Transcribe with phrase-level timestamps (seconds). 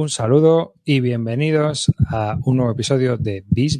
[0.00, 3.78] un saludo y bienvenidos a un nuevo episodio de Bis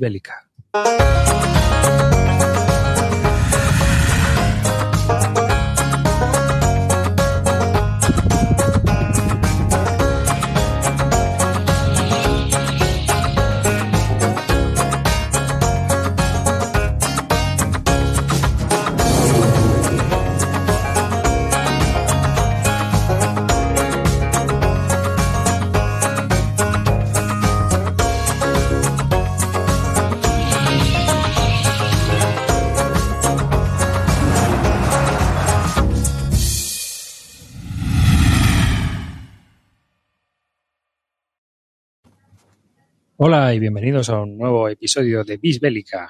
[43.23, 46.09] Hola y bienvenidos a un nuevo episodio de Bis Bélica.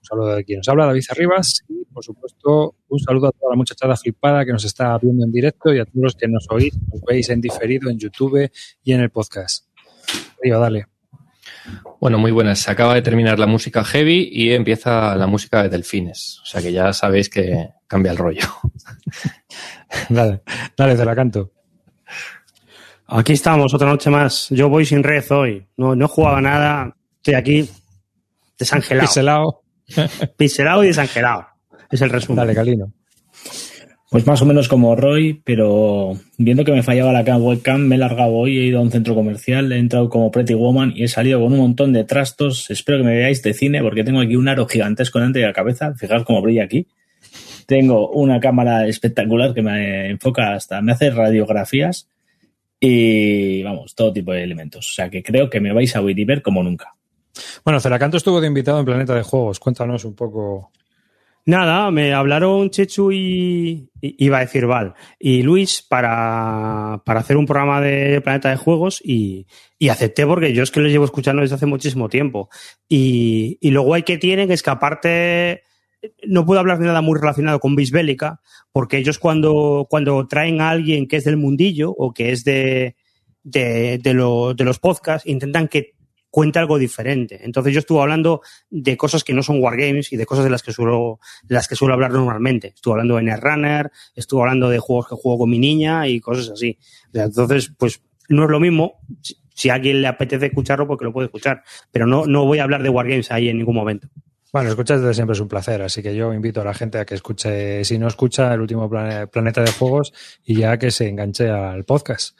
[0.00, 3.52] Un saludo de quien nos habla, David Arribas, y por supuesto un saludo a toda
[3.52, 6.48] la muchachada flipada que nos está viendo en directo y a todos los que nos
[6.50, 8.50] oís, nos veis en diferido en YouTube
[8.82, 9.66] y en el podcast.
[10.42, 10.88] Río, dale.
[12.00, 12.58] Bueno, muy buenas.
[12.58, 16.40] Se acaba de terminar la música heavy y empieza la música de delfines.
[16.42, 18.48] O sea que ya sabéis que cambia el rollo.
[20.08, 20.42] dale,
[20.76, 21.52] dale, te la canto.
[23.10, 24.48] Aquí estamos, otra noche más.
[24.50, 25.66] Yo voy sin red hoy.
[25.78, 26.94] No, no jugaba nada.
[27.16, 27.70] Estoy aquí
[28.58, 29.08] desangelado.
[29.08, 29.62] Piselado.
[30.36, 31.46] Piselado y desangelado.
[31.90, 32.36] Es el resumen.
[32.36, 32.92] Dale, Calino.
[34.10, 37.98] Pues más o menos como Roy, pero viendo que me fallaba la webcam, me he
[37.98, 41.08] largado hoy, he ido a un centro comercial, he entrado como Pretty Woman y he
[41.08, 42.70] salido con un montón de trastos.
[42.70, 45.54] Espero que me veáis de cine porque tengo aquí un aro gigantesco delante de la
[45.54, 45.94] cabeza.
[45.94, 46.86] Fijaos cómo brilla aquí.
[47.64, 52.08] Tengo una cámara espectacular que me enfoca hasta, me hace radiografías
[52.80, 54.88] y vamos, todo tipo de elementos.
[54.90, 56.94] O sea que creo que me vais a oír y ver como nunca.
[57.64, 59.60] Bueno, Celacanto estuvo de invitado en Planeta de Juegos.
[59.60, 60.70] Cuéntanos un poco.
[61.46, 67.46] Nada, me hablaron Chechu y, iba a decir Val, y Luis para, para, hacer un
[67.46, 69.46] programa de Planeta de Juegos y,
[69.78, 72.50] y, acepté porque yo es que lo llevo escuchando desde hace muchísimo tiempo.
[72.86, 75.62] Y, y lo guay que tienen es que aparte
[76.26, 78.40] no puedo hablar de nada muy relacionado con Bisbélica,
[78.72, 82.96] porque ellos cuando, cuando traen a alguien que es del mundillo o que es de,
[83.42, 85.94] de, de, lo, de los podcasts, intentan que
[86.30, 87.40] cuente algo diferente.
[87.42, 90.62] Entonces yo estuve hablando de cosas que no son wargames y de cosas de las
[90.62, 92.68] que suelo, las que suelo hablar normalmente.
[92.68, 96.50] Estuve hablando de Netrunner, estuve hablando de juegos que juego con mi niña y cosas
[96.50, 96.78] así.
[97.12, 99.00] Entonces, pues no es lo mismo.
[99.54, 101.64] Si a alguien le apetece escucharlo, porque lo puede escuchar.
[101.90, 104.08] Pero no, no voy a hablar de wargames ahí en ningún momento.
[104.50, 107.14] Bueno, escuchar siempre es un placer, así que yo invito a la gente a que
[107.14, 111.84] escuche, si no escucha, el último Planeta de Juegos y ya que se enganche al
[111.84, 112.34] podcast,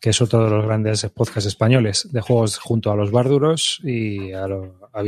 [0.00, 4.32] que es otro de los grandes podcasts españoles de juegos junto a los Barduros y
[4.32, 5.04] a, lo, a.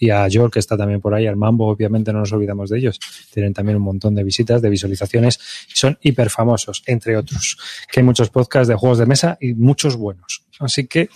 [0.00, 2.78] Y a Joel, que está también por ahí, al Mambo, obviamente no nos olvidamos de
[2.78, 2.98] ellos.
[3.32, 5.38] Tienen también un montón de visitas, de visualizaciones,
[5.72, 7.56] y son hiper famosos, entre otros.
[7.90, 10.42] Que hay muchos podcasts de juegos de mesa y muchos buenos.
[10.58, 11.08] Así que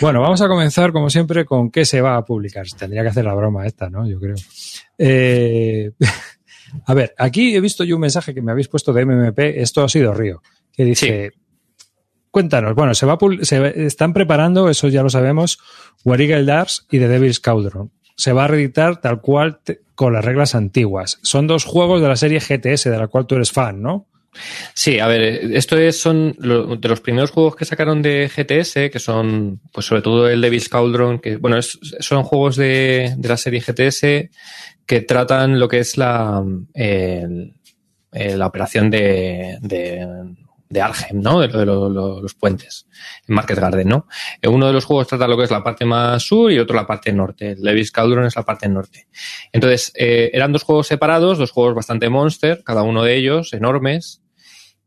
[0.00, 2.66] bueno, vamos a comenzar, como siempre, con qué se va a publicar.
[2.78, 4.06] Tendría que hacer la broma esta, ¿no?
[4.08, 4.36] Yo creo.
[4.98, 5.90] Eh,
[6.86, 9.38] a ver, aquí he visto yo un mensaje que me habéis puesto de MMP.
[9.56, 11.32] Esto ha sido Río, que dice...
[12.30, 15.58] Cuéntanos, bueno, se va se están preparando, eso ya lo sabemos,
[16.02, 17.92] War Eagle Dars y The Devil's Cauldron.
[18.16, 19.60] Se va a reeditar tal cual
[19.94, 21.18] con las reglas antiguas.
[21.20, 24.08] Son dos juegos de la serie GTS, de la cual tú eres fan, ¿no?
[24.74, 25.22] Sí, a ver,
[25.52, 30.02] esto es, son de los primeros juegos que sacaron de GTS, que son, pues sobre
[30.02, 34.30] todo el Devil's Cauldron, que, bueno, son juegos de, la serie GTS
[34.86, 36.42] que tratan lo que es la,
[38.12, 41.40] la operación de, de, Argem, ¿no?
[41.40, 42.86] De, los puentes
[43.28, 44.06] en Market Garden, ¿no?
[44.44, 46.86] Uno de los juegos trata lo que es la parte más sur y otro la
[46.86, 47.50] parte norte.
[47.50, 49.06] El Devil's Cauldron es la parte norte.
[49.52, 54.21] Entonces, eh, eran dos juegos separados, dos juegos bastante monster, cada uno de ellos, enormes,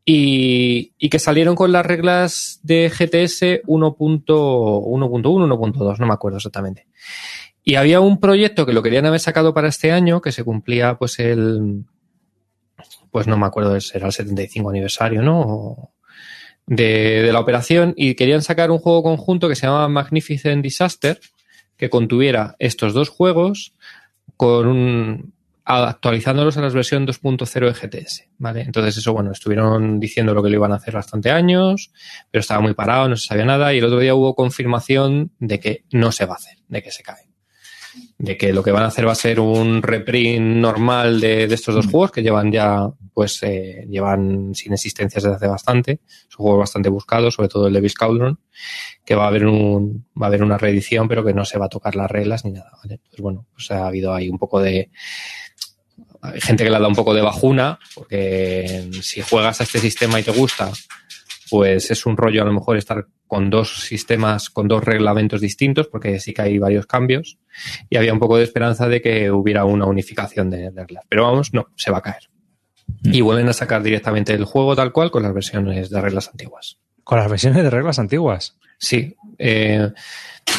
[0.08, 6.86] y, que salieron con las reglas de GTS 1.1, 1.2, no me acuerdo exactamente.
[7.64, 10.96] Y había un proyecto que lo querían haber sacado para este año, que se cumplía
[10.96, 11.84] pues el,
[13.10, 15.90] pues no me acuerdo, era el 75 aniversario, ¿no?
[16.66, 21.18] De, de la operación y querían sacar un juego conjunto que se llamaba Magnificent Disaster,
[21.76, 23.74] que contuviera estos dos juegos
[24.36, 25.35] con un,
[25.66, 28.62] actualizándolos a la versión 2.0 de GTS, ¿vale?
[28.62, 31.90] Entonces eso, bueno, estuvieron diciendo lo que lo iban a hacer bastante años,
[32.30, 35.58] pero estaba muy parado, no se sabía nada y el otro día hubo confirmación de
[35.58, 37.26] que no se va a hacer, de que se cae.
[38.18, 41.74] De que lo que van a hacer va a ser un reprint normal de, estos
[41.74, 46.00] dos juegos que llevan ya, pues, eh, llevan sin existencias desde hace bastante.
[46.28, 48.38] Son juegos bastante buscados, sobre todo el de Cauldron,
[49.04, 51.66] que va a haber un, va a haber una reedición, pero que no se va
[51.66, 53.00] a tocar las reglas ni nada, ¿vale?
[53.08, 54.90] Pues bueno, pues ha habido ahí un poco de,
[56.32, 60.20] hay gente que le da un poco de bajuna, porque si juegas a este sistema
[60.20, 60.70] y te gusta,
[61.50, 65.88] pues es un rollo a lo mejor estar con dos sistemas, con dos reglamentos distintos,
[65.88, 67.38] porque sí que hay varios cambios,
[67.90, 71.04] y había un poco de esperanza de que hubiera una unificación de reglas.
[71.08, 72.30] Pero vamos, no, se va a caer.
[73.02, 73.14] Mm.
[73.14, 76.78] Y vuelven a sacar directamente el juego tal cual con las versiones de reglas antiguas.
[77.02, 78.56] Con las versiones de reglas antiguas.
[78.78, 79.16] Sí.
[79.38, 79.90] Eh,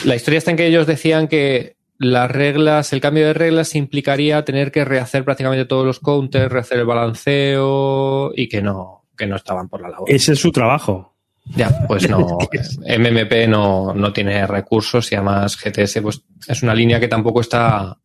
[0.06, 4.46] la historia está en que ellos decían que las reglas, el cambio de reglas implicaría
[4.46, 9.36] tener que rehacer prácticamente todos los counters, rehacer el balanceo y que no, que no
[9.36, 10.10] estaban por la labor.
[10.10, 11.16] Ese es su trabajo.
[11.56, 12.38] Ya, pues no.
[13.00, 17.98] MMP no, no tiene recursos y además GTS pues es una línea que tampoco está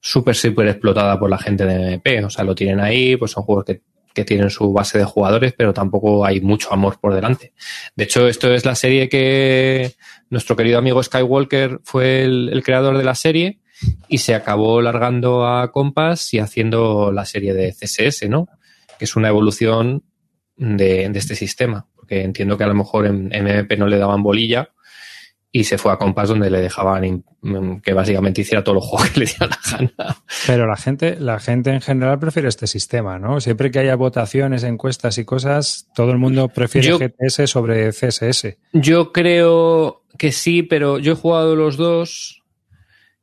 [0.00, 2.24] súper, súper explotada por la gente de MMP.
[2.26, 3.82] O sea, lo tienen ahí, pues son juegos que,
[4.14, 7.52] que tienen su base de jugadores, pero tampoco hay mucho amor por delante.
[7.96, 9.92] De hecho, esto es la serie que
[10.30, 13.60] nuestro querido amigo Skywalker fue el, creador de la serie
[14.08, 18.48] y se acabó largando a Compass y haciendo la serie de CSS, ¿no?
[18.98, 20.04] Que es una evolución
[20.56, 21.88] de, este sistema.
[21.96, 24.73] Porque entiendo que a lo mejor en MMP no le daban bolilla
[25.56, 27.24] y se fue a Compass donde le dejaban in-
[27.80, 30.16] que básicamente hiciera todos los juegos que le diera la gana.
[30.48, 33.40] Pero la gente, la gente en general prefiere este sistema, ¿no?
[33.40, 38.58] Siempre que haya votaciones, encuestas y cosas, todo el mundo prefiere Yo- GTS sobre CSS.
[38.72, 42.42] Yo creo que sí, pero yo he jugado los dos.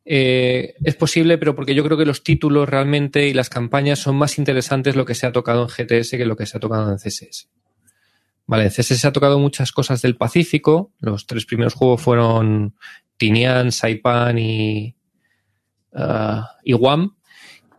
[0.06, 4.16] Eh, es posible, pero porque yo creo que los títulos realmente y las campañas son
[4.16, 6.90] más interesantes lo que se ha tocado en GTS que lo que se ha tocado
[6.92, 7.50] en CSS.
[8.52, 10.92] Vale, en CSS se ha tocado muchas cosas del Pacífico.
[11.00, 12.76] Los tres primeros juegos fueron
[13.16, 14.94] Tinian, Saipan y,
[16.64, 17.16] y Guam.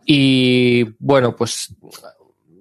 [0.03, 1.75] Y bueno, pues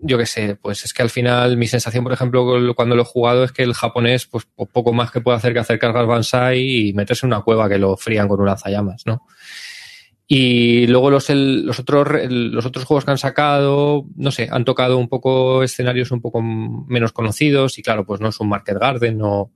[0.02, 3.06] yo qué sé, pues es que al final mi sensación, por ejemplo, cuando lo he
[3.06, 6.06] jugado es que el japonés, pues po- poco más que puede hacer que hacer cargas
[6.06, 9.22] Bansai y meterse en una cueva que lo frían con un lanzallamas, ¿no?
[10.34, 14.64] Y luego los, el- los, otros, los otros juegos que han sacado, no sé, han
[14.64, 18.78] tocado un poco escenarios un poco menos conocidos y claro, pues no es un Market
[18.78, 19.52] Garden, no,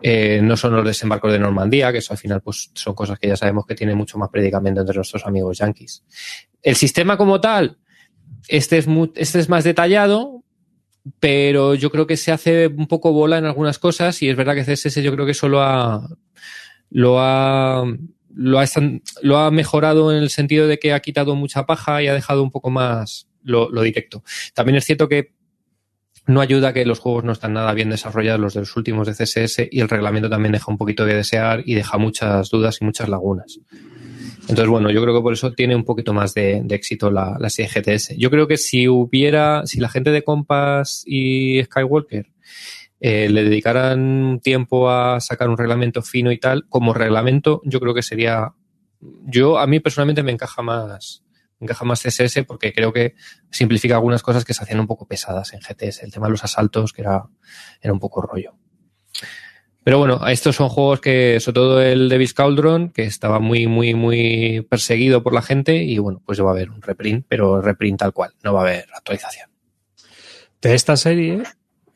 [0.00, 3.26] eh, no son los desembarcos de Normandía, que eso al final pues son cosas que
[3.26, 6.04] ya sabemos que tiene mucho más predicamento entre nuestros amigos yankees.
[6.62, 7.78] El sistema como tal,
[8.46, 10.44] este es, mu- este es más detallado,
[11.18, 14.54] pero yo creo que se hace un poco bola en algunas cosas y es verdad
[14.54, 16.06] que CSS yo creo que eso lo ha,
[16.90, 17.82] lo ha,
[18.34, 18.64] lo ha,
[19.22, 22.42] lo ha mejorado en el sentido de que ha quitado mucha paja y ha dejado
[22.42, 24.22] un poco más lo, directo.
[24.54, 25.32] También es cierto que
[26.26, 29.14] no ayuda que los juegos no están nada bien desarrollados, los de los últimos de
[29.14, 32.84] CSS, y el reglamento también deja un poquito de desear y deja muchas dudas y
[32.84, 33.58] muchas lagunas.
[34.42, 37.50] Entonces, bueno, yo creo que por eso tiene un poquito más de, éxito la, la
[37.50, 38.16] serie GTS.
[38.16, 42.26] Yo creo que si hubiera, si la gente de Compass y Skywalker
[43.00, 47.94] eh, le dedicaran tiempo a sacar un reglamento fino y tal, como reglamento, yo creo
[47.94, 48.52] que sería,
[49.00, 51.24] yo a mí personalmente me encaja más,
[51.58, 53.14] me encaja más CSS porque creo que
[53.50, 56.02] simplifica algunas cosas que se hacían un poco pesadas en GTS.
[56.02, 57.24] El tema de los asaltos, que era,
[57.80, 58.54] era un poco rollo.
[59.82, 63.94] Pero bueno, estos son juegos que, sobre todo el Davis Cauldron, que estaba muy, muy,
[63.94, 67.98] muy perseguido por la gente y bueno, pues va a haber un reprint, pero reprint
[67.98, 69.48] tal cual, no va a haber actualización.
[70.60, 71.42] De esta serie,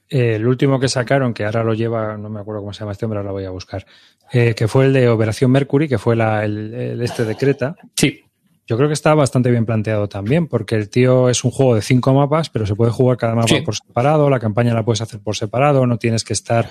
[0.08, 2.92] eh, el último que sacaron, que ahora lo lleva, no me acuerdo cómo se llama
[2.92, 3.84] este hombre, ahora lo voy a buscar,
[4.32, 7.76] eh, que fue el de Operación Mercury, que fue la- el, el este de Creta.
[7.96, 8.20] Sí,
[8.66, 11.82] Yo creo que está bastante bien planteado también, porque el tío es un juego de
[11.82, 13.60] cinco mapas, pero se puede jugar cada mapa Sí.
[13.60, 16.70] por separado, la campaña la puedes hacer por separado, no tienes que estar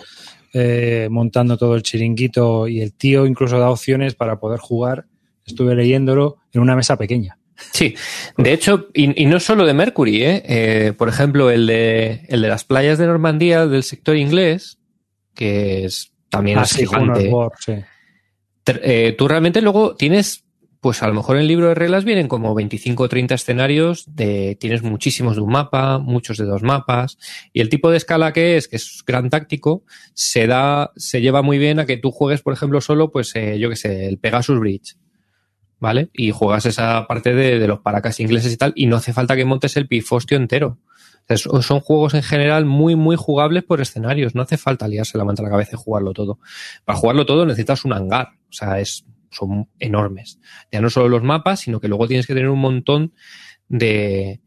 [0.54, 5.06] eh, montando todo el chiringuito y el tío incluso da opciones para poder jugar,
[5.46, 7.38] estuve leyéndolo, en una mesa pequeña.
[7.72, 7.96] Sí,
[8.38, 10.44] de hecho, y, y no solo de Mercury, ¿eh?
[10.46, 14.78] Eh, por ejemplo, el de, el de las playas de Normandía del sector inglés,
[15.34, 17.32] que es también es Así, gigante.
[17.60, 17.74] sí.
[18.66, 20.46] Tr- eh, tú realmente luego tienes,
[20.80, 24.06] pues a lo mejor en el libro de reglas vienen como 25 o 30 escenarios,
[24.16, 27.18] de, tienes muchísimos de un mapa, muchos de dos mapas,
[27.54, 31.42] y el tipo de escala que es, que es gran táctico, se da, se lleva
[31.42, 34.18] muy bien a que tú juegues, por ejemplo, solo, pues eh, yo que sé, el
[34.18, 34.96] Pegasus Bridge.
[35.84, 36.10] ¿Vale?
[36.14, 39.36] Y juegas esa parte de, de los paracas ingleses y tal, y no hace falta
[39.36, 40.80] que montes el pifostio entero.
[41.50, 44.34] O son juegos en general muy, muy jugables por escenarios.
[44.34, 46.40] No hace falta liarse la manta a la cabeza y jugarlo todo.
[46.86, 48.30] Para jugarlo todo necesitas un hangar.
[48.50, 50.40] O sea, es, son enormes.
[50.72, 53.12] Ya no solo los mapas, sino que luego tienes que tener un montón
[53.68, 54.40] de,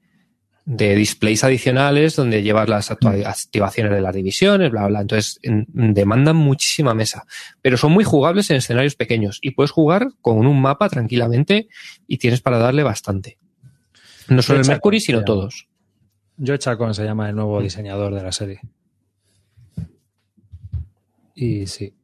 [0.69, 5.01] de displays adicionales donde llevas las actua- activaciones de las divisiones, bla, bla.
[5.01, 7.25] Entonces, en- demandan muchísima mesa.
[7.63, 11.69] Pero son muy jugables en escenarios pequeños y puedes jugar con un mapa tranquilamente
[12.09, 13.39] y tienes para darle bastante.
[14.29, 15.69] No solo el Mercury, sino todos.
[16.45, 18.61] Joe Chacón se llama el nuevo diseñador de la serie.
[21.35, 21.95] Y sí.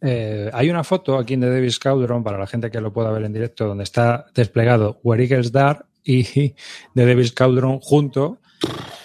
[0.00, 3.24] Eh, hay una foto aquí de Davis Cauldron para la gente que lo pueda ver
[3.24, 6.54] en directo donde está desplegado Where Eagles Dart y
[6.94, 8.38] de Davis Cauldron junto.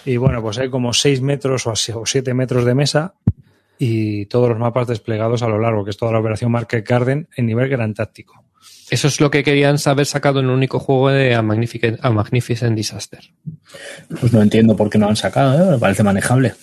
[0.04, 3.14] Y bueno, pues hay como 6 metros o 7 metros de mesa
[3.78, 7.28] y todos los mapas desplegados a lo largo, que es toda la operación Market Garden
[7.36, 8.44] en nivel gran táctico.
[8.90, 12.10] Eso es lo que querían haber sacado en un único juego de A Magnificent, A
[12.10, 13.20] Magnificent Disaster.
[14.20, 15.72] Pues no entiendo por qué no han sacado, ¿eh?
[15.72, 16.54] me parece manejable.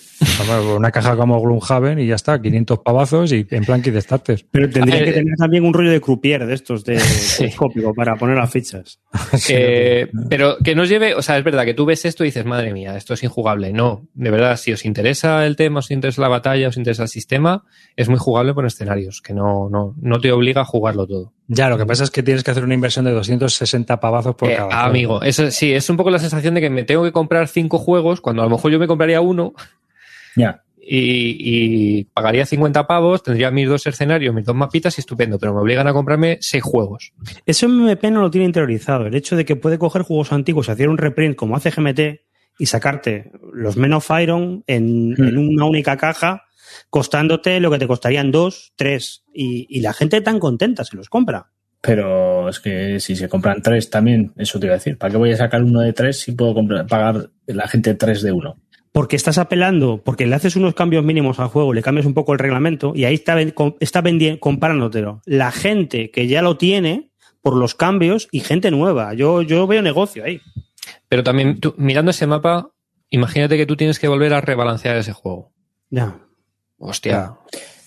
[0.76, 4.46] Una caja como Gloomhaven y ya está, 500 pavazos y en plan kit de starter.
[4.50, 7.00] Pero tendría que tener también un rollo de croupier de estos, de
[7.38, 9.00] telescópico, para poner las fichas.
[9.50, 12.44] Eh, pero que nos lleve, o sea, es verdad que tú ves esto y dices,
[12.44, 13.72] madre mía, esto es injugable.
[13.72, 17.08] No, de verdad, si os interesa el tema, os interesa la batalla, os interesa el
[17.08, 17.64] sistema,
[17.96, 21.32] es muy jugable por escenarios, que no, no, no te obliga a jugarlo todo.
[21.50, 24.50] Ya, lo que pasa es que tienes que hacer una inversión de 260 pavazos por
[24.50, 24.82] Eh, cada juego.
[24.88, 27.78] amigo, eso sí, es un poco la sensación de que me tengo que comprar cinco
[27.78, 29.54] juegos cuando a lo mejor yo me compraría uno
[30.36, 30.62] Ya.
[30.78, 31.36] y,
[32.00, 35.60] y pagaría 50 pavos, tendría mis dos escenarios, mis dos mapitas y estupendo, pero me
[35.60, 37.12] obligan a comprarme seis juegos.
[37.46, 39.06] Eso MP no lo tiene interiorizado.
[39.06, 42.20] El hecho de que puede coger juegos antiguos y hacer un reprint como hace GMT
[42.58, 45.22] y sacarte los Men of Iron en, Hmm.
[45.28, 46.44] en una única caja,
[46.90, 49.24] costándote lo que te costarían dos, tres.
[49.32, 51.50] Y, y la gente tan contenta se los compra.
[51.80, 54.98] Pero es que si se compran tres también, eso te iba a decir.
[54.98, 58.22] ¿Para qué voy a sacar uno de tres si puedo comprar- pagar la gente tres
[58.22, 58.60] de uno?
[58.90, 62.32] Porque estás apelando, porque le haces unos cambios mínimos al juego, le cambias un poco
[62.32, 63.36] el reglamento y ahí está,
[63.78, 64.02] está
[64.40, 65.20] comparándotelo.
[65.24, 67.10] La gente que ya lo tiene
[67.42, 69.14] por los cambios y gente nueva.
[69.14, 70.40] Yo, yo veo negocio ahí.
[71.08, 72.70] Pero también, tú, mirando ese mapa,
[73.10, 75.52] imagínate que tú tienes que volver a rebalancear ese juego.
[75.90, 76.18] Ya.
[76.78, 77.32] Hostia.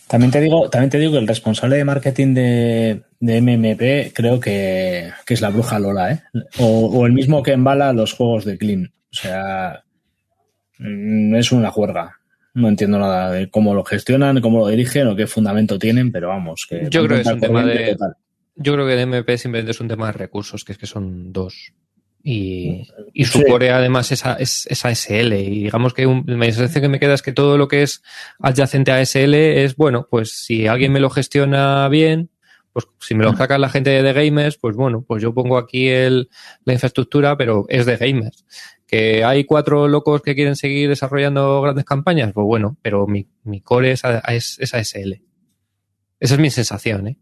[0.08, 4.40] También te digo, también te digo que el responsable de marketing de, de MMP creo
[4.42, 6.22] que, que es la bruja Lola, ¿eh?
[6.60, 8.92] O, o el mismo que embala los juegos de Clean.
[9.12, 9.84] O sea,
[10.80, 12.18] mm, es una juerga.
[12.54, 16.28] No entiendo nada de cómo lo gestionan, cómo lo dirigen o qué fundamento tienen, pero
[16.28, 18.16] vamos, que Yo creo que es un tema de- total.
[18.58, 21.32] Yo creo que de MP simplemente es un tema de recursos, que es que son
[21.32, 21.74] dos.
[22.24, 23.46] Y, y su Sí.
[23.46, 25.34] core además es, a- es, es ASL.
[25.34, 28.04] Y digamos que un, la sensación que me queda es que todo lo que es
[28.40, 32.30] adyacente a ASL es, bueno, pues si alguien me lo gestiona bien,
[32.74, 35.90] pues si me lo saca la gente de gamers, pues bueno, pues yo pongo aquí
[35.90, 36.30] el,
[36.64, 38.46] la infraestructura, pero es de gamers.
[38.88, 43.62] Que hay cuatro locos que quieren seguir desarrollando grandes campañas, pues bueno, pero mi, mi
[43.62, 45.22] core es, a- es, es ASL.
[46.20, 47.18] Esa es mi sensación, ¿eh?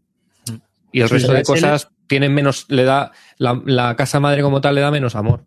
[0.92, 4.60] Y el Sí, resto de cosas tienen menos, le da, la, la casa madre como
[4.60, 5.46] tal le da menos amor.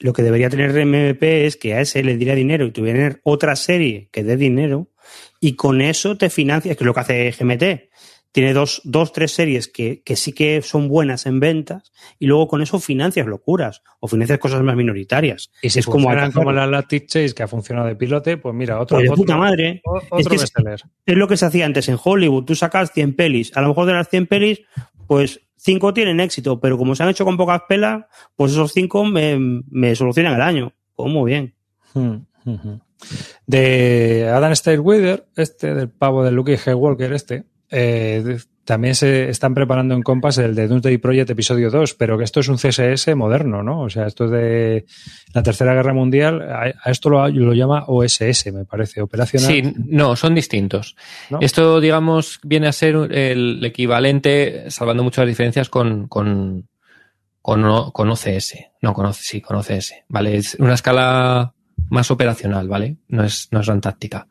[0.00, 3.54] Lo que debería tener MP es que a ese le diera dinero y tuviera otra
[3.54, 4.88] serie que dé dinero
[5.40, 7.90] y con eso te financias, que es lo que hace GMT.
[8.32, 11.90] Tiene dos, dos tres series que, que sí que son buenas en ventas
[12.20, 15.50] y luego con eso financias locuras o financias cosas más minoritarias.
[15.62, 18.78] Y si es como, como la Lactic Chase, que ha funcionado de pilote, pues mira,
[18.80, 19.80] otro, Pues de otro, puta madre.
[19.84, 20.80] o- Es otro que es- bestseller.
[21.06, 22.44] Es lo que se hacía antes en Hollywood.
[22.44, 23.56] Tú sacas 100 pelis.
[23.56, 24.60] A lo mejor de las 100 pelis,
[25.10, 28.04] pues 5 tienen éxito, pero como se han hecho con pocas pelas,
[28.36, 29.36] pues esos 5 me,
[29.68, 30.72] me solucionan el año.
[30.94, 31.52] Pues bien.
[31.94, 32.14] Mm,
[32.46, 32.80] ujú.
[33.44, 38.38] De Adam Stairweather, este, del pavo de Luke Walker, este, eh,
[38.70, 42.38] también se están preparando en Compass el de Doomsday Project episodio 2, pero que esto
[42.38, 43.80] es un CSS moderno, ¿no?
[43.80, 44.86] O sea, esto es de
[45.34, 49.50] la Tercera Guerra Mundial, a, esto lo, lo llama OSS, me parece, operacional.
[49.50, 50.94] Sí, no, son distintos.
[51.30, 51.40] ¿no?
[51.40, 56.68] Esto, digamos, viene a ser el equivalente, salvando muchas diferencias, con, con,
[57.42, 58.54] con, OCS.
[58.82, 59.94] No, con sí, con OCS.
[60.06, 60.36] ¿Vale?
[60.36, 61.54] Es una escala
[61.88, 62.98] más operacional, ¿vale?
[63.08, 64.28] No es, no es tan táctica.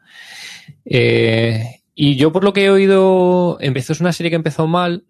[0.86, 5.03] Eh, y yo, por lo que he oído, empezó, es una serie que empezó mal.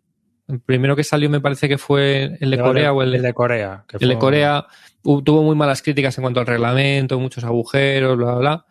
[0.48, 3.22] El primero que salió me parece que fue el de Corea o el de, el
[3.22, 3.86] de Corea.
[3.88, 4.65] que el de Corea
[5.03, 8.65] tuvo muy malas críticas en cuanto al reglamento, muchos agujeros, bla, bla, bla.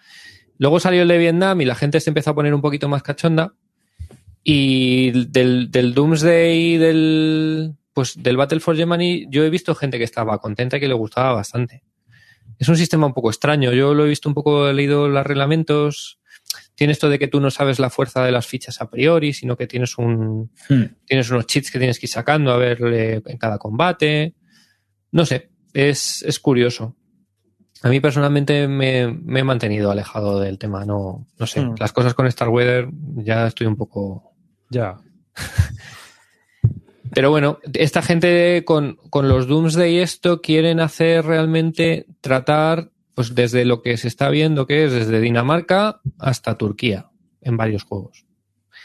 [0.58, 3.04] Luego salió el de Vietnam y la gente se empezó a poner un poquito más
[3.04, 3.54] cachonda.
[4.42, 10.02] Y del, del Doomsday, del, pues del Battle for Germany, yo he visto gente que
[10.02, 11.84] estaba contenta y que le gustaba bastante.
[12.58, 13.72] Es un sistema un poco extraño.
[13.72, 16.17] Yo lo he visto un poco, he leído los reglamentos.
[16.74, 19.56] Tiene esto de que tú no sabes la fuerza de las fichas a priori, sino
[19.56, 20.84] que tienes un, Hmm.
[21.04, 24.34] tienes unos cheats que tienes que ir sacando a ver eh, en cada combate.
[25.12, 26.94] No sé, es, es curioso.
[27.82, 30.84] A mí personalmente me, me he mantenido alejado del tema.
[30.84, 31.74] No, no sé, Hmm.
[31.78, 34.32] las cosas con Star Weather ya estoy un poco.
[34.70, 34.96] Ya.
[37.14, 43.64] Pero bueno, esta gente con, con los Doomsday esto quieren hacer realmente tratar, pues desde
[43.64, 47.10] lo que se está viendo que es desde Dinamarca hasta Turquía
[47.40, 48.26] en varios juegos.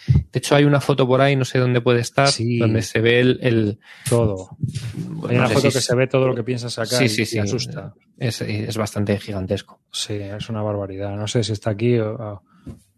[0.07, 2.57] De hecho, hay una foto por ahí, no sé dónde puede estar, Sí.
[2.57, 4.57] donde se ve el, el, Todo.
[5.29, 7.03] Hay no una sé foto si que se ve todo lo que piensas acá Sí,
[7.03, 7.37] y, sí, y sí.
[7.37, 7.93] asusta.
[8.17, 9.79] Es, es bastante gigantesco.
[9.91, 11.15] Sí, es una barbaridad.
[11.15, 12.41] No sé si está aquí o...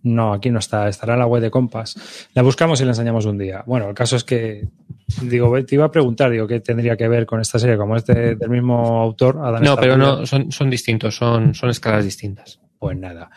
[0.06, 0.88] No, aquí no está.
[0.88, 2.28] Estará en la web de Compass.
[2.34, 3.64] La buscamos y la enseñamos un día.
[3.66, 4.68] Bueno, el caso es que...
[5.22, 7.78] Digo, te iba a preguntar, digo, ¿qué tendría que ver con esta serie?
[7.78, 11.70] Como es de- del mismo autor, Adam No, pero no, son, son distintos, son, son
[11.70, 12.60] escalas distintas.
[12.80, 13.30] Pues nada.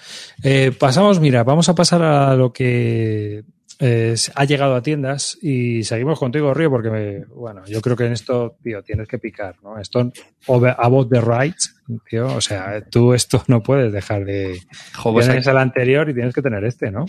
[0.42, 3.44] Eh, pasamos, mira, vamos a pasar a lo que
[3.80, 8.06] eh, ha llegado a tiendas y seguimos contigo, Río, porque, me, bueno, yo creo que
[8.06, 9.78] en esto, tío, tienes que picar, ¿no?
[9.78, 10.10] Esto,
[10.48, 11.76] about the rights,
[12.10, 14.58] tío, o sea, tú esto no puedes dejar de...
[14.96, 17.06] Jo, pues tienes el anterior y tienes que tener este, ¿no?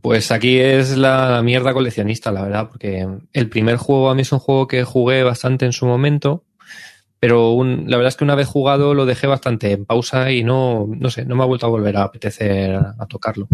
[0.00, 4.32] Pues aquí es la mierda coleccionista, la verdad, porque el primer juego a mí es
[4.32, 6.44] un juego que jugué bastante en su momento,
[7.20, 10.44] pero un- la verdad es que una vez jugado lo dejé bastante en pausa y
[10.44, 13.48] no, no sé, no me ha vuelto a volver a apetecer a tocarlo.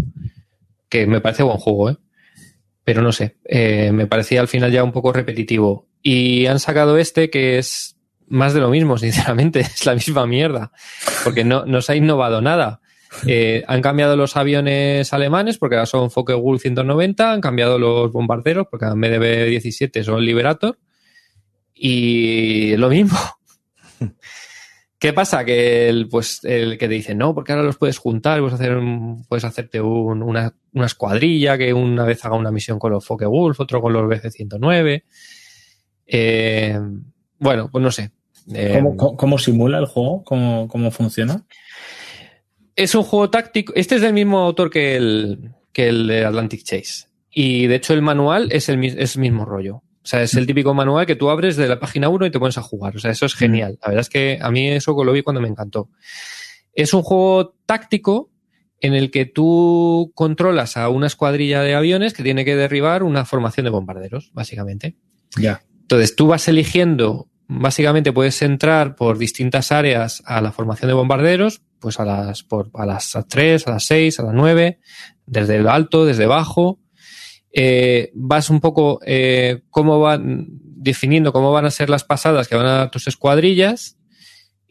[0.89, 1.97] Que me parece buen juego, ¿eh?
[2.89, 5.85] Pero no sé, eh, me parecía al final ya un poco repetitivo.
[6.01, 10.71] Y han sacado este que es más de lo mismo, sinceramente, es la misma mierda,
[11.23, 12.81] porque no, no se ha innovado nada.
[13.27, 18.67] Eh, han cambiado los aviones alemanes porque ahora son Focke-Wulf 190, han cambiado los bombarderos
[18.69, 20.77] porque en vez de B-17 son Liberator
[21.73, 23.17] y lo mismo.
[24.99, 25.43] ¿Qué pasa?
[25.45, 28.75] Que el, pues, el que te dice, no, porque ahora los puedes juntar, puedes, hacer
[28.75, 33.05] un- puedes hacerte un- una, una escuadrilla que una vez haga una misión con los
[33.05, 35.03] Focke-Wulf, otro con los BC-109.
[36.07, 36.79] Eh,
[37.39, 38.11] bueno, pues no sé.
[38.53, 40.23] Eh, ¿Cómo, cómo- cómo simula el juego?
[40.23, 41.45] ¿Cómo, cómo funciona?
[42.75, 43.73] Es un juego táctico.
[43.75, 47.05] Este es del mismo autor que el, que el de Atlantic Chase.
[47.31, 49.77] Y de hecho, el manual es el, es el mismo rollo.
[50.01, 52.39] O sea, es el típico manual que tú abres de la página 1 y te
[52.39, 52.95] pones a jugar.
[52.95, 53.77] O sea, eso es genial.
[53.81, 55.89] La verdad es que a mí eso lo vi cuando me encantó.
[56.73, 58.28] Es un juego táctico
[58.81, 63.25] en el que tú controlas a una escuadrilla de aviones que tiene que derribar una
[63.25, 64.95] formación de bombarderos, básicamente.
[65.37, 65.61] Ya.
[65.81, 71.61] Entonces tú vas eligiendo, básicamente puedes entrar por distintas áreas a la formación de bombarderos,
[71.79, 74.79] pues a las, por, a las 3, a las 6, a las 9,
[75.25, 76.79] desde el alto, desde abajo.
[77.51, 80.47] Eh, vas un poco eh, cómo van
[80.81, 83.98] definiendo cómo van a ser las pasadas que van a dar tus escuadrillas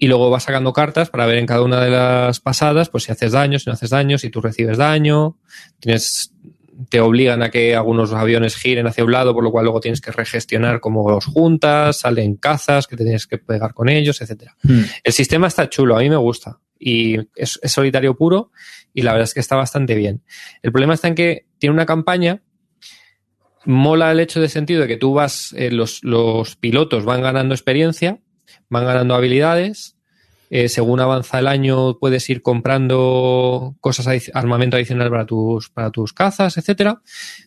[0.00, 3.12] y luego vas sacando cartas para ver en cada una de las pasadas pues si
[3.12, 5.36] haces daño, si no haces daño, si tú recibes daño,
[5.80, 6.32] tienes
[6.88, 10.00] te obligan a que algunos aviones giren hacia un lado, por lo cual luego tienes
[10.00, 14.56] que regestionar cómo los juntas, salen cazas que te tienes que pegar con ellos, etcétera.
[14.62, 14.82] Hmm.
[15.02, 16.60] El sistema está chulo, a mí me gusta.
[16.78, 18.52] Y es, es solitario puro
[18.94, 20.22] y la verdad es que está bastante bien.
[20.62, 22.42] El problema está en que tiene una campaña,
[23.64, 27.54] mola el hecho de sentido de que tú vas, eh, los, los pilotos van ganando
[27.54, 28.20] experiencia,
[28.68, 29.97] van ganando habilidades,
[30.50, 35.90] eh, según avanza el año puedes ir comprando cosas, adic- armamento adicional para tus, para
[35.90, 37.02] tus cazas, etcétera.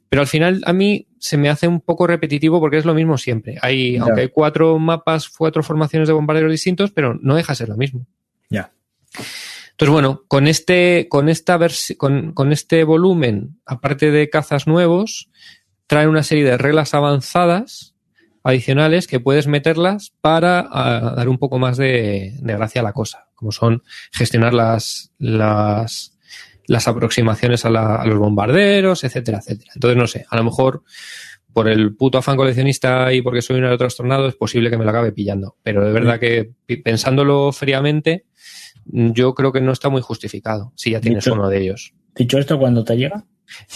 [0.09, 3.17] Pero al final a mí se me hace un poco repetitivo porque es lo mismo
[3.17, 3.57] siempre.
[3.61, 7.69] Hay, aunque hay cuatro mapas, cuatro formaciones de bombarderos distintos, pero no deja de ser
[7.69, 8.05] lo mismo.
[8.49, 8.71] Ya.
[9.71, 11.59] Entonces, bueno, con este, con esta
[11.97, 15.29] con, con este volumen, aparte de cazas nuevos,
[15.87, 17.90] trae una serie de reglas avanzadas
[18.43, 22.93] adicionales que puedes meterlas para ah, dar un poco más de, de gracia a la
[22.93, 26.17] cosa, como son gestionar las, las,
[26.67, 29.71] las aproximaciones a, la- a los bombarderos, etcétera, etcétera.
[29.75, 30.83] Entonces, no sé, a lo mejor
[31.53, 34.89] por el puto afán coleccionista y porque soy un trastornado es posible que me lo
[34.91, 35.57] acabe pillando.
[35.63, 36.51] Pero de verdad que
[36.83, 38.25] pensándolo fríamente,
[38.85, 41.93] yo creo que no está muy justificado si ya tienes Dicho- uno de ellos.
[42.15, 43.25] Dicho esto, ¿cuándo te llega?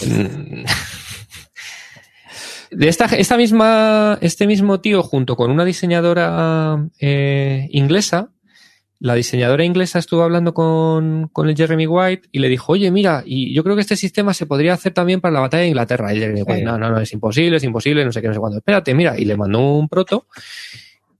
[2.76, 8.32] De esta, esta misma, este mismo tío, junto con una diseñadora eh, inglesa,
[8.98, 13.22] la diseñadora inglesa estuvo hablando con, con el Jeremy White y le dijo, oye, mira,
[13.24, 16.12] y yo creo que este sistema se podría hacer también para la batalla de Inglaterra.
[16.12, 18.40] Y Jeremy White, no, no, no, es imposible, es imposible, no sé qué, no sé
[18.40, 18.58] cuándo.
[18.58, 20.26] Espérate, mira, y le mandó un proto.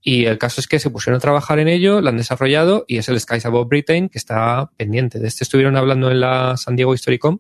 [0.02, 2.98] Y el caso es que se pusieron a trabajar en ello, lo han desarrollado y
[2.98, 5.20] es el Skies Above Britain que está pendiente.
[5.20, 7.38] De este estuvieron hablando en la San Diego Historicom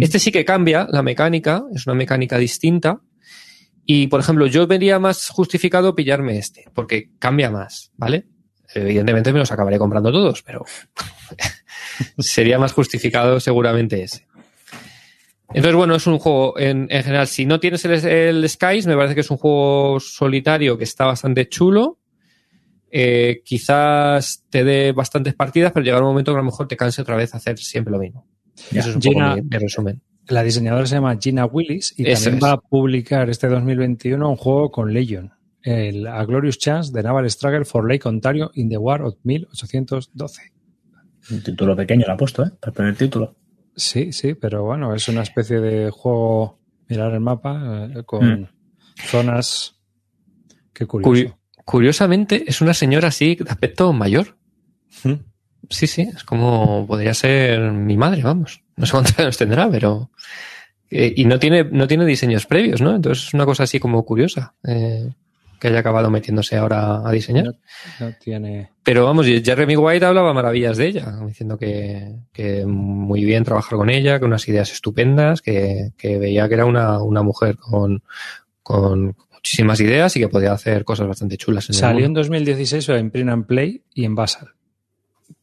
[0.00, 3.00] este sí que cambia la mecánica, es una mecánica distinta.
[3.86, 8.26] Y, por ejemplo, yo vería más justificado pillarme este, porque cambia más, ¿vale?
[8.74, 10.64] Evidentemente me los acabaré comprando todos, pero
[12.18, 14.26] sería más justificado seguramente ese.
[15.48, 17.28] Entonces, bueno, es un juego en, en general.
[17.28, 21.04] Si no tienes el, el Skies, me parece que es un juego solitario que está
[21.04, 21.98] bastante chulo.
[22.90, 26.76] Eh, quizás te dé bastantes partidas, pero llegará un momento que a lo mejor te
[26.76, 28.26] canse otra vez hacer siempre lo mismo.
[28.70, 28.80] Ya.
[28.80, 30.02] Eso es un Gina- poco mi, mi resumen.
[30.28, 32.44] La diseñadora se llama Gina Willis y Eso también es.
[32.44, 37.28] va a publicar este 2021 un juego con Legion, el A Glorious Chance de Naval
[37.30, 40.52] Struggle for Lake Ontario in the War of 1812.
[41.30, 42.50] Un título pequeño lo ha puesto, ¿eh?
[42.60, 43.34] Para el primer título.
[43.76, 48.48] Sí, sí, pero bueno, es una especie de juego, mirar el mapa, eh, con Mm.
[49.10, 49.76] zonas...
[50.72, 51.10] Qué curioso.
[51.12, 54.36] Curi- curiosamente, es una señora así de aspecto mayor.
[55.02, 55.12] Mm.
[55.70, 58.62] Sí, sí, es como podría ser mi madre, vamos.
[58.76, 60.10] No sé cuántos años tendrá, pero.
[60.90, 62.94] eh, y no tiene, no tiene diseños previos, ¿no?
[62.94, 64.54] Entonces es una cosa así como curiosa.
[64.66, 65.10] eh,
[65.60, 67.46] que haya acabado metiéndose ahora a diseñar.
[67.46, 68.70] No, no tiene.
[68.82, 73.88] Pero vamos, Jeremy White hablaba maravillas de ella, diciendo que, que muy bien trabajar con
[73.88, 78.02] ella, que unas ideas estupendas, que, que veía que era una, una mujer con,
[78.62, 81.66] con muchísimas ideas y que podía hacer cosas bastante chulas.
[81.70, 82.20] En Salió el en mundo.
[82.20, 84.48] 2016 en Print and Play y en Basal,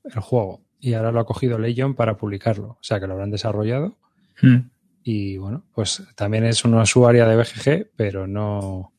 [0.04, 0.64] el juego.
[0.80, 2.70] Y ahora lo ha cogido Legion para publicarlo.
[2.70, 3.98] O sea que lo habrán desarrollado.
[4.42, 4.70] Hmm.
[5.04, 8.94] Y bueno, pues también es una usuaria de BGG, pero no,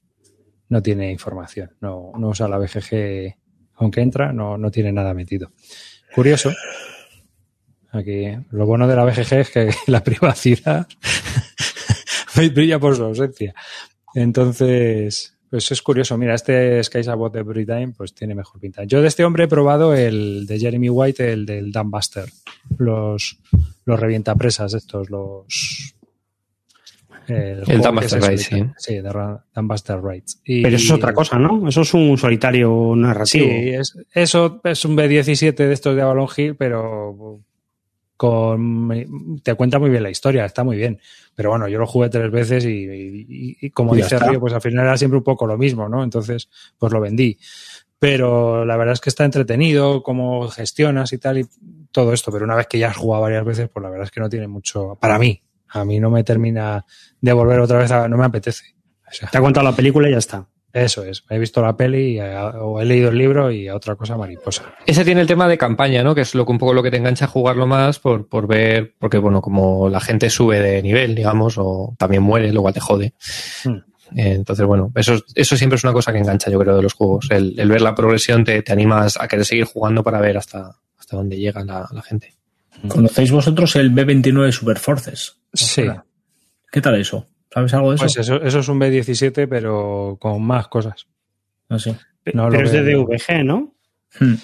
[0.68, 1.76] no tiene información.
[1.80, 3.36] No, no usa la BGG,
[3.74, 5.52] aunque entra, no, no tiene nada metido.
[6.14, 6.52] Curioso.
[7.90, 10.86] Aquí, lo bueno de la BGG es que la privacidad
[12.54, 13.54] brilla por su ausencia.
[14.14, 16.16] Entonces, pues es curioso.
[16.16, 18.84] Mira, este Skies Above Every Time, pues tiene mejor pinta.
[18.84, 22.24] Yo de este hombre he probado el de Jeremy White, el del Dumbuster.
[22.78, 23.38] Los,
[23.84, 25.94] los revientapresas estos, los...
[27.28, 28.74] El es Rides, solitario.
[28.78, 30.40] Sí, de Ra- Dumbuster Rides.
[30.44, 31.68] Y- Pero eso es otra cosa, ¿no?
[31.68, 33.44] Eso es un solitario narrativo.
[33.46, 37.40] Sí, es, eso es un B17 de estos de Avalon Hill, pero
[38.26, 41.00] con, te cuenta muy bien la historia, está muy bien.
[41.34, 44.28] Pero bueno, yo lo jugué tres veces y, y- y como ya dice está.
[44.28, 46.04] Río, pues al final era siempre un poco lo mismo, ¿no?
[46.04, 47.36] Entonces, pues lo vendí.
[47.98, 51.46] Pero la verdad es que está entretenido, cómo gestionas y tal, y
[51.90, 52.30] todo esto.
[52.30, 54.28] Pero una vez que ya has jugado varias veces, pues la verdad es que no
[54.28, 54.96] tiene mucho.
[55.00, 56.84] Para mí, a mí no me termina
[57.20, 58.08] de volver otra vez a.
[58.08, 58.76] No me apetece.
[59.10, 60.48] O sea, Te ha contado la película y ya está.
[60.72, 61.24] Eso es.
[61.28, 64.16] He visto la peli y, eh, o he leído el libro y a otra cosa
[64.16, 64.74] mariposa.
[64.86, 66.14] Ese tiene el tema de campaña, ¿no?
[66.14, 68.46] Que es lo que un poco lo que te engancha a jugarlo más por, por
[68.46, 72.80] ver, porque bueno, como la gente sube de nivel, digamos, o también muere, luego te
[72.80, 73.12] jode.
[73.64, 73.76] Hmm.
[74.16, 76.94] Eh, Entonces, bueno, eso, eso siempre es una cosa que engancha, yo creo, de los
[76.94, 77.28] juegos.
[77.30, 80.76] El, el ver la progresión te, te animas a querer seguir jugando para ver hasta,
[80.98, 82.34] hasta dónde llega la, la gente.
[82.88, 85.36] ¿Conocéis vosotros el B29 Super Forces?
[85.52, 85.84] Sí.
[86.70, 87.28] ¿Qué tal eso?
[87.52, 88.04] ¿Sabes algo de eso?
[88.04, 91.06] Pues eso, eso es un B17, pero con más cosas.
[91.68, 91.96] No sé.
[92.32, 92.82] No Pero es de.
[92.82, 93.74] DVG, ¿no?
[94.18, 94.34] Hmm.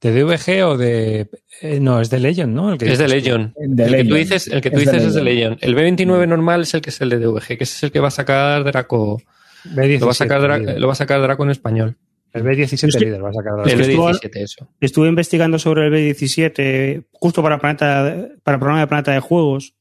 [0.00, 1.28] ¿De DVG o de.?
[1.62, 2.72] eh, no, es de Legend, ¿no?
[2.72, 3.08] El que Es de.
[3.08, 3.54] Legion.
[3.56, 4.18] De el que tú Legion.
[4.18, 5.52] dices, el que tú Es de dices es de Legion.
[5.60, 5.78] Legion.
[5.78, 8.00] El B29 normal es el que es el de DVG, que ese es el que
[8.00, 9.22] va a sacar Draco.
[9.64, 10.00] B17.
[10.00, 10.80] Lo va a sacar, Dra- líder.
[10.80, 11.96] lo va a sacar Draco en español.
[12.34, 14.68] El B17 Es que- líder va a sacar Es El que estuvo- B17, eso.
[14.80, 19.74] Estuve investigando sobre el B17 justo para, Planeta, para el programa de Planeta de Juegos,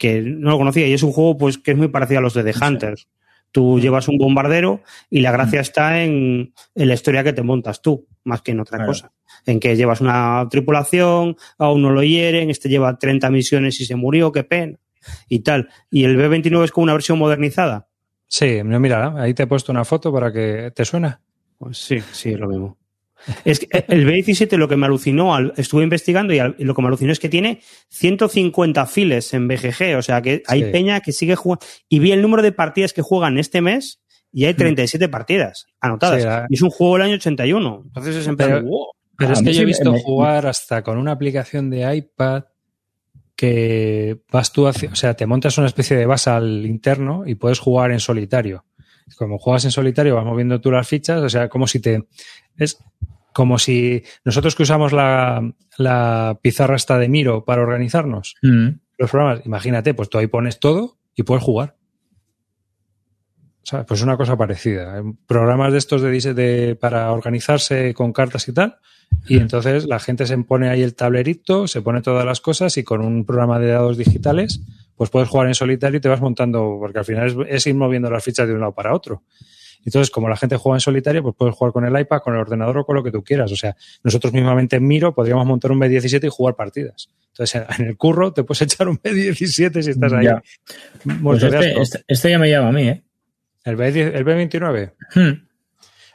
[0.00, 2.32] que no lo conocía, y es un juego pues que es muy parecido a los
[2.32, 3.06] de The Hunters.
[3.52, 7.82] Tú llevas un bombardero y la gracia está en, en la historia que te montas
[7.82, 8.90] tú, más que en otra Claro.
[8.92, 9.12] cosa.
[9.44, 13.94] En que llevas una tripulación, a uno lo hieren, este lleva 30 misiones y se
[13.94, 14.78] murió, qué pena,
[15.28, 15.68] y tal.
[15.90, 17.88] Y el B29 es como una versión modernizada.
[18.26, 21.20] Sí, mira, ahí te he puesto una foto para que te suena.
[21.58, 22.78] Pues sí, sí, es lo mismo.
[23.44, 26.64] Es que eh, el B17 lo que me alucinó, al- estuve investigando y, al- y
[26.64, 30.64] lo que me alucinó es que tiene 150 files en BGG, o sea que hay
[30.64, 30.70] Sí.
[30.70, 31.64] peña que sigue jugando.
[31.88, 34.00] Y vi el número de partidas que juegan este mes
[34.32, 36.20] y hay 37 partidas anotadas.
[36.22, 37.82] Sí, la- Y es un juego del año 81.
[37.86, 38.86] Entonces es en plan, Pero- wow.
[39.16, 42.44] Pero A es que yo he visto me- jugar hasta con una aplicación de iPad
[43.36, 47.58] que vas tú hacia, o sea, te montas una especie de basal interno y puedes
[47.58, 48.64] jugar en solitario.
[49.16, 52.06] Como juegas en solitario, vas moviendo tú las fichas, o sea, como si te.
[52.56, 52.78] Es
[53.32, 55.40] como si nosotros que usamos la,
[55.78, 58.80] la pizarra esta de Miro para organizarnos, Hmm.
[58.98, 61.76] los programas, imagínate, pues tú ahí pones todo y puedes jugar.
[63.62, 65.02] O sea, pues una cosa parecida.
[65.26, 68.78] Programas de estos de, de para organizarse con cartas y tal.
[69.28, 72.84] Y entonces la gente se pone ahí el tablerito, se pone todas las cosas y
[72.84, 74.60] con un programa de dados digitales,
[75.00, 77.74] pues puedes jugar en solitario y te vas montando, porque al final es, es ir
[77.74, 79.22] moviendo las fichas de un lado para otro.
[79.82, 82.40] Entonces, como la gente juega en solitario, pues puedes jugar con el iPad, con el
[82.40, 83.50] ordenador o con lo que tú quieras.
[83.50, 87.08] O sea, nosotros mismamente en Miro podríamos montar un B17 y jugar partidas.
[87.28, 90.26] Entonces, en el curro te puedes echar un B17 si estás ahí.
[90.26, 90.42] Ya.
[91.22, 93.02] Pues este, este- este ya me llama a mí, ¿eh?
[93.64, 94.92] El, B10 el B29.
[95.14, 95.46] Hmm.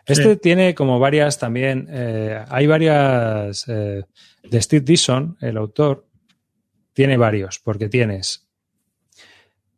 [0.06, 0.38] Este Sí.
[0.40, 1.88] tiene como varias también.
[1.90, 3.66] eh, hay varias.
[3.68, 4.04] eh,
[4.44, 6.06] de Steve Dixon, el autor,
[6.94, 8.45] tiene varios, porque tienes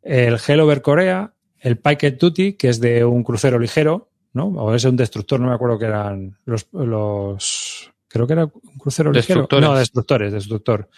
[0.02, 4.46] el Hell Over Korea, el Pike Duty, que es de un crucero ligero, ¿no?
[4.48, 6.68] O es un destructor, no me acuerdo que eran los.
[6.72, 9.46] los creo que era un crucero ligero.
[9.60, 10.88] No, destructores, destructor.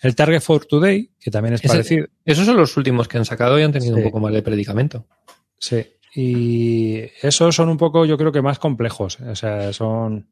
[0.00, 2.06] El Target for Today, que también es Ese- parecido.
[2.24, 4.00] Esos son los últimos que han sacado y han tenido Sí.
[4.02, 5.06] un poco más de predicamento.
[5.58, 5.84] Sí.
[6.14, 9.18] Y esos son un poco, yo creo que más complejos.
[9.20, 10.28] O sea, son.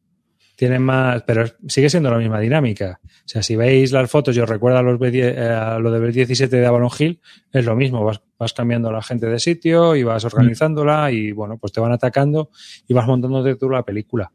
[0.62, 1.24] Tienen más.
[1.24, 3.00] Pero sigue siendo la misma dinámica.
[3.02, 6.12] O sea, si veis las fotos, yo recuerdo a, los B10, eh, a lo del
[6.12, 7.20] 17 de Avalon Hill,
[7.50, 8.04] es lo mismo.
[8.04, 11.80] Vas, vas cambiando a la gente de sitio y vas organizándola y, bueno, pues te
[11.80, 12.50] van atacando
[12.86, 14.30] y vas montándote tú la película.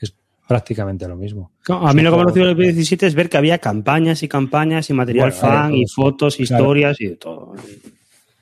[0.00, 0.14] Es
[0.48, 1.52] prácticamente lo mismo.
[1.68, 4.88] A mí lo que me alucinó del B17 es ver que había campañas y campañas
[4.88, 6.62] y material Bueno, fan claro, y fotos, claro.
[6.62, 7.52] historias y de todo.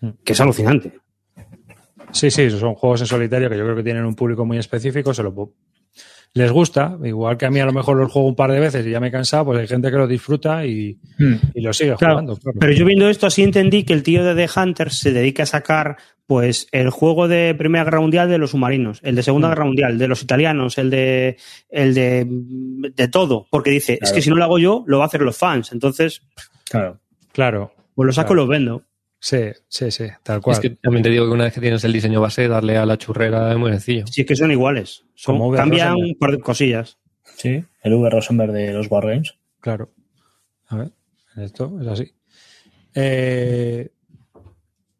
[0.00, 0.10] Mm.
[0.22, 0.92] Que es alucinante.
[2.12, 5.12] Sí, sí, son juegos en solitario que yo creo que tienen un público muy específico,
[5.12, 5.34] se lo
[6.34, 8.86] les gusta, igual que a mí a lo mejor los juego un par de veces
[8.86, 11.34] y ya me he cansado, pues hay gente que lo disfruta y, Hmm.
[11.54, 12.36] y lo sigue Claro, jugando.
[12.36, 12.58] claro.
[12.60, 15.46] Pero yo viendo esto así entendí que el tío de The Hunter se dedica a
[15.46, 19.50] sacar pues el juego de Primera Guerra Mundial de los submarinos, el de Segunda Mm.
[19.50, 21.36] Guerra Mundial, de los italianos, el de
[21.68, 25.04] el de, de todo, porque dice, es que si no lo hago yo, lo va
[25.04, 26.22] a hacer los fans, entonces
[26.70, 27.00] Claro.
[27.32, 28.42] Claro, pues lo saco Claro.
[28.42, 28.82] y lo vendo.
[29.20, 30.54] Sí, sí, sí, tal cual.
[30.54, 32.86] Es que también te digo que una vez que tienes el diseño base, darle a
[32.86, 34.06] la churrera es muy sencillo.
[34.06, 36.12] Si es que son iguales, son, cambian Rosenberg.
[36.12, 36.98] un par de cosillas.
[37.36, 38.10] Sí, el V.
[38.10, 39.34] Rosenberg de los Wargames.
[39.60, 39.92] Claro.
[40.68, 40.90] A ver,
[41.36, 42.12] esto es así.
[42.94, 43.90] Eh,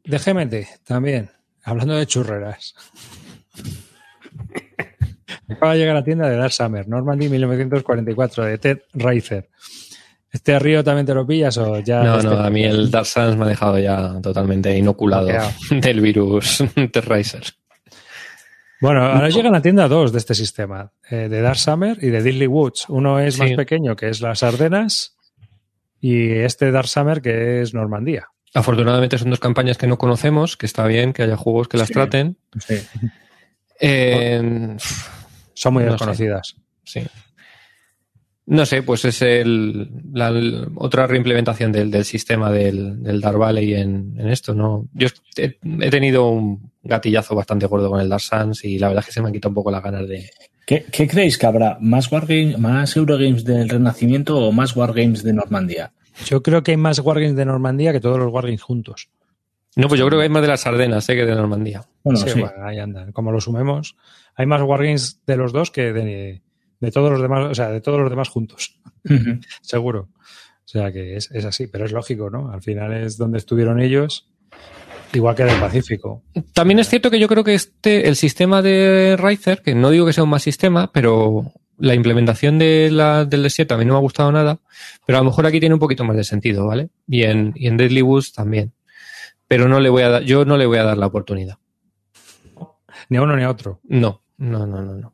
[0.05, 1.31] de GMT también,
[1.65, 2.75] hablando de churreras.
[5.49, 9.49] Acaba de llegar a la tienda de Dark Summer, Normandy 1944, de Ted Reiser.
[10.33, 12.03] ¿Este río también te lo pillas o ya?
[12.05, 15.27] No, este- no, a mí el Dark Sans me ha dejado ya totalmente inoculado
[15.71, 16.63] del virus
[16.93, 17.43] Terraiser.
[18.81, 22.23] Bueno, ahora llegan a tienda dos de este sistema, eh, de Dark Summer y de
[22.23, 22.87] Diddley Woods.
[22.89, 23.41] Uno es Sí.
[23.43, 25.17] más pequeño, que es las Ardenas,
[26.01, 28.29] y este Dark Summer, que es Normandía.
[28.55, 31.89] Afortunadamente son dos campañas que no conocemos, que está bien que haya juegos que las
[31.89, 31.93] Sí.
[31.95, 32.39] traten.
[32.67, 32.77] Sí.
[33.81, 34.77] Eh,
[35.55, 35.93] Son muy No sé.
[35.95, 36.57] desconocidas.
[36.85, 37.03] sí.
[38.47, 43.39] No sé, pues es el, la el- otra reimplementación del, del sistema del, del Dark
[43.39, 44.87] Valley en, en esto, ¿no?
[44.93, 49.03] Yo he, he tenido un gatillazo bastante gordo con el Dark Sans y la verdad
[49.03, 50.29] es que se me han quitado un poco las ganas de,
[50.67, 51.79] ¿Qué, qué creéis que habrá?
[51.81, 55.93] ¿Más, wargame, ¿Más Eurogames del Renacimiento o más Wargames de Normandía?
[56.27, 59.09] Yo creo que hay más Wargames de Normandía que todos los Wargames juntos.
[59.77, 61.15] No, pues yo creo que hay más de las Ardenas ¿eh?
[61.15, 61.83] que de Normandía.
[62.03, 62.41] Bueno, sí, sí.
[62.41, 63.13] bueno, ahí andan.
[63.13, 63.97] Como lo sumemos,
[64.35, 66.43] hay más Wargames de los dos que de,
[66.81, 68.81] de todos los demás, o sea, de todos los demás juntos,
[69.63, 70.09] seguro.
[70.65, 72.51] O sea que es, es así, pero es lógico, ¿no?
[72.51, 74.29] Al final es donde estuvieron ellos,
[75.13, 76.23] igual que del Pacífico.
[76.53, 80.07] También es cierto que yo creo que este, el sistema de Riser, que no digo
[80.07, 83.95] que sea un más sistema, pero la implementación de la, del desierto a mí no
[83.95, 84.61] me ha gustado nada,
[85.07, 86.91] pero a lo mejor aquí tiene un poquito más de sentido, ¿vale?
[87.09, 88.73] Y en, y en Deadly Woods también.
[89.49, 91.59] Pero no le voy a dar, yo no le voy a dar la oportunidad.
[93.09, 93.81] Ni a uno ni a otro.
[93.85, 95.13] No, no, no, no, no.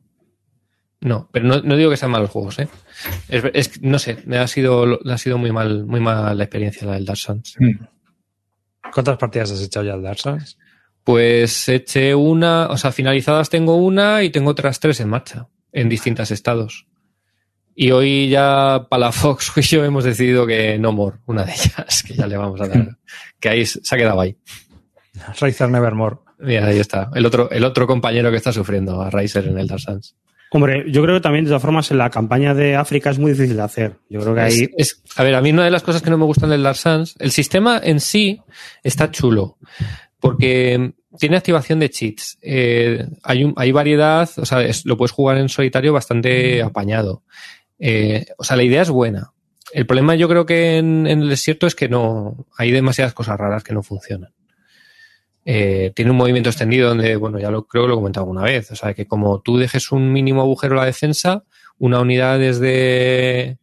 [1.01, 2.67] No, pero no, no digo que sean malos juegos, ¿eh?
[3.29, 6.87] Es, es- no sé, me ha sido, ha sido muy mal, muy mal la experiencia
[6.87, 7.55] la del Dark Souls.
[7.59, 7.83] Mm.
[8.93, 10.57] ¿Cuántas partidas has echado ya al Dark Souls?
[11.03, 15.87] Pues eché una, o sea, finalizadas tengo una y tengo otras tres en marcha, en
[15.87, 16.87] distintos estados.
[17.75, 22.15] Y hoy ya Palafox y yo hemos decidido que no more, una de ellas, que
[22.15, 22.97] ya le vamos a dar,
[23.39, 24.35] que ahí se ha quedado ahí.
[25.39, 26.17] Razer Nevermore.
[26.39, 27.09] Mira, ahí está.
[27.15, 30.15] El otro, el otro compañero que está sufriendo a Riser en el Dark Souls.
[30.51, 33.31] Hombre, yo creo que también, de todas formas, en la campaña de África es muy
[33.33, 33.97] difícil de hacer.
[34.09, 34.69] Yo creo que ahí.
[34.77, 36.63] Es- es- a ver, a mí una de las cosas que no me gustan del
[36.63, 38.41] Dark Souls, el sistema en sí
[38.83, 39.57] está chulo,
[40.19, 42.37] porque tiene activación de cheats.
[42.41, 47.23] Eh, hay, un- hay variedad, o sea, es- lo puedes jugar en solitario bastante apañado.
[47.79, 49.31] Eh, o sea, la idea es buena.
[49.73, 53.37] El problema yo creo que en, en el desierto es que no, hay demasiadas cosas
[53.37, 54.31] raras que no funcionan.
[55.49, 58.43] Eh, tiene un movimiento extendido donde, bueno, ya lo creo que lo he comentado alguna
[58.43, 58.69] vez.
[58.71, 61.45] O sea, que como tú dejes un mínimo agujero a la defensa,
[61.77, 63.57] una unidad desde,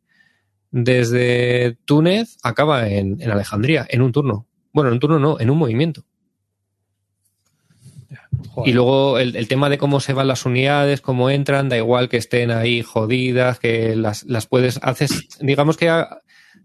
[0.70, 4.46] desde Túnez acaba en, en Alejandría, en un turno.
[4.72, 6.04] Bueno, en un turno no, en un movimiento.
[8.48, 8.70] Joder.
[8.70, 12.08] Y luego el, el tema de cómo se van las unidades, cómo entran, da igual
[12.08, 15.90] que estén ahí jodidas, que las, las puedes, haces, digamos que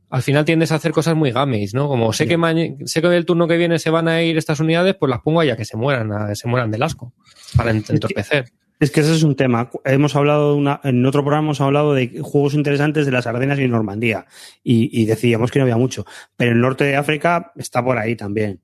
[0.10, 1.88] al final tiendes a hacer cosas muy games, ¿no?
[1.88, 4.60] Como sé que maña- sé que el turno que viene se van a ir estas
[4.60, 7.14] unidades, pues las pongo allá que se mueran, a- se mueran del asco,
[7.56, 8.46] para ent- entorpecer.
[8.80, 9.70] Es que ese es un tema.
[9.84, 13.60] Hemos hablado de una, en otro programa hemos hablado de juegos interesantes de las Ardenas
[13.60, 14.26] y Normandía
[14.64, 16.06] y, y decíamos que no había mucho,
[16.38, 18.62] pero el norte de África está por ahí también.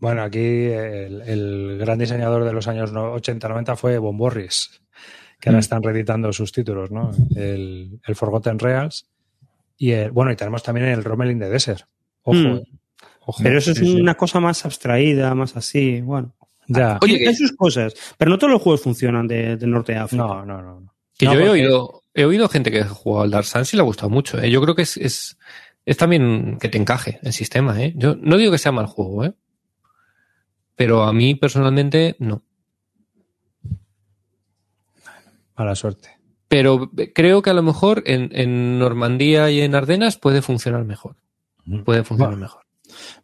[0.00, 4.82] Bueno, aquí el, el gran diseñador de los años 80-90 fue Von Borries,
[5.40, 5.60] que ahora Mm.
[5.60, 7.12] están reeditando sus títulos, ¿no?
[7.36, 9.06] El, el Forgotten Reals
[9.76, 11.82] y el, bueno, y tenemos también el Rommel in the Desert.
[12.22, 12.56] Ojo, Mm.
[12.56, 12.64] eh.
[13.26, 13.42] Ojo.
[13.42, 14.00] Pero eso es sí, sí.
[14.00, 16.34] una cosa más abstraída, más así, bueno.
[16.68, 16.98] ya.
[17.02, 20.22] Oye, Hay sus cosas, pero no todos los juegos funcionan de, de norte de África.
[20.24, 20.80] No, no, no.
[20.80, 20.94] no.
[21.16, 23.76] Que No, yo he oído, he oído gente que ha jugado al Dark Souls y
[23.76, 24.40] le ha gustado mucho.
[24.42, 24.50] ¿eh?
[24.50, 25.38] Yo creo que es, es,
[25.86, 27.80] es también que te encaje el sistema.
[27.82, 27.92] ¿eh?
[27.96, 29.32] Yo no digo que sea mal juego, ¿eh?
[30.76, 32.42] pero a mí personalmente no.
[35.56, 36.10] Mala suerte.
[36.56, 41.16] Pero creo que a lo mejor en, en Normandía y en Ardenas puede funcionar mejor.
[41.84, 42.42] Puede funcionar Bueno.
[42.44, 42.62] mejor.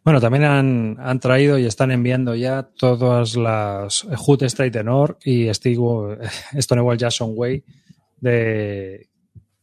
[0.03, 5.47] Bueno, también han, han traído y están enviando ya todas las Hood Straight Tenor y
[5.53, 6.17] Steve-
[6.59, 7.63] Stonewall Jackson Way
[8.19, 9.07] de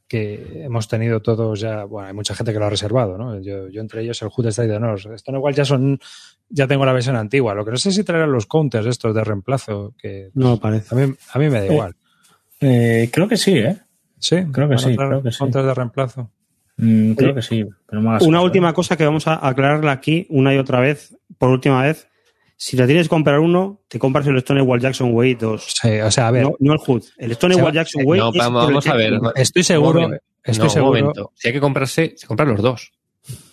[0.06, 3.38] que hemos tenido todos ya, bueno, hay mucha gente que lo ha reservado, ¿no?
[3.42, 4.98] Yo, yo entre ellos el Hood Strike de Honor.
[5.14, 6.00] Esto no igual ya son,
[6.48, 7.54] ya tengo la versión antigua.
[7.54, 10.94] Lo que no sé si traerán los counters estos de reemplazo, que No parece.
[10.94, 11.94] a mí, a mí me da Eh, igual.
[12.60, 13.76] Eh, creo que sí, ¿eh?
[14.18, 15.44] Sí, creo que ¿Van a sí, creo que sí.
[15.50, 16.30] De reemplazo.
[16.76, 17.64] Mm, creo Oye, que sí.
[17.88, 18.74] Pero no Una caso, última ¿eh?
[18.74, 22.08] cosa que vamos a aclararla aquí una y otra vez, por última vez.
[22.56, 25.74] Si te tienes que comprar uno, te compras el Stonewall Jackson Way 2.
[25.80, 27.04] Sí, o sea, a ver, No, no el HUD.
[27.16, 29.12] El Stonewall Jackson Way No, es vamos, a ver.
[29.36, 30.00] Estoy seguro,
[30.42, 31.00] estoy No, un seguro.
[31.00, 31.32] momento.
[31.36, 32.90] Si hay que comprarse, se compran los dos.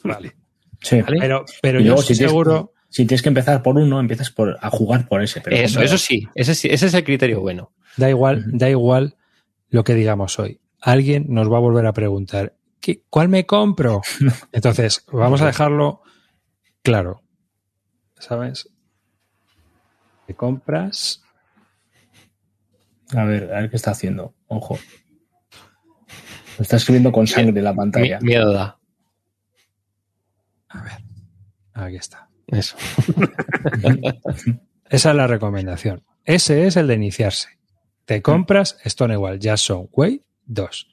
[0.03, 0.35] Vale.
[0.81, 1.01] Sí.
[1.01, 1.17] ¿Vale?
[1.19, 2.73] Pero, pero yo estoy si tienes, seguro.
[2.89, 5.39] si tienes que empezar por uno, empiezas por, a jugar por ese.
[5.41, 7.71] Pero eso, eso sí, ese, sí, ese es el criterio bueno.
[7.97, 9.15] Da igual, da igual
[9.69, 10.59] lo que digamos hoy.
[10.81, 14.01] Alguien nos va a volver a preguntar, ¿qué- ¿cuál me compro?
[14.51, 16.01] Entonces, vamos a dejarlo
[16.81, 17.21] claro.
[18.19, 18.69] ¿Sabes?
[20.27, 21.21] Te compras.
[23.15, 24.33] A ver, a ver qué está haciendo.
[24.47, 24.77] Ojo.
[26.57, 28.19] Lo está escribiendo con sangre en la pantalla.
[28.19, 28.79] Mi- miedo da.
[30.69, 30.93] A ver,
[31.73, 32.29] aquí está.
[32.47, 32.75] Eso.
[34.89, 36.03] Esa es la recomendación.
[36.23, 37.49] Ese es el de iniciarse.
[38.05, 40.87] Te compras Stonewall Jackson Way 2.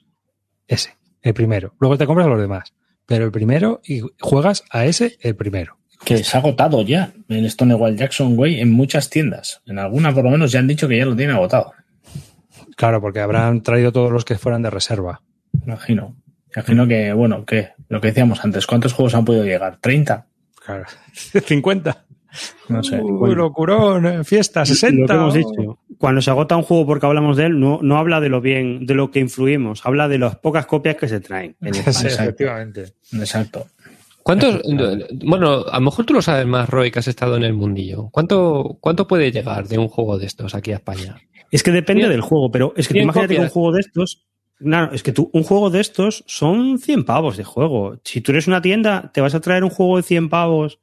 [0.67, 1.75] Ese, el primero.
[1.79, 2.73] Luego te compras los demás.
[3.05, 5.77] Pero el primero y juegas a ese el primero.
[6.03, 9.61] Que se ha agotado ya el Stonewall Jackson Way en muchas tiendas.
[9.65, 11.73] En alguna, por lo menos, ya han dicho que ya lo tiene agotado.
[12.75, 15.21] Claro, porque habrán traído todos los que fueran de reserva.
[15.65, 16.15] Imagino.
[16.55, 19.79] Imagino que, bueno, que lo que decíamos antes, ¿cuántos juegos han podido llegar?
[19.79, 20.25] ¿30?
[20.65, 20.85] Claro.
[21.45, 22.02] 50.
[22.69, 22.99] No sé.
[23.01, 25.01] Uy, locurón, eh, fiesta, 60.
[25.01, 25.79] Lo que hemos dicho.
[25.97, 28.85] Cuando se agota un juego porque hablamos de él, no, no habla de lo bien,
[28.85, 31.55] de lo que influimos, habla de las pocas copias que se traen.
[31.61, 32.23] En el- Sí, Exacto.
[32.23, 32.93] efectivamente.
[33.13, 33.67] Exacto.
[34.23, 34.61] ¿Cuántos?
[35.25, 38.09] Bueno, a lo mejor tú lo sabes más, Roy, que has estado en el mundillo.
[38.09, 41.17] ¿Cuánto, cuánto puede llegar de un juego de estos aquí a España?
[41.51, 44.25] Es que depende del juego, pero es que imagínate que un juego de estos.
[44.59, 47.99] Claro, es que tú, un juego de estos son 100 pavos de juego.
[48.05, 50.79] Si tú eres una tienda, te vas a traer un juego de 100 pavos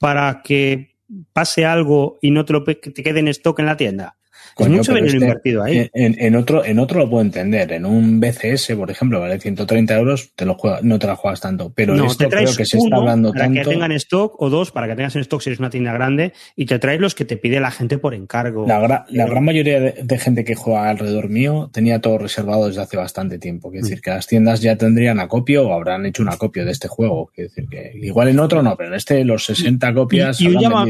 [0.00, 0.96] para que
[1.32, 4.16] pase algo y no te lo te quede en stock en la tienda.
[4.54, 5.90] Coño, es mucho dinero este- invertido ahí.
[5.94, 7.72] En, otro, en otro lo puedo entender.
[7.72, 11.40] En un BCS, por ejemplo, vale 130 euros, te lo juega- no te la juegas
[11.40, 11.72] tanto.
[11.74, 13.60] Pero no, esto te traes creo que se está hablando para tanto.
[13.62, 16.32] que tengan stock o dos para que tengas en stock si eres una tienda grande
[16.56, 18.66] y te traes los que te pide la gente por encargo.
[18.66, 22.18] La, gra- la Pero- gran mayoría de, de gente que juega alrededor mío tenía todo
[22.18, 23.70] reservado desde hace bastante tiempo.
[23.70, 23.74] Mm.
[23.74, 27.30] decir que las tiendas ya tendrían acopio o habrán hecho un acopio de este juego.
[27.34, 30.46] Quiero decir que igual en otro no, pero en este los 60 copias y, y
[30.48, 30.86] un llama-.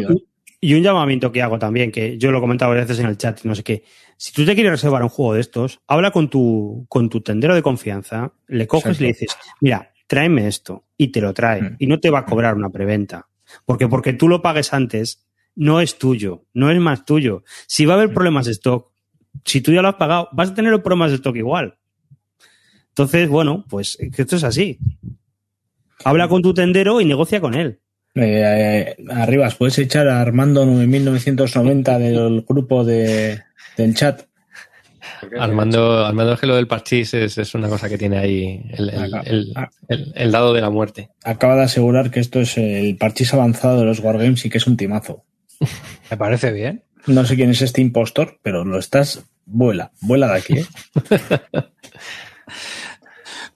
[0.60, 3.16] Y un llamamiento que hago también, que yo lo he comentado varias veces en el
[3.16, 3.84] chat y no sé qué.
[4.16, 7.54] Si tú te quieres reservar un juego de estos, habla con tu, con tu tendero
[7.54, 11.76] de confianza, le coges y le dices, mira, tráeme esto, y te lo trae, Mm.
[11.78, 13.28] y no te va a cobrar una preventa.
[13.64, 17.42] Porque porque tú lo pagues antes, no es tuyo, no es más tuyo.
[17.66, 18.92] Si va a haber problemas de stock,
[19.44, 21.78] si tú ya lo has pagado, vas a tener los problemas de stock igual.
[22.88, 24.78] Entonces, bueno, pues esto es así.
[26.04, 27.79] Habla con tu tendero y negocia con él.
[28.14, 33.40] Eh, eh, arribas, puedes echar a Armando 9990 del grupo de,
[33.76, 34.22] del chat.
[35.38, 38.90] Armando, Armando es que lo del parchís es, es una cosa que tiene ahí el,
[38.90, 39.68] el- Ah.
[39.88, 41.10] el- el dado de la muerte.
[41.24, 44.66] Acaba de asegurar que esto es el parchís avanzado de los Wargames y que es
[44.66, 45.24] un timazo.
[46.10, 46.82] Me parece bien.
[47.06, 49.24] No sé quién es este impostor, pero lo estás.
[49.46, 50.58] Vuela, vuela de aquí.
[50.58, 50.66] ¿eh?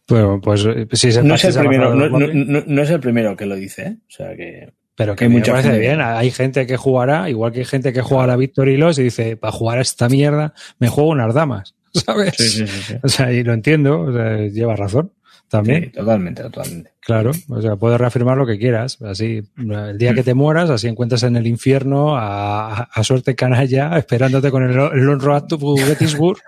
[0.06, 3.96] Pues eh, si No es, el primero, no, es el primero que lo dice, ¿eh?
[4.06, 4.72] O sea que.
[4.96, 5.86] Pero que Hay me mucha parece gente.
[5.86, 6.00] bien.
[6.00, 9.04] Hay gente que jugará, igual que hay gente que juega a la Victory Loss y
[9.04, 11.74] dice, para jugar a esta mierda, me juego unas damas.
[11.92, 12.34] ¿Sabes?
[12.36, 12.82] Sí, sí, sí.
[12.82, 12.94] sí.
[13.02, 15.12] O sea, y lo entiendo, o sea, lleva razón.
[15.58, 16.90] También, Sí, totalmente, totalmente.
[17.00, 17.30] claro.
[17.48, 19.00] O sea, puedes reafirmar lo que quieras.
[19.02, 23.96] Así, el día que te mueras, así encuentras en el infierno a, a- suerte canalla,
[23.96, 26.38] esperándote con el, el Long Road to Gettysburg,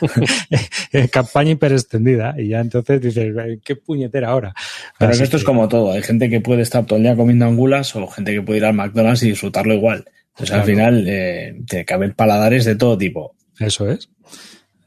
[0.92, 2.34] en campaña hiperextendida.
[2.38, 4.54] Y ya entonces dices, ¿qué puñetera ahora?
[4.98, 5.92] Pero Así que esto es como todo.
[5.92, 8.64] Hay gente que puede estar todo el día comiendo angulas o gente que puede ir
[8.66, 10.04] al McDonald's y disfrutarlo igual.
[10.30, 13.34] Entonces al final eh, tiene que haber paladares de todo tipo.
[13.58, 14.08] Eso es.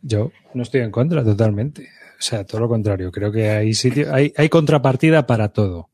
[0.01, 1.89] Yo no estoy en contra totalmente.
[2.19, 3.11] O sea, todo lo contrario.
[3.11, 5.89] Creo que hay sitio, hay, hay contrapartida para todo.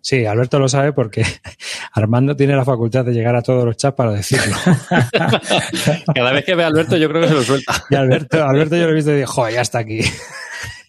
[0.00, 1.24] Sí, Alberto lo sabe porque
[1.92, 4.54] Armando tiene la facultad de llegar a todos los chats para decirlo.
[6.14, 7.84] Cada vez que ve a Alberto, yo creo que se lo suelta.
[7.90, 10.00] Y Alberto, Alberto yo lo he visto y digo, joder, ya está aquí.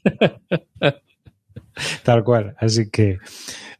[2.03, 2.55] Tal cual.
[2.59, 3.17] Así que,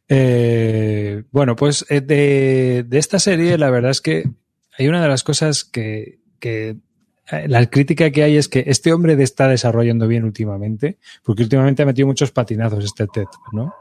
[0.09, 4.23] eh, bueno, pues eh, de, de esta serie, la verdad es que
[4.77, 6.77] hay una de las cosas que, que
[7.47, 11.83] la crítica que hay es que este hombre de- está desarrollando bien últimamente, porque últimamente
[11.83, 13.73] ha metido muchos patinazos este TED, ¿no?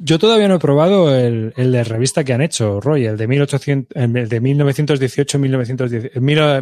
[0.00, 3.26] Yo todavía no he probado el, el de revista que han hecho, Roy, el de,
[3.26, 4.40] 1800, el de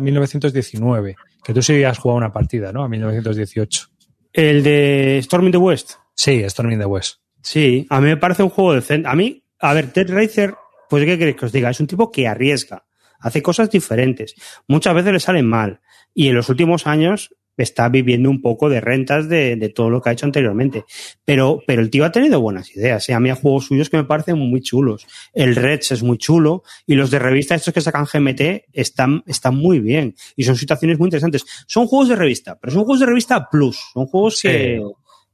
[0.03, 2.83] 1918-1919, que tú sí has jugado una partida, ¿no?
[2.85, 3.89] A 1918.
[4.33, 5.93] El de Storm in the West.
[6.15, 7.17] Sí, Storm in the West.
[7.43, 9.07] Sí, a mí me parece un juego decente.
[9.09, 10.55] A mí, a ver, Ted Racer,
[10.89, 11.69] pues ¿qué queréis que os diga?
[11.71, 12.86] Es un tipo que arriesga,
[13.21, 14.35] hace cosas diferentes.
[14.69, 15.81] Muchas veces le salen mal.
[16.15, 20.03] Y en los últimos años está viviendo un poco de rentas de, de, todo lo
[20.03, 20.85] que ha hecho anteriormente.
[21.25, 23.09] Pero, pero el tío ha tenido buenas ideas.
[23.09, 23.15] ¿eh?
[23.15, 25.07] A mí hay juegos suyos que me parecen muy chulos.
[25.33, 29.57] El Reds es muy chulo y los de revista, estos que sacan GMT, están, están
[29.57, 30.15] muy bien.
[30.37, 31.45] Y son situaciones muy interesantes.
[31.67, 33.79] Son juegos de revista, pero son juegos de revista plus.
[33.93, 34.49] Son juegos sí.
[34.49, 34.83] que,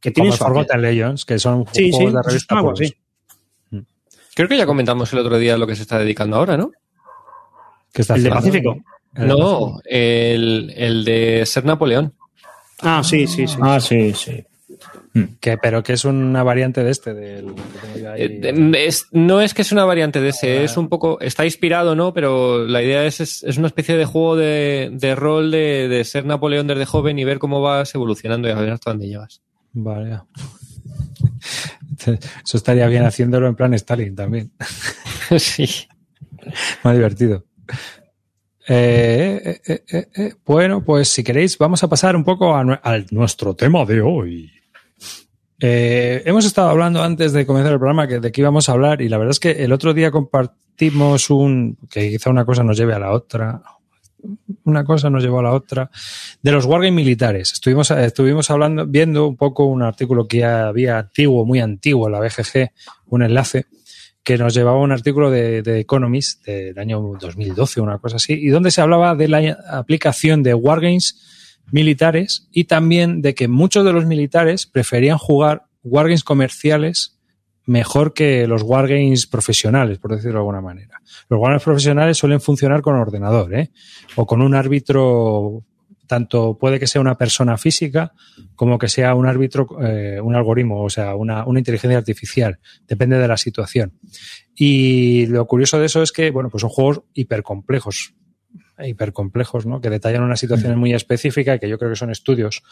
[0.01, 2.81] que tienen Como Forgotten Legends, que son sí, juegos sí, de revista algo plus.
[2.81, 2.97] así.
[4.35, 6.71] Creo que ya comentamos el otro día lo que se está dedicando ahora, ¿no?
[7.93, 8.31] ¿Qué está El de?
[8.31, 8.77] Pacífico.
[9.15, 12.15] El No, el, el de ser Napoleón.
[12.81, 13.57] Ah, sí, sí, sí.
[13.61, 14.43] Ah, sí, sí.
[15.41, 17.13] Que, pero que es una variante de este.
[17.13, 17.53] Del.
[18.17, 21.95] Eh, es- no es que es una variante de ese, es un poco, está inspirado,
[21.95, 22.15] ¿no?
[22.15, 26.05] Pero la idea es, es, es una especie de juego de, de rol de, de
[26.05, 29.43] ser Napoleón desde joven y ver cómo vas evolucionando y a ver hasta dónde llegas.
[29.75, 30.21] Vale.
[32.45, 34.51] Eso estaría bien haciéndolo en plan Stalin también.
[35.39, 35.67] sí.
[36.83, 37.45] Más divertido.
[38.69, 39.83] Eh, eh,
[40.17, 40.35] eh.
[40.47, 44.01] Bueno, pues si queréis, vamos a pasar un poco a, nue- a nuestro tema de
[44.01, 44.51] hoy.
[45.65, 49.09] Hemos estado hablando antes de comenzar el programa que, de qué íbamos a hablar y
[49.09, 52.95] la verdad es que el otro día compartimos un, que quizá una cosa nos lleve
[52.95, 53.63] a la otra,
[54.65, 55.89] una cosa nos llevó a la otra,
[56.43, 57.53] de los wargames militares.
[57.53, 62.71] Estuvimos, estuvimos hablando, viendo un poco un artículo que había antiguo, muy antiguo, la BGG,
[63.07, 63.67] un enlace,
[64.25, 68.49] que nos llevaba un artículo de, de Economist del año 2012, una cosa así, y
[68.49, 73.93] donde se hablaba de la aplicación de wargames militares y también de que muchos de
[73.93, 77.19] los militares preferían jugar wargames comerciales
[77.65, 81.01] mejor que los wargames profesionales, por decirlo de alguna manera.
[81.29, 83.71] Los wargames profesionales suelen funcionar con ordenador, ¿eh?
[84.17, 85.65] O con un árbitro,
[86.07, 88.13] tanto puede que sea una persona física
[88.55, 92.59] como que sea un árbitro, eh, un algoritmo, o sea, una, una inteligencia artificial.
[92.87, 93.99] Depende de la situación.
[94.55, 98.15] Y lo curioso de eso es que, bueno, pues son juegos hipercomplejos,
[98.79, 99.81] hipercomplejos, ¿no?
[99.81, 102.63] Que detallan una situación muy específica y que yo creo que son estudios.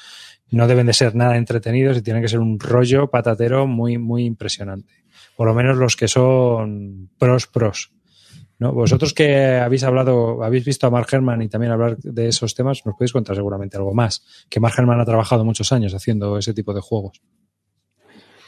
[0.51, 4.25] No deben de ser nada entretenidos y tienen que ser un rollo patatero muy, muy
[4.25, 5.05] impresionante.
[5.37, 7.93] Por lo menos los que son pros, pros.
[8.61, 12.85] Vosotros que habéis hablado, habéis visto a Mark Herman y también hablar de esos temas,
[12.85, 14.23] nos podéis contar seguramente algo más.
[14.51, 17.23] Que Mark Herman ha trabajado muchos años haciendo ese tipo de juegos.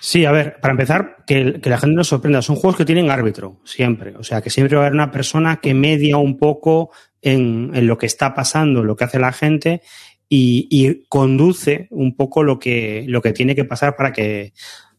[0.01, 2.43] Sí, a ver, para empezar, que, que la gente nos sorprenda.
[2.43, 4.15] Son juegos que tienen árbitro, siempre.
[4.17, 6.91] O sea, que siempre va a haber una persona que media un poco
[7.23, 9.81] en, en lo que está pasando, lo que hace la gente
[10.29, 14.53] y, y conduce un poco lo que, lo que tiene que pasar para que,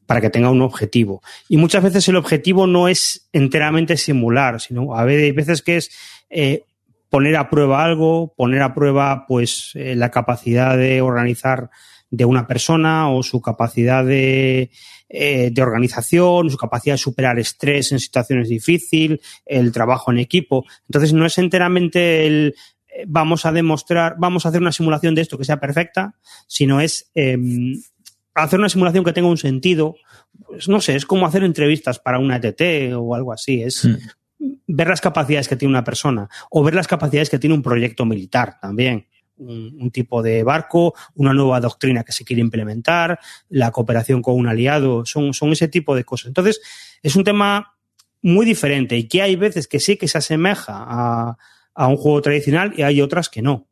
[0.06, 1.22] para que tenga un objetivo.
[1.50, 5.92] Y muchas veces el objetivo no es enteramente simular, sino a veces, que es
[6.30, 6.64] eh,
[7.10, 11.70] poner a prueba algo, poner a prueba pues eh, la capacidad de organizar
[12.10, 14.70] de una persona o su capacidad de,
[15.10, 20.66] eh, de organización, su capacidad de superar estrés en situaciones difíciles, el trabajo en equipo.
[20.88, 22.56] Entonces no es enteramente el
[23.08, 26.16] vamos a demostrar, vamos a hacer una simulación de esto que sea perfecta,
[26.48, 27.38] sino es eh,
[28.36, 29.96] hacer una simulación que tenga un sentido.
[30.48, 33.62] Pues no sé, es como hacer entrevistas para una ETT o algo así.
[33.62, 33.88] Es
[34.44, 34.54] Mm.
[34.68, 38.06] ver las capacidades que tiene una persona o ver las capacidades que tiene un proyecto
[38.06, 39.08] militar también.
[39.36, 43.20] Un, un, tipo de barco, una nueva doctrina que se quiere implementar,
[43.50, 46.28] la cooperación con un aliado, son, son ese tipo de cosas.
[46.28, 46.62] Entonces,
[47.02, 47.76] es un tema
[48.22, 51.38] muy diferente y que hay veces que sí que se asemeja a,
[51.74, 53.68] a un juego tradicional y hay otras que no.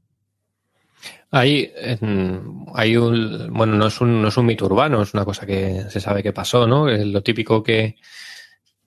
[1.34, 1.72] Hay,
[2.76, 5.86] hay un, bueno, no es un, no es un mito urbano, es una cosa que
[5.90, 6.90] se sabe que pasó, ¿no?
[6.90, 7.96] Es lo típico que,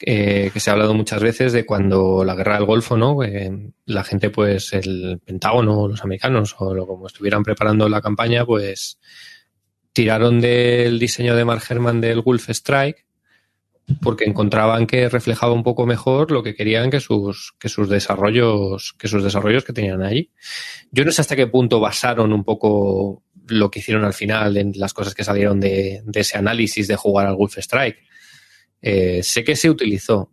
[0.01, 3.23] eh, que se ha hablado muchas veces de cuando la guerra del Golfo, ¿no?
[3.23, 8.45] Eh, la gente, pues, el Pentágono, los americanos, o lo, como estuvieran preparando la campaña,
[8.45, 8.99] pues,
[9.95, 13.07] tiraron del diseño de Mark Herman del Wolf Strike
[14.01, 18.95] porque encontraban que reflejaba un poco mejor lo que querían que sus, que sus desarrollos,
[18.99, 20.30] que sus desarrollos que tenían allí.
[20.91, 24.72] Yo no sé hasta qué punto basaron un poco lo que hicieron al final en
[24.76, 27.99] las cosas que salieron de, de ese análisis de jugar al Wolf Strike.
[28.80, 30.30] Eh, sé que se utilizó.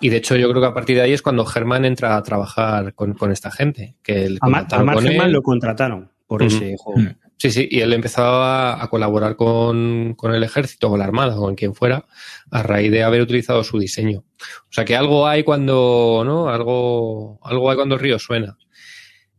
[0.00, 2.22] Y de hecho, yo creo que a partir de ahí es cuando Germán entra a
[2.22, 3.96] trabajar con, con esta gente.
[4.02, 6.56] Que el a, Mar a Mark Germán lo contrataron por uh -huh.
[6.56, 7.10] ese juego.
[7.40, 11.36] Sí, sí, y él empezó a, a colaborar con, con, el ejército, con la armada,
[11.36, 12.04] con quien fuera,
[12.50, 14.18] a raíz de haber utilizado su diseño.
[14.18, 16.50] O sea que algo hay cuando, ¿no?
[16.50, 18.58] Algo, algo hay cuando el río suena.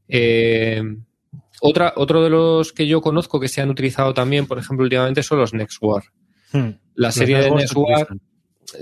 [0.08, 0.82] Eh,
[1.62, 5.22] otra, otro de los que yo conozco que se han utilizado también, por ejemplo, últimamente
[5.22, 6.02] son los Next War.
[6.52, 6.72] Hmm.
[6.96, 8.08] La serie de Next War,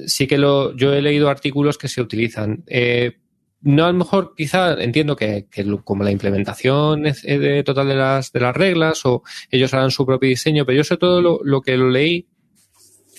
[0.07, 2.63] sí que lo, yo he leído artículos que se utilizan.
[2.67, 3.18] Eh,
[3.61, 5.47] no a lo mejor quizá entiendo que,
[5.83, 10.05] como la implementación es de total de las, de las reglas o ellos harán su
[10.05, 12.27] propio diseño, pero yo sobre todo lo, lo que lo leí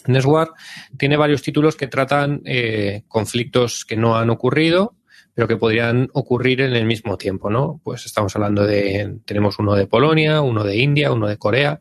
[0.06, 0.50] Neswar
[0.96, 4.96] tiene varios títulos que tratan eh, conflictos que no han ocurrido,
[5.34, 7.80] pero que podrían ocurrir en el mismo tiempo, ¿no?
[7.84, 11.80] Pues estamos hablando de, tenemos uno de Polonia, uno de India, uno de Corea,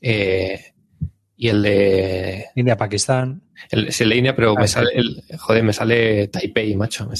[0.00, 0.72] eh,
[1.36, 2.46] y el de...
[2.54, 3.42] India-Pakistán.
[3.70, 7.10] El, el de India, pero me ah, sale, el, joder, me sale Taipei, macho.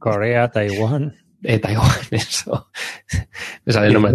[0.00, 1.14] Corea, Taiwán.
[1.44, 2.68] Eh, Taiwán, eso.
[3.64, 4.12] me sale el nombre.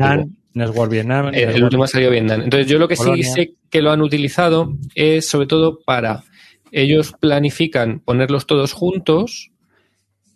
[0.53, 1.31] Network Vietnam.
[1.33, 2.41] El, último ha salido Vietnam.
[2.41, 6.23] Entonces, yo lo que sí sé que lo han utilizado es sobre todo para.
[6.71, 9.51] Ellos planifican ponerlos todos juntos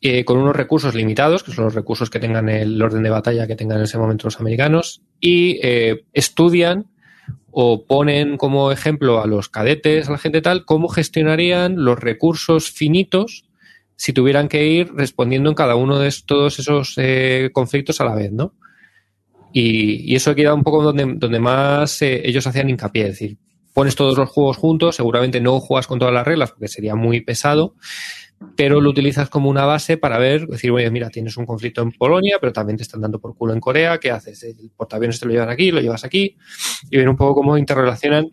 [0.02, 3.48] eh, con unos recursos limitados, que son los recursos que tengan el orden de batalla
[3.48, 6.88] que tengan en ese momento los americanos, y eh, estudian
[7.52, 12.72] o ponen como ejemplo a los cadetes, a la gente tal, cómo gestionarían los recursos
[12.72, 13.49] finitos
[14.00, 18.16] si tuvieran que ir respondiendo en cada uno de todos esos eh, conflictos a la
[18.16, 18.56] vez, ¿no?
[19.52, 23.38] Y, eso queda un poco donde, donde más eh, ellos hacían hincapié, es decir,
[23.74, 27.20] pones todos los juegos juntos, seguramente no juegas con todas las reglas porque sería muy
[27.20, 27.76] pesado,
[28.56, 31.92] pero lo utilizas como una base para ver, decir, oye, mira, tienes un conflicto en
[31.92, 34.44] Polonia, pero también te están dando por culo en Corea, ¿qué haces?
[34.44, 36.38] El portaaviones te lo llevan aquí, lo llevas aquí,
[36.90, 38.30] y ver un poco cómo interrelacionan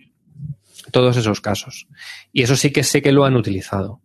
[0.92, 1.88] todos esos casos.
[2.32, 4.00] Y eso sí que sé que lo han utilizado.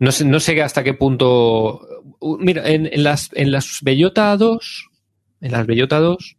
[0.00, 1.80] No sé, no sé hasta qué punto.
[2.40, 4.88] Mira, en, en las, en las Bellota 2
[5.40, 6.36] en las Bellota 2,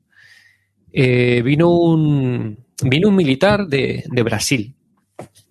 [0.92, 4.76] eh, vino, un, vino un militar de, Brasil.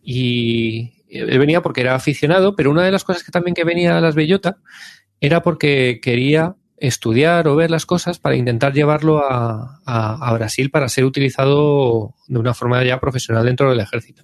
[0.03, 3.97] Y él venía porque era aficionado, pero una de las cosas que también que venía
[3.97, 4.59] a las Bellota
[5.21, 10.89] era porque quería estudiar o ver las cosas para intentar llevarlo a, a, Brasil para
[10.89, 14.23] ser utilizado de una forma ya profesional dentro del ejército.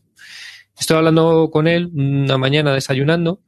[0.79, 3.41] Estoy hablando con él una mañana desayunando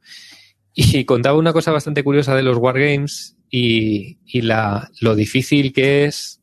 [0.79, 6.05] y contaba una cosa bastante curiosa de los Wargames y, y la, lo difícil que
[6.05, 6.39] es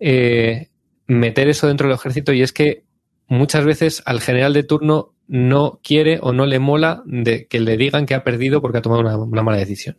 [0.00, 0.70] eh,
[1.06, 2.84] meter eso dentro del ejército y es que
[3.28, 7.76] muchas veces al general de turno no quiere o no le mola de que le
[7.76, 9.98] digan que ha perdido porque ha tomado una, mala decisión.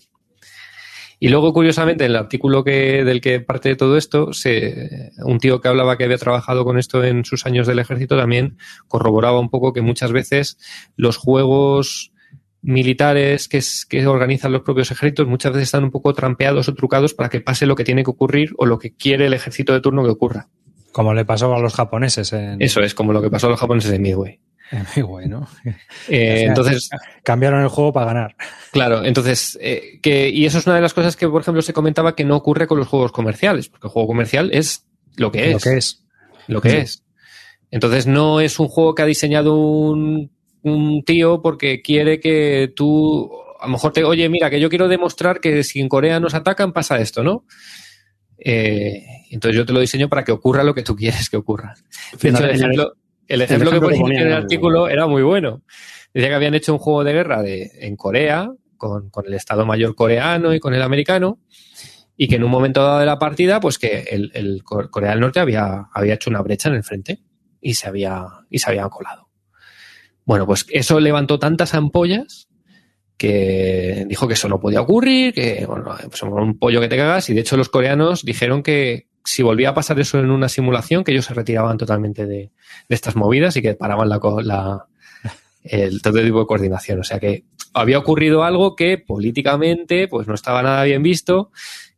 [1.19, 5.37] Y luego, curiosamente, en el artículo que, del que parte de todo esto, se, un
[5.37, 8.57] tío que hablaba que había trabajado con esto en sus años del ejército también
[8.87, 10.57] corroboraba un poco que muchas veces
[10.95, 12.13] los juegos
[12.61, 17.13] militares que, que organizan los propios ejércitos muchas veces están un poco trampeados o trucados
[17.13, 19.81] para que pase lo que tiene que ocurrir o lo que quiere el ejército de
[19.81, 20.49] turno que ocurra.
[20.91, 22.33] Como le pasó a los japoneses.
[22.59, 24.39] Eso es, como lo que pasó a los japoneses en Midway.
[24.71, 25.47] En Midway, ¿no?
[26.09, 26.89] Eh, entonces.
[27.23, 28.35] Cambiaron el juego para ganar.
[28.71, 29.57] Claro, entonces.
[29.61, 32.25] Eh, que, y eso es una de las cosas que, por ejemplo, se comentaba que
[32.25, 34.87] no ocurre con los juegos comerciales, porque el juego comercial es
[35.17, 35.53] lo que es.
[35.53, 36.05] Lo que es.
[36.47, 37.03] Lo que es.
[37.69, 40.31] Entonces no es un juego que ha diseñado un
[40.67, 44.87] un tío porque quiere que tú, a lo mejor te, oye, mira, que yo quiero
[44.87, 47.45] demostrar que si en Corea nos atacan pasa esto, ¿no?
[48.37, 51.73] Eh, entonces yo te lo diseño para que ocurra lo que tú quieres que ocurra.
[52.21, 52.93] el ejemplo,
[53.27, 55.63] el ejemplo, que ponían en el artículo era muy bueno.
[56.13, 59.65] Decía que habían hecho un juego de guerra de, en Corea con, con, el Estado
[59.65, 61.39] Mayor coreano y con el americano
[62.17, 65.19] y que en un momento dado de la partida, pues que el, el Corea del
[65.19, 67.19] Norte había, había hecho una brecha en el frente
[67.61, 69.26] y se había, y se había colado.
[70.27, 72.49] Bueno, pues eso levantó tantas ampollas
[73.15, 77.29] que dijo que eso no podía ocurrir, que bueno, pues un pollo que te cagas,
[77.29, 81.05] y de hecho los coreanos dijeron que si volvía a pasar eso en una simulación,
[81.05, 82.51] que ellos se retiraban totalmente de,
[82.89, 84.85] estas movidas y que paraban la, la
[85.63, 86.99] el, todo tipo de coordinación.
[86.99, 91.51] O sea que había ocurrido algo que políticamente pues no estaba nada bien visto,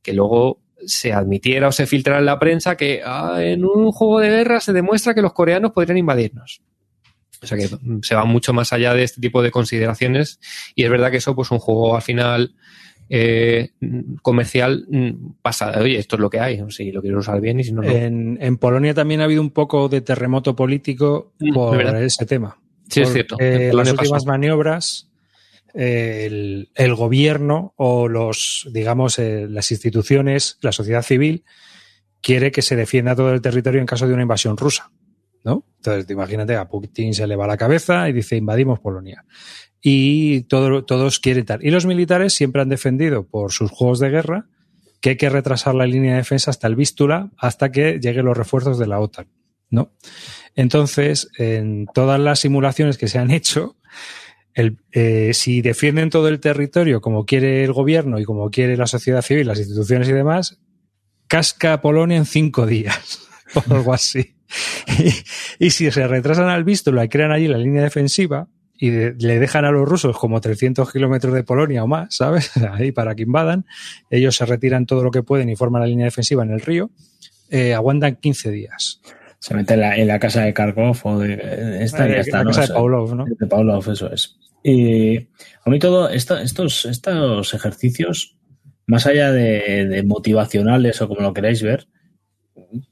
[0.03, 4.19] que luego se admitiera o se filtrara en la prensa que ah, en un juego
[4.19, 6.61] de guerra se demuestra que los coreanos podrían invadirnos.
[7.41, 7.69] O sea que
[8.01, 10.39] se va mucho más allá de este tipo de consideraciones
[10.75, 12.53] y es verdad que eso, pues un juego al final
[13.09, 13.71] eh,
[14.21, 17.63] comercial mm, pasa, oye, esto es lo que hay, si lo quiero usar bien y
[17.63, 17.89] si no, no.
[17.89, 22.57] En, Polonia también ha habido un poco de terremoto político mm, por ese tema.
[22.89, 23.37] Sí, es cierto.
[23.39, 25.09] En las últimas maniobras,
[25.73, 31.43] el, gobierno o los, digamos, eh, las instituciones, la sociedad civil,
[32.21, 34.91] quiere que se defienda todo el territorio en caso de una invasión rusa.
[35.43, 35.65] ¿No?
[35.77, 39.25] Entonces, imagínate, a Putin se le va la cabeza y dice invadimos Polonia.
[39.81, 41.65] Y todos quieren tal.
[41.65, 44.47] Y los militares siempre han defendido por sus juegos de guerra
[44.99, 48.37] que hay que retrasar la línea de defensa hasta el Vístula, hasta que lleguen los
[48.37, 49.27] refuerzos de la OTAN,
[49.69, 49.93] ¿no?
[50.55, 53.77] Entonces, en todas las simulaciones que se han hecho,
[54.91, 59.21] eh, si defienden todo el territorio como quiere el gobierno y como quiere la sociedad
[59.21, 60.59] civil, las instituciones y demás,
[61.27, 63.21] casca Polonia en cinco días
[63.55, 64.35] o algo así.
[65.59, 68.47] y, si se retrasan al vístula y crean allí la línea defensiva
[68.77, 72.51] y le dejan a los rusos como 300 kilómetros de Polonia o más, ¿sabes?
[72.73, 73.65] Ahí para que invadan.
[74.09, 76.89] Ellos se retiran todo lo que pueden y forman la línea defensiva en el río.
[77.49, 79.01] Eh, aguantan 15 días.
[79.39, 82.39] Se mete en la, en la casa de Kharkov o de esta y está.
[82.39, 82.49] La ¿no?
[82.51, 83.25] casa de Pavlov, ¿no?
[83.25, 84.37] De Pavlov, eso es.
[84.63, 88.37] Y a mí todo, estos, estos ejercicios,
[88.85, 91.87] más allá de, de motivacionales o como lo queráis ver,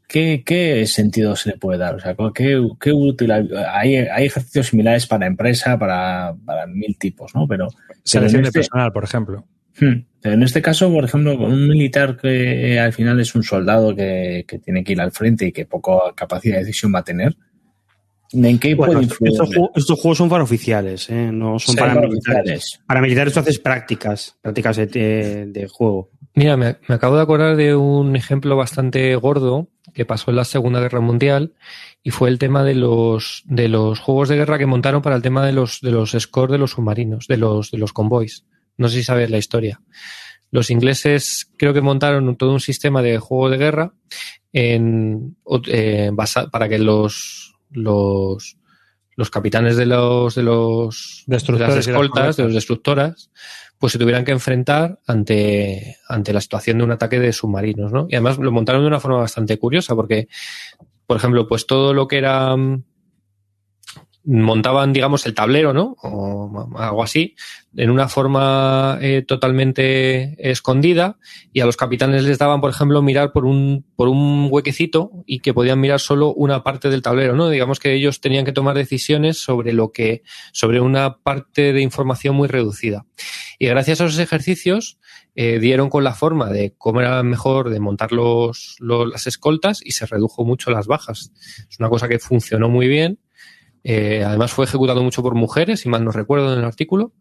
[0.08, 1.96] ¿qué, qué sentido se le puede dar?
[1.96, 3.50] O sea, ¿qué, qué útil hay?
[3.72, 3.96] hay?
[3.96, 7.48] hay ejercicios similares para empresa, para, para mil tipos, ¿no?
[7.48, 7.68] Pero,
[8.04, 9.46] Selección de este- personal, por ejemplo.
[9.80, 10.06] Hmm.
[10.22, 13.96] Pero en este caso, por ejemplo, con un militar que al final es un soldado
[13.96, 17.04] que, que tiene que ir al frente y que poca capacidad de decisión va a
[17.04, 17.38] tener,
[18.34, 21.32] ¿en qué Bueno, estos, juegos son para oficiales, ¿eh?
[21.32, 22.80] no son Sí, para para militares.
[22.88, 26.10] Para militares tú haces prácticas, prácticas de juego.
[26.38, 30.46] Mira, me, me acabo de acordar de un ejemplo bastante gordo que pasó en la
[30.46, 31.56] Segunda Guerra Mundial
[32.04, 35.24] y fue el tema de los de los juegos de guerra que montaron para el
[35.24, 38.46] tema de los de los scores de los submarinos, de los de los convoys.
[38.78, 39.82] No sé si sabes la historia.
[40.52, 43.94] Los ingleses creo que montaron todo un sistema de juego de guerra
[44.54, 48.58] en, eh, basa- para que los los
[49.16, 52.46] los capitanes de los de los de Destructores las y las escoltas, de corbetas.
[52.46, 53.32] los destructoras,
[53.80, 58.08] pues se tuvieran que enfrentar ante, ante la situación de un ataque de submarinos, ¿no?
[58.10, 60.28] Y además lo montaron de una forma bastante curiosa, porque,
[61.06, 62.84] por ejemplo, pues todo lo que era mm,
[64.28, 65.96] montaban, digamos, el tablero, ¿no?
[66.02, 67.36] O algo así,
[67.76, 71.18] en una forma eh, totalmente escondida,
[71.54, 75.40] y a los capitanes les daban, por ejemplo, mirar por un, por un huequecito y
[75.40, 77.48] que podían mirar solo una parte del tablero, ¿no?
[77.50, 82.36] Digamos que ellos tenían que tomar decisiones sobre lo que, sobre una parte de información
[82.36, 83.06] muy reducida.
[83.60, 85.00] Y gracias a esos ejercicios
[85.36, 89.80] eh, dieron con la forma de cómo era mejor de montar los, los- las escoltas
[89.84, 91.32] y se redujo mucho las bajas.
[91.70, 93.20] Es una cosa que funcionó muy bien.
[93.84, 97.14] Eh, además fue ejecutado mucho por mujeres, si mal no recuerdo en el artículo.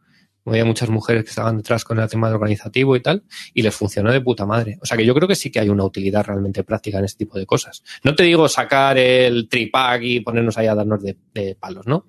[0.45, 4.13] Había muchas mujeres que estaban detrás con el tema organizativo y tal, y les funcionó
[4.13, 4.79] de puta madre.
[4.81, 7.25] O sea que yo creo que sí que hay una utilidad realmente práctica en este
[7.25, 7.83] tipo de cosas.
[8.05, 12.07] No te digo sacar el tripack y ponernos ahí a darnos de, de palos, ¿no?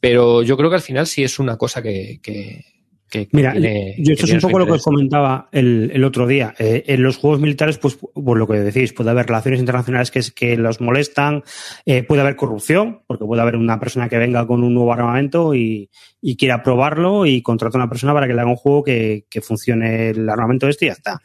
[0.00, 2.64] Pero yo creo que al final sí es una cosa que, que,
[3.12, 6.02] que- que Mira, tiene- yo esto es un poco lo que os comentaba el, el
[6.02, 6.54] otro día.
[6.58, 10.20] Eh, en los juegos militares, pues por lo que decís, puede haber relaciones internacionales que,
[10.20, 11.42] es- que los molestan,
[11.84, 15.54] eh, puede haber corrupción, porque puede haber una persona que venga con un nuevo armamento
[15.54, 15.90] y,
[16.22, 19.26] y quiera probarlo y contrata a una persona para que le haga un juego que,
[19.28, 21.20] que funcione el armamento este y ya está.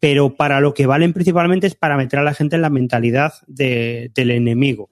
[0.00, 3.32] Pero para lo que valen principalmente es para meter a la gente en la mentalidad
[3.46, 4.90] de- del enemigo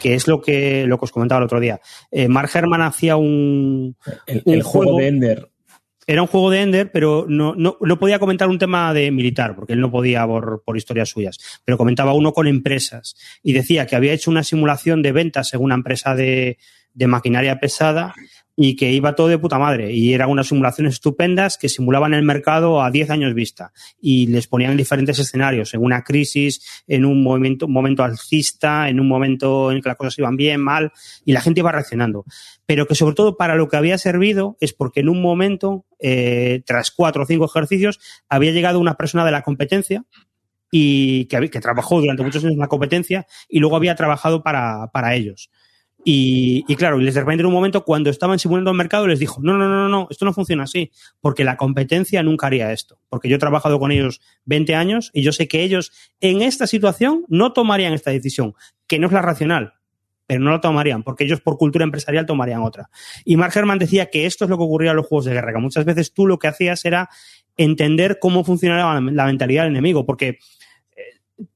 [0.00, 1.80] que es lo que, lo que os comentaba el otro día.
[2.12, 3.96] Eh, Mark Herman hacía un,
[4.28, 5.48] El, un el juego juego- de Ender.
[6.06, 9.54] Era un juego de Ender, pero no, no, no podía comentar un tema de militar,
[9.54, 11.38] porque él no podía por, por historias suyas.
[11.64, 15.60] Pero comentaba uno con empresas y decía que había hecho una simulación de ventas en
[15.60, 16.58] una empresa de,
[16.94, 18.14] de maquinaria pesada
[18.56, 19.92] y que iba todo de puta madre.
[19.92, 24.46] Y eran unas simulaciones estupendas que simulaban el mercado a 10 años vista y les
[24.46, 29.72] ponían diferentes escenarios, en una crisis, en un movimiento, un momento alcista, en un momento
[29.72, 30.92] en que las cosas iban bien, mal,
[31.24, 32.24] y la gente iba reaccionando
[32.72, 36.62] pero que sobre todo para lo que había servido es porque en un momento, eh,
[36.64, 38.00] tras cuatro o cinco ejercicios,
[38.30, 40.04] había llegado una persona de la competencia
[40.70, 44.86] y que, que trabajó durante muchos años en la competencia y luego había trabajado para,
[44.92, 45.50] para ellos.
[46.04, 49.06] Y, y claro, y les de repente en un momento, cuando estaban simulando el mercado,
[49.06, 50.90] les dijo, no, no, no, no, esto no funciona así,
[51.20, 52.98] porque la competencia nunca haría esto.
[53.08, 56.66] Porque yo he trabajado con ellos 20 años y yo sé que ellos en esta
[56.66, 58.54] situación no tomarían esta decisión,
[58.88, 59.74] que no es la racional,
[60.26, 62.90] pero no la tomarían, porque ellos por cultura empresarial tomarían otra.
[63.24, 65.52] Y Mark Herman decía que esto es lo que ocurría en los juegos de guerra,
[65.52, 67.10] que muchas veces tú lo que hacías era
[67.56, 70.38] entender cómo funcionaba la, mentalidad del enemigo, porque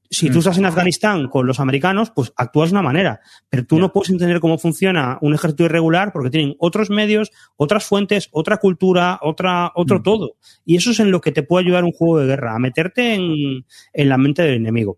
[0.09, 3.79] si tú estás en Afganistán con los americanos, pues actúas de una manera, pero tú
[3.79, 8.57] no puedes entender cómo funciona un ejército irregular porque tienen otros medios, otras fuentes, otra
[8.57, 10.03] cultura, otra, otro Mm.
[10.03, 10.35] todo.
[10.65, 13.13] Y eso es en lo que te puede ayudar un juego de guerra, a meterte
[13.15, 14.97] en, en la mente del enemigo.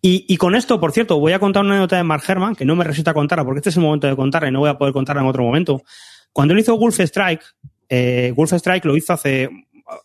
[0.00, 2.64] Y, y, con esto, por cierto, voy a contar una anécdota de Mark Herman, que
[2.64, 4.76] no me resulta contarla, porque este es el momento de contarla y no voy a
[4.76, 5.82] poder contarla en otro momento.
[6.32, 7.42] Cuando él hizo Wolf Strike,
[7.88, 9.48] eh, Wolf Strike lo hizo hace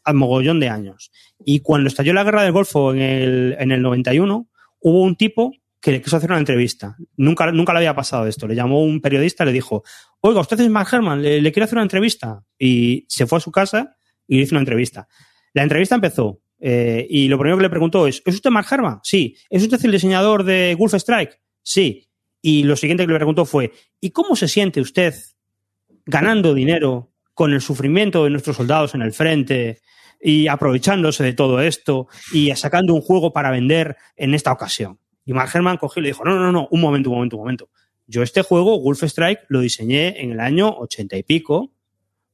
[0.04, 1.12] al mogollón de años.
[1.44, 4.50] Y cuando estalló la guerra del Golfo en el, en el 91,
[4.80, 6.98] hubo un tipo que le quiso hacer una entrevista.
[7.16, 8.48] Nunca, nunca le había pasado esto.
[8.48, 9.84] Le llamó un periodista y le dijo,
[10.22, 12.44] oiga, usted es Mark Herman, le, le quiero hacer una entrevista.
[12.58, 13.96] Y se fue a su casa
[14.28, 15.08] y le hizo una entrevista.
[15.54, 19.00] La entrevista empezó eh, y lo primero que le preguntó es, ¿es usted Mark Herman?
[19.04, 19.36] Sí.
[19.50, 21.40] ¿Es usted el diseñador de Wolf Strike?
[21.62, 22.08] Sí.
[22.42, 25.16] Y lo siguiente que le preguntó fue, ¿y cómo se siente usted
[26.06, 29.80] ganando dinero con el sufrimiento de nuestros soldados en el frente
[30.20, 34.98] y aprovechándose de todo esto y sacando un juego para vender en esta ocasión?
[35.24, 37.42] Y Mark Herman cogió y le dijo, no, no, no, un momento, un momento, un
[37.44, 37.70] momento.
[38.08, 41.72] yo este juego, Wolf Strike, lo diseñé en el año ochenta y pico,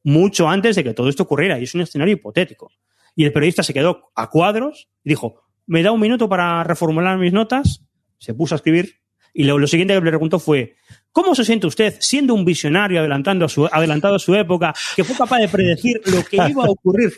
[0.03, 2.71] mucho antes de que todo esto ocurriera, y es un escenario hipotético.
[3.13, 7.17] Y el periodista se quedó a cuadros y dijo, me da un minuto para reformular
[7.17, 7.83] mis notas,
[8.19, 9.01] se puso a escribir,
[9.33, 10.75] y lo, lo siguiente que le preguntó fue,
[11.11, 15.03] ¿cómo se siente usted siendo un visionario adelantando a su, adelantado a su época, que
[15.03, 17.13] fue capaz de predecir lo que iba a ocurrir?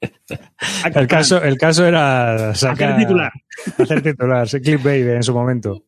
[0.94, 3.32] El caso, el caso era sacar, Hacer titular.
[3.78, 5.84] Hacer titular, sí, clickbait en su momento.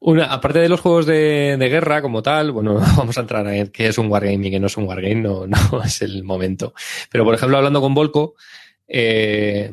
[0.00, 3.68] Una, aparte de los juegos de, de guerra como tal, bueno, vamos a entrar en
[3.68, 6.74] qué es un wargame y qué no es un wargame, no, no es el momento.
[7.10, 8.34] Pero, por ejemplo, hablando con Volko,
[8.86, 9.72] eh,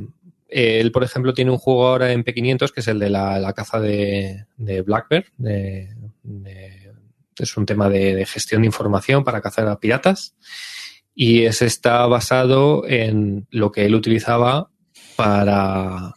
[0.50, 3.80] él, por ejemplo, tiene un juego ahora en P500 que es el de la, caza
[3.80, 5.26] de, de Black Bear.
[5.38, 6.90] de- de-
[7.38, 10.36] es un tema de, gestión de información para cazar a piratas.
[11.16, 14.70] Y ese está basado en lo que él utilizaba
[15.16, 16.16] para.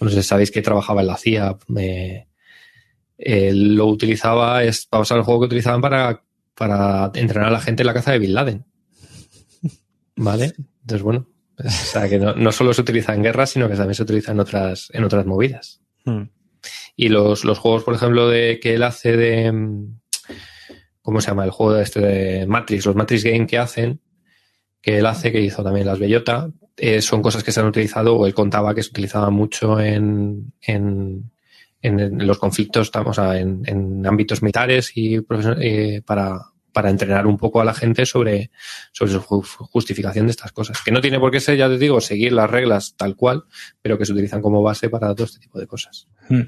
[0.00, 1.56] No sé, sabéis que trabajaba en la CIA.
[1.78, 2.26] eh,
[3.18, 6.22] él lo utilizaba, es para usar el juego que utilizaban para,
[7.14, 8.64] entrenar a la gente en la caza de Bin Laden.
[10.16, 10.52] ¿Vale?
[10.82, 11.26] Entonces, bueno,
[11.64, 14.32] o sea, que no, no solo se utiliza en guerra, sino que también se utiliza
[14.32, 15.80] en otras, en otras movidas.
[16.04, 16.24] Hmm.
[16.96, 19.86] Y los, los juegos, por ejemplo, de que él hace de.
[21.02, 21.44] ¿Cómo se llama?
[21.44, 24.00] El juego de este de Matrix, los Matrix Game que hacen,
[24.82, 28.16] que él hace, que hizo también las Bellota, eh, son cosas que se han utilizado,
[28.16, 31.30] o él contaba que se utilizaban mucho en, en,
[31.80, 35.20] en- los conflictos, o sea, en, en ámbitos militares y
[35.60, 36.40] eh, para,
[36.76, 38.50] para entrenar un poco a la gente sobre,
[38.92, 40.82] sobre su ju- justificación de estas cosas.
[40.84, 43.44] Que no tiene por qué ser, ya te digo, seguir las reglas tal cual,
[43.80, 46.06] pero que se utilizan como base para todo este tipo de cosas.
[46.28, 46.42] Hmm.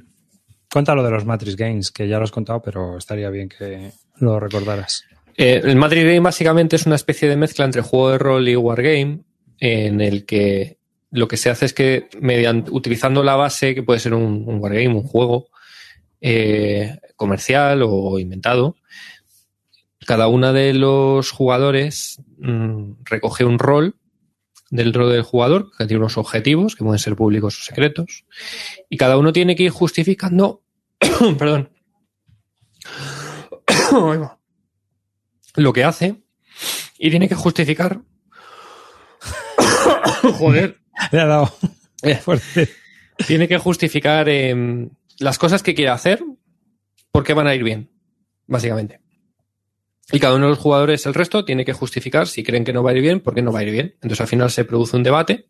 [0.70, 3.91] Cuenta lo de los Matrix Games, que ya lo has contado, pero estaría bien que
[4.16, 5.03] lo recordaras.
[5.35, 8.55] Eh, el Matrix Game básicamente es una especie de mezcla entre juego de rol y
[8.55, 9.20] wargame,
[9.61, 10.76] en el que
[11.11, 14.59] lo que se hace es que mediante, utilizando la base, que puede ser un, un
[14.61, 15.49] wargame, un juego
[16.20, 18.76] eh, comercial o inventado,
[20.09, 23.94] cada uno de los jugadores mm, recoge un rol
[24.70, 28.24] dentro del jugador, que tiene unos objetivos, que pueden ser públicos o secretos,
[28.88, 30.62] y cada uno tiene que ir justificando,
[31.38, 31.68] perdón,
[35.56, 36.22] lo que hace
[36.98, 38.00] y tiene que justificar.
[40.38, 40.78] Joder.
[41.12, 41.52] Le ha dado
[42.02, 42.70] Eh, fuerte.
[43.26, 44.88] tiene que justificar eh,
[45.18, 46.24] las cosas que quiere hacer
[47.12, 47.90] porque van a ir bien,
[48.46, 49.00] básicamente.
[50.11, 52.82] Y cada uno de los jugadores, el resto, tiene que justificar si creen que no
[52.82, 53.94] va a ir bien, por qué no va a ir bien.
[53.94, 55.46] Entonces al final se produce un debate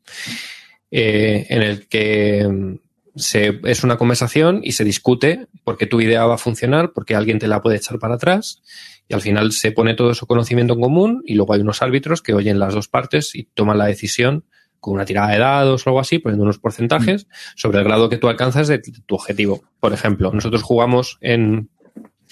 [0.91, 2.75] eh, en el que mm,
[3.15, 7.15] se, es una conversación y se discute por qué tu idea va a funcionar, porque
[7.15, 8.63] alguien te la puede echar para atrás.
[9.09, 12.21] Y al final se pone todo su conocimiento en común y luego hay unos árbitros
[12.21, 14.45] que oyen las dos partes y toman la decisión
[14.81, 18.19] con una tirada de dados o algo así, poniendo unos porcentajes sobre el grado que
[18.19, 19.63] tú alcanzas de tu objetivo.
[19.81, 21.69] Por ejemplo, nosotros jugamos en,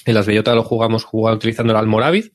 [0.06, 2.26] en Las Bellotas, lo jugamos jugando, utilizando el Almoravid,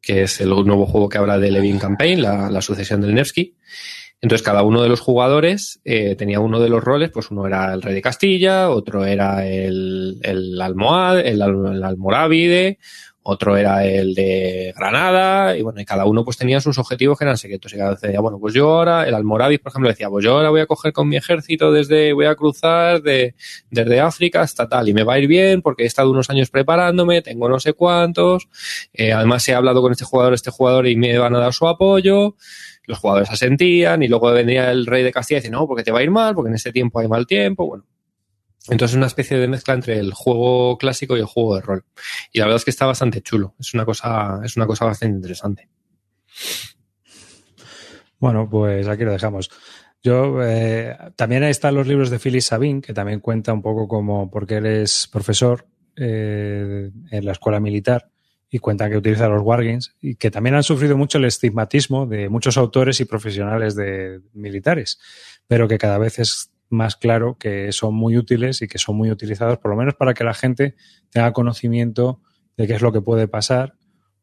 [0.00, 3.56] que es el nuevo juego que habla de Levin Campaign, la, sucesión del Nevsky.
[4.20, 7.72] Entonces, cada uno de los jugadores eh, tenía uno de los roles, pues uno era
[7.72, 12.78] el rey de Castilla, otro era el, el almohad, el, el almorávide,
[13.22, 17.24] otro era el de Granada, y bueno, y cada uno pues tenía sus objetivos que
[17.24, 17.72] eran secretos.
[17.72, 20.36] Y cada vez decía, bueno, pues yo ahora, el almorávid, por ejemplo, decía, pues yo
[20.36, 23.34] ahora voy a coger con mi ejército desde, voy a cruzar de,
[23.70, 26.50] desde África hasta tal, y me va a ir bien porque he estado unos años
[26.50, 28.48] preparándome, tengo no sé cuántos,
[28.94, 31.68] eh, además he hablado con este jugador, este jugador, y me van a dar su
[31.68, 32.36] apoyo,
[32.86, 35.92] los jugadores asentían, y luego venía el rey de Castilla y dice, no, porque te
[35.92, 37.84] va a ir mal, porque en ese tiempo hay mal tiempo, bueno.
[38.68, 41.84] Entonces es una especie de mezcla entre el juego clásico y el juego de rol.
[42.32, 43.54] Y la verdad es que está bastante chulo.
[43.58, 45.68] Es una cosa, es una cosa bastante interesante.
[48.18, 49.50] Bueno, pues aquí lo dejamos.
[50.02, 54.30] Yo eh, también están los libros de Phyllis Sabin, que también cuenta un poco como
[54.30, 58.10] porque él es profesor eh, en la escuela militar
[58.50, 62.28] y cuenta que utiliza los wargames y que también han sufrido mucho el estigmatismo de
[62.28, 64.98] muchos autores y profesionales de militares,
[65.46, 69.10] pero que cada vez es más claro que son muy útiles y que son muy
[69.10, 70.74] utilizados, por lo menos para que la gente
[71.10, 72.20] tenga conocimiento
[72.56, 73.74] de qué es lo que puede pasar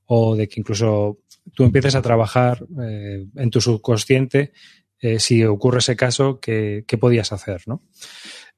[0.06, 1.20] o de que incluso
[1.54, 4.54] tú empieces a trabajar eh, en tu subconsciente
[5.00, 7.62] eh, si ocurre ese caso, ¿qué, qué podías hacer?
[7.68, 7.84] ¿no?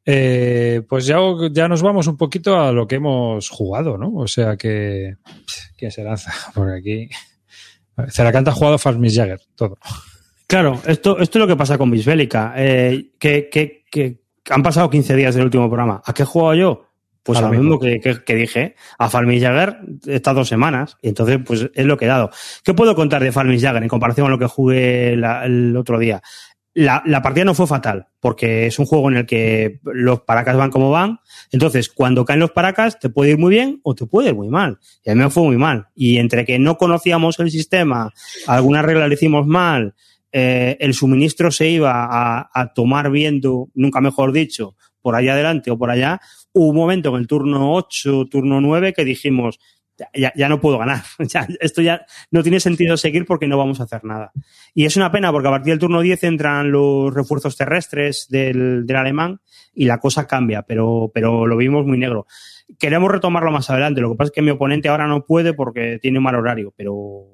[0.05, 1.17] Eh, pues ya,
[1.51, 4.13] ya nos vamos un poquito a lo que hemos jugado, ¿no?
[4.15, 5.17] O sea que.
[5.77, 6.33] ¿Quién se lanza?
[6.53, 7.09] Porque aquí.
[8.09, 9.77] Ceracanta ha jugado Fast Miss Jagger, todo.
[10.49, 12.53] Claro, esto, esto es lo que pasa con Bisbélica.
[12.57, 16.01] Eh, que, que, que han pasado 15 días del último programa.
[16.03, 16.85] ¿A qué he jugado yo?
[17.21, 17.79] Pues A lo mismo mismo.
[17.79, 18.75] que, que- que dije.
[18.97, 19.77] A Farmis Jagger
[20.07, 20.97] estas dos semanas.
[21.03, 22.31] Y entonces, pues es lo que he dado.
[22.63, 25.99] ¿Qué puedo contar de Farmis Jagger en comparación a lo que jugué la- el otro
[25.99, 26.19] día?
[26.75, 30.55] la, la, partida no fue fatal, porque es un juego en el que los paracas
[30.55, 31.19] van como van.
[31.51, 34.47] Entonces, cuando caen los paracas, te puede ir muy bien o te puede ir muy
[34.47, 34.77] mal.
[35.03, 35.87] Y a mí me fue muy mal.
[35.93, 38.13] Y entre que no conocíamos el sistema,
[38.47, 39.93] algunas reglas le hicimos mal,
[40.31, 45.77] eh, el suministro se iba a, tomar viendo, nunca mejor dicho, por allá adelante o
[45.77, 46.19] por allá,
[46.53, 49.59] hubo un momento en el turno 8, turno 9 que dijimos,
[50.13, 51.03] ya, no puedo ganar.
[51.59, 54.31] Esto ya no tiene sentido seguir porque no vamos a hacer nada.
[54.73, 58.85] Y es una pena porque a partir del turno 10 entran los refuerzos terrestres del,
[58.85, 59.41] del alemán
[59.73, 62.27] y la cosa cambia, pero, pero lo vimos muy negro.
[62.77, 63.99] Queremos retomarlo más adelante.
[63.99, 66.73] Lo que pasa es que mi oponente ahora no puede porque tiene un mal horario,
[66.77, 67.31] pero,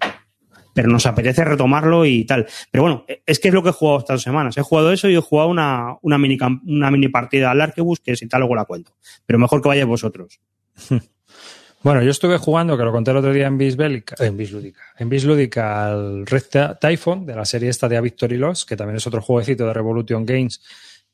[0.76, 2.46] pero nos apetece retomarlo y tal.
[2.70, 4.58] Pero bueno, es que es lo que he jugado estas dos semanas.
[4.58, 8.18] He jugado eso y he jugado una, una, mini, una mini partida al Arquebus que
[8.18, 8.92] si tal luego la cuento.
[9.26, 10.42] Pero mejor que vayáis vosotros.
[11.84, 15.08] Bueno, yo estuve jugando, que lo conté el otro día en Bisbélica, en Bislúdica, en
[15.08, 16.46] Bislúdica al Red
[16.82, 19.74] Typhon de la serie esta de A Victory Loss, que también es otro jueguecito de
[19.76, 20.62] Revolution Games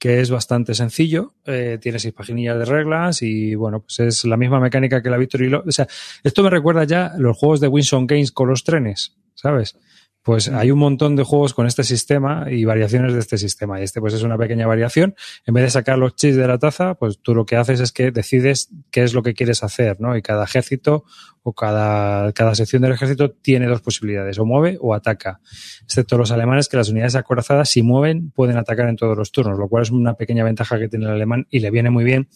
[0.01, 4.35] que es bastante sencillo, eh, tiene seis paginillas de reglas y bueno, pues es la
[4.35, 5.63] misma mecánica que la Victory Loss.
[5.67, 5.87] O sea,
[6.23, 9.75] esto me recuerda ya los juegos de Winston Games con los trenes, ¿sabes?
[10.23, 13.79] Pues hay un montón de juegos con este sistema y variaciones de este sistema.
[13.79, 15.15] Y este pues es una pequeña variación.
[15.45, 17.91] En vez de sacar los chips de la taza, pues tú lo que haces es
[17.91, 20.15] que decides qué es lo que quieres hacer, ¿no?
[20.15, 21.05] Y cada ejército
[21.43, 25.39] o cada, cada sección del ejército tiene dos posibilidades, o mueve o ataca.
[25.83, 29.57] Excepto los alemanes que las unidades acorazadas, si mueven, pueden atacar en todos los turnos,
[29.57, 32.27] lo cual es una pequeña ventaja que tiene el alemán y le viene muy bien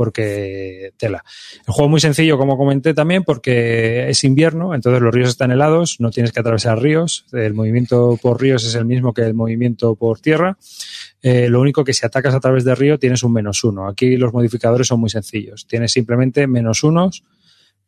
[0.00, 1.22] porque tela.
[1.66, 5.50] El juego es muy sencillo, como comenté también, porque es invierno, entonces los ríos están
[5.50, 9.34] helados, no tienes que atravesar ríos, el movimiento por ríos es el mismo que el
[9.34, 10.56] movimiento por tierra.
[11.20, 13.88] Eh, lo único que si atacas a través de río tienes un menos uno.
[13.88, 15.66] Aquí los modificadores son muy sencillos.
[15.66, 17.22] Tienes simplemente menos unos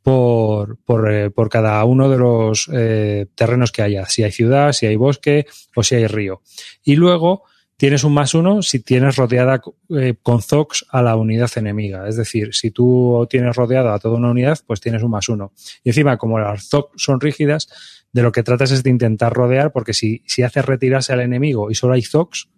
[0.03, 4.07] por, por, eh, por cada uno de los eh, terrenos que haya.
[4.07, 6.42] Si hay ciudad, si hay bosque o si hay río.
[6.82, 7.44] Y luego
[7.76, 12.09] tienes un más uno si tienes rodeada eh, con Zox a la unidad enemiga.
[12.09, 15.53] Es decir, si tú tienes rodeada a toda una unidad, pues tienes un más uno.
[15.84, 17.68] Y encima, como las Zox son rígidas,
[18.12, 21.70] de lo que tratas es de intentar rodear, porque si, si haces retirarse al enemigo
[21.70, 22.48] y solo hay Zox,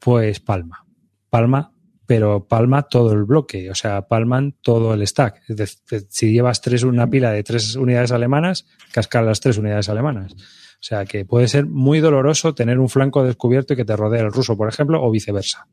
[0.00, 0.86] pues palma.
[1.28, 1.75] Palma,
[2.06, 5.42] pero palma todo el bloque, o sea, palman todo el stack.
[6.08, 10.34] Si llevas tres, una pila de tres unidades alemanas, cascan las tres unidades alemanas.
[10.34, 14.20] O sea que puede ser muy doloroso tener un flanco descubierto y que te rodee
[14.20, 15.66] el ruso, por ejemplo, o viceversa.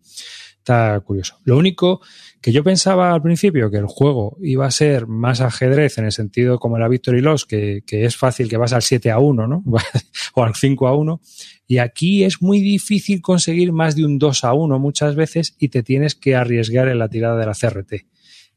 [0.58, 1.40] Está curioso.
[1.44, 2.02] Lo único
[2.44, 6.12] que yo pensaba al principio que el juego iba a ser más ajedrez en el
[6.12, 9.48] sentido como la Victory Loss, que, que es fácil que vas al 7 a 1,
[9.48, 9.64] ¿no?
[10.36, 11.22] o al 5 a 1.
[11.68, 15.70] Y aquí es muy difícil conseguir más de un 2 a 1 muchas veces y
[15.70, 18.08] te tienes que arriesgar en la tirada de la CRT.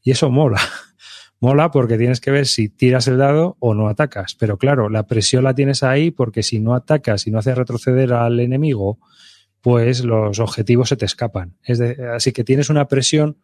[0.03, 0.59] Y eso mola
[1.39, 4.35] mola porque tienes que ver si tiras el dado o no atacas.
[4.35, 8.11] Pero claro, la presión la tienes ahí porque si no atacas y no haces retroceder
[8.11, 8.99] al enemigo,
[9.61, 11.55] pues los objetivos se te escapan.
[11.63, 13.37] Es así que tienes una presión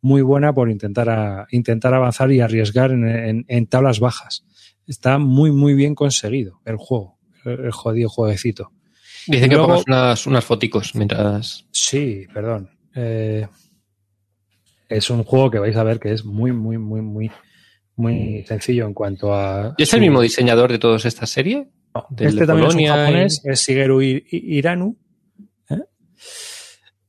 [0.00, 4.44] muy buena por intentar, a, intentar avanzar y arriesgar en, en, en, tablas bajas.
[4.86, 8.72] Está muy, muy bien conseguido el juego, el, el jodido jueguecito.
[9.28, 11.66] Dice que pongas unas, unas foticos mientras.
[11.70, 12.70] Sí, perdón.
[12.94, 13.46] Eh,
[14.88, 17.30] es un juego que vais a ver que es muy, muy, muy, muy,
[17.96, 19.74] muy sencillo en cuanto a.
[19.76, 21.68] ¿Y es el mismo diseñador de toda esta serie?
[21.94, 23.50] No, este también Polonia es un japonés, y...
[23.50, 24.96] es Shigeru Iranu.
[25.68, 25.82] ¿eh?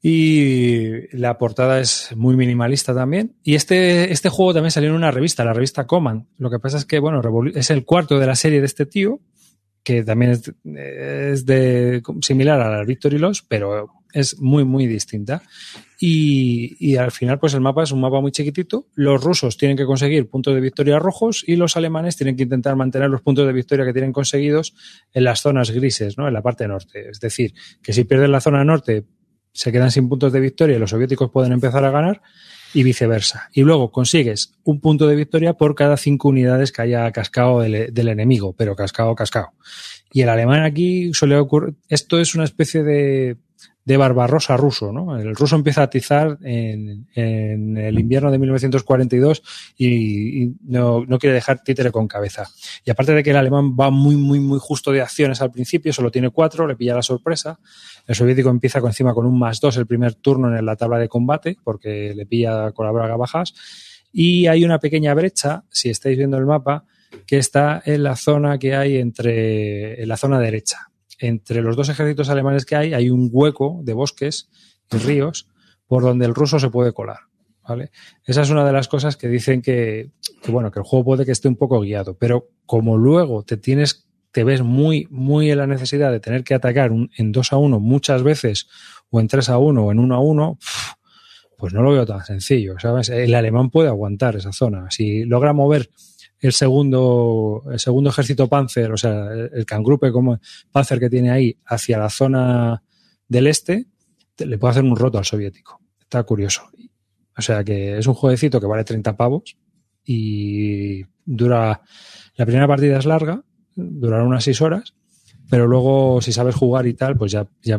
[0.02, 3.36] Y la portada es muy minimalista también.
[3.43, 6.26] Y este, este juego también salió en una revista, la revista Command.
[6.38, 7.22] Lo que pasa es que, bueno,
[7.54, 9.20] es el cuarto de la serie de este tío,
[9.84, 15.43] que también es, de, similar a la Victory Loss, pero es muy, muy distinta.
[16.00, 18.88] Y, y, al final, pues el mapa es un mapa muy chiquitito.
[18.95, 22.78] Los rusos tienen que conseguir puntos de victoria rojos y los alemanes tienen que intentar
[22.78, 24.74] mantener los puntos de victoria que tienen conseguidos
[25.12, 26.26] en las zonas grises, ¿no?
[26.26, 27.10] En la parte norte.
[27.10, 29.06] Es decir, que si pierden la zona norte,
[29.60, 32.22] se quedan sin puntos de victoria y los soviéticos pueden empezar a ganar
[32.74, 33.49] y viceversa.
[33.51, 37.93] Y luego consigues un punto de victoria por cada cinco unidades que haya cascado del,
[37.93, 39.49] del enemigo, pero cascado, cascado.
[40.14, 43.36] Y el alemán aquí suele ocurrir, esto es una especie de,
[43.90, 45.18] de Barbarossa ruso, ¿no?
[45.18, 49.42] El ruso empieza a atizar en, en el invierno de 1942
[49.78, 52.48] y, y no, no, quiere dejar títere con cabeza.
[52.86, 55.92] Y aparte de que el alemán va muy, muy, muy justo de acciones al principio,
[55.92, 57.60] solo tiene cuatro, le pilla la sorpresa.
[58.06, 61.00] El soviético empieza con encima con un más dos el primer turno en la tabla
[61.00, 63.56] de combate, porque le pilla con la braga bajas.
[64.14, 66.86] Y hay una pequeña brecha, si estáis viendo el mapa,
[67.26, 70.89] que está en la zona que hay entre, en la zona derecha
[71.20, 74.50] entre los dos ejércitos alemanes que hay hay un hueco de bosques
[74.92, 75.48] y ríos
[75.86, 77.20] por donde el ruso se puede colar.
[77.68, 77.92] ¿vale?
[78.26, 80.12] Esa es una de las cosas que dicen que,
[80.42, 83.58] que, bueno, que el juego puede que esté un poco guiado, pero como luego te
[83.58, 87.58] tienes te ves muy, muy en la necesidad de tener que atacar en 2 a
[87.58, 88.68] 1 muchas veces,
[89.10, 90.60] o en 3 a 1 o en 1 a 1,
[91.58, 93.10] pues no lo veo tan sencillo, ¿sabes?
[93.10, 94.90] El alemán puede aguantar esa zona.
[94.92, 95.90] Si logra mover
[96.42, 100.40] el segundo, el segundo ejército Panzer, o sea, el cangrupe como
[100.72, 102.82] Panzer que tiene ahí hacia la zona
[103.28, 103.88] del este,
[104.38, 105.82] le puede hacer un roto al soviético.
[106.00, 106.64] Está curioso.
[107.38, 109.58] O sea que es un jueguecito que vale 30 pavos
[110.06, 111.82] y dura.
[112.36, 113.44] La primera partida es larga,
[113.76, 114.94] durará unas 6 horas,
[115.50, 117.76] pero luego, si sabes jugar y tal, pues ya, ya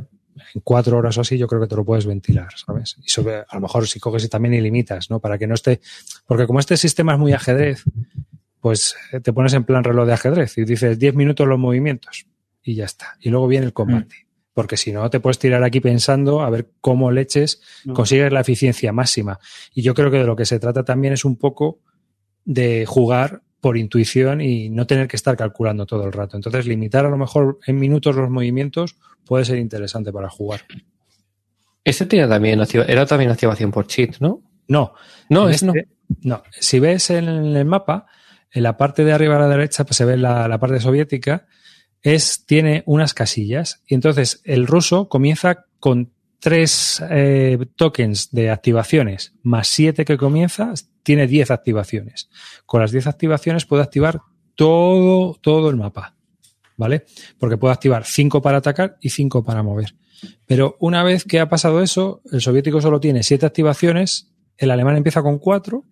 [0.54, 2.96] en cuatro horas o así, yo creo que te lo puedes ventilar, ¿sabes?
[3.04, 5.20] Y sobre, a lo mejor si coges y también y limitas, ¿no?
[5.20, 5.80] Para que no esté.
[6.26, 7.84] Porque como este sistema es muy ajedrez,
[8.61, 12.26] pues eh, te pones en plan reloj de ajedrez y dices 10 minutos los movimientos
[12.62, 13.16] y ya está.
[13.20, 14.14] Y luego viene el combate.
[14.24, 14.30] Mm.
[14.52, 17.62] Porque si no, te puedes tirar aquí pensando a ver cómo leches
[17.94, 19.38] consigues la eficiencia máxima.
[19.72, 21.78] Y yo creo que de lo que se trata también es un poco
[22.44, 26.36] de jugar por intuición y no tener que estar calculando todo el rato.
[26.36, 30.62] Entonces, limitar a lo mejor en minutos los movimientos puede ser interesante para jugar.
[31.84, 34.42] Ese tenía también, era también activación por cheat, ¿no?
[34.68, 34.94] No.
[35.28, 35.74] No, es no.
[35.74, 35.88] Este,
[36.22, 36.42] no.
[36.52, 38.06] Si ves en el mapa,
[38.53, 41.46] en la parte de arriba a la derecha pues se ve la, parte soviética,
[42.03, 43.82] es, tiene unas casillas.
[43.86, 50.72] Y entonces el ruso comienza con tres eh, tokens de activaciones más siete que comienza,
[51.03, 52.30] tiene diez activaciones.
[52.66, 54.20] Con las diez activaciones puede activar
[54.55, 56.16] todo, todo el mapa.
[56.76, 57.05] ¿Vale?
[57.38, 59.94] Porque puede activar cinco para atacar y cinco para mover.
[60.46, 64.96] Pero una vez que ha pasado eso, el soviético solo tiene siete activaciones, el alemán
[64.96, 65.84] empieza con cuatro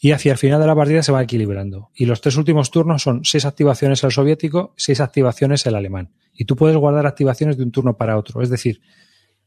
[0.00, 1.90] y hacia el final de la partida se va equilibrando.
[1.94, 6.10] Y los tres últimos turnos son seis activaciones el soviético, seis activaciones el alemán.
[6.32, 8.40] Y tú puedes guardar activaciones de un turno para otro.
[8.40, 8.80] Es decir,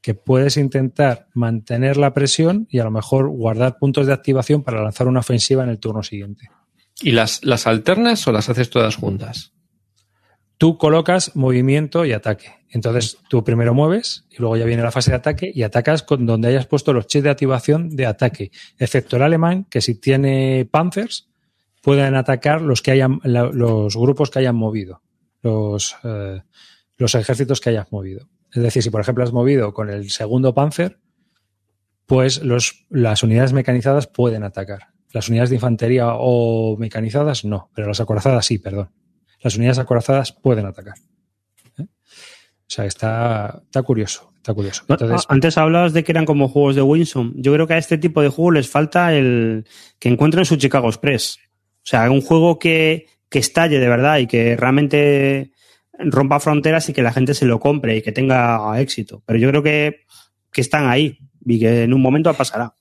[0.01, 4.83] que puedes intentar mantener la presión y a lo mejor guardar puntos de activación para
[4.83, 6.49] lanzar una ofensiva en el turno siguiente.
[7.01, 9.52] ¿Y las, las alternas o las haces todas juntas?
[10.63, 12.53] Tú colocas movimiento y ataque.
[12.69, 16.25] Entonces tú primero mueves y luego ya viene la fase de ataque y atacas con
[16.25, 20.65] donde hayas puesto los chips de activación de ataque, excepto el alemán, que si tiene
[20.71, 21.27] Panzers,
[21.81, 25.01] pueden atacar los que hayan, los grupos que hayan movido,
[25.41, 26.41] los, eh,
[26.95, 28.29] los ejércitos que hayas movido.
[28.53, 30.97] Es decir, si por ejemplo has movido con el segundo Panzer,
[32.05, 34.93] pues las unidades mecanizadas pueden atacar.
[35.11, 38.91] Las unidades de infantería o mecanizadas no, pero las acorazadas sí, perdón
[39.43, 40.95] las unidades acorazadas pueden atacar.
[41.77, 41.83] ¿eh?
[41.83, 44.33] O sea, está, está curioso.
[44.37, 44.83] Está curioso.
[45.29, 47.31] Antes hablabas de que eran como juegos de Winsome.
[47.35, 49.65] Yo creo que a este tipo de juegos les falta el
[49.99, 51.37] que encuentren su Chicago Express.
[51.77, 55.51] O sea, un juego que, que estalle de verdad y que realmente
[55.97, 59.23] rompa fronteras y que la gente se lo compre y que tenga éxito.
[59.25, 60.01] Pero yo creo que,
[60.51, 62.75] que están ahí y que en un momento pasará.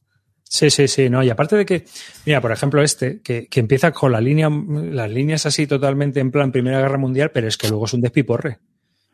[0.53, 1.23] Sí, sí, sí, no.
[1.23, 1.87] Y aparte de que,
[2.27, 6.31] mira, por ejemplo, este, que, que, empieza con la línea, las líneas así totalmente en
[6.31, 8.59] plan Primera Guerra Mundial, pero es que luego es un despiporre.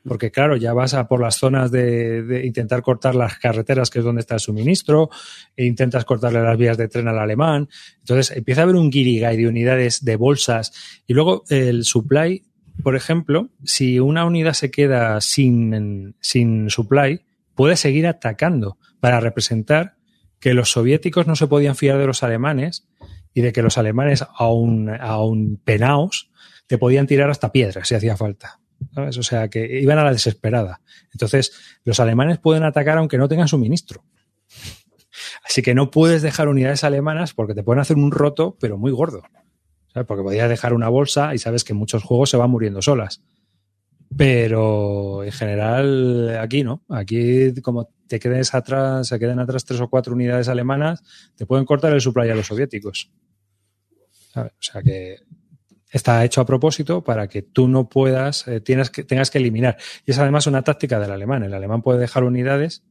[0.02, 4.04] Porque claro, ya vas a por las zonas de, intentar cortar las carreteras, que es
[4.04, 5.10] donde está el suministro,
[5.56, 7.68] e intentas cortarle las vías de tren al alemán.
[8.00, 10.72] Entonces empieza a haber un guirigay de unidades de bolsas.
[11.06, 12.42] Y luego el supply,
[12.82, 17.20] por ejemplo, si una unidad se queda sin, sin supply,
[17.54, 19.97] puede seguir atacando para representar
[20.40, 22.86] que los soviéticos no se podían fiar de los alemanes
[23.34, 26.30] y de que los alemanes, aún, aún penaos,
[26.66, 28.60] te podían tirar hasta piedras si hacía falta.
[28.94, 29.18] ¿sabes?
[29.18, 30.80] O sea, que iban a la desesperada.
[31.12, 31.52] Entonces,
[31.84, 34.04] los alemanes pueden atacar aunque no tengan suministro.
[35.44, 38.92] Así que no puedes dejar unidades alemanas porque te pueden hacer un roto, pero muy
[38.92, 39.22] gordo.
[39.92, 40.06] ¿sabes?
[40.06, 43.22] Porque podías dejar una bolsa y sabes que muchos juegos se van muriendo solas.
[44.16, 46.82] Pero en general, aquí no.
[46.88, 51.02] Aquí, como te quedes atrás, se queden atrás tres o cuatro unidades alemanas,
[51.36, 53.10] te pueden cortar el supply a los soviéticos.
[54.34, 55.18] O sea que
[55.90, 59.76] está hecho a propósito para que tú no puedas, eh, tienes que, tengas que eliminar.
[60.06, 61.42] Y es además una táctica del alemán.
[61.42, 62.84] El alemán puede dejar unidades,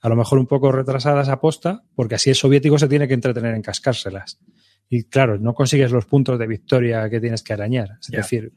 [0.00, 3.14] a lo mejor un poco retrasadas a posta, porque así el soviético se tiene que
[3.14, 4.40] entretener en cascárselas.
[4.88, 7.98] Y claro, no consigues los puntos de victoria que tienes que arañar.
[8.00, 8.52] Es decir,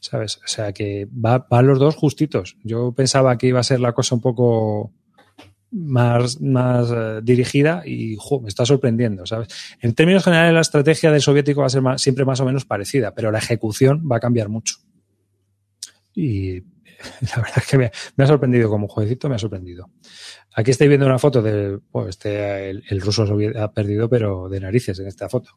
[0.00, 0.38] ¿sabes?
[0.38, 2.56] O sea que va, van los dos justitos.
[2.64, 4.92] Yo pensaba que iba a ser la cosa un poco
[5.72, 9.48] más, más eh, dirigida y me está sorprendiendo, ¿sabes?
[9.80, 13.14] En términos generales, la estrategia del soviético va a ser siempre más o menos parecida,
[13.14, 14.76] pero la ejecución va a cambiar mucho.
[16.14, 19.90] Y la verdad es que me, ha sorprendido como jueguecito, me ha sorprendido.
[20.54, 23.26] Aquí estáis viendo una foto de, pues este, el, ruso
[23.58, 25.52] ha perdido, pero de narices en esta foto.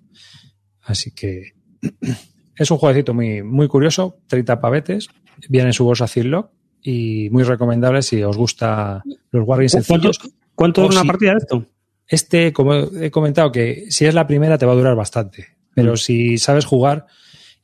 [0.81, 1.51] Así que
[2.55, 5.09] es un jueguecito muy, muy curioso, 30 pavetes,
[5.49, 6.54] viene en su bolsa Ziploc
[6.85, 10.19] y muy recomendable si os gusta los Wargames sencillos.
[10.53, 11.65] ¿Cuánto, dura una partida de esto?
[12.07, 15.93] Este, como he comentado, que si es la primera te va a durar bastante, pero
[15.93, 15.97] mm.
[15.97, 17.07] si sabes jugar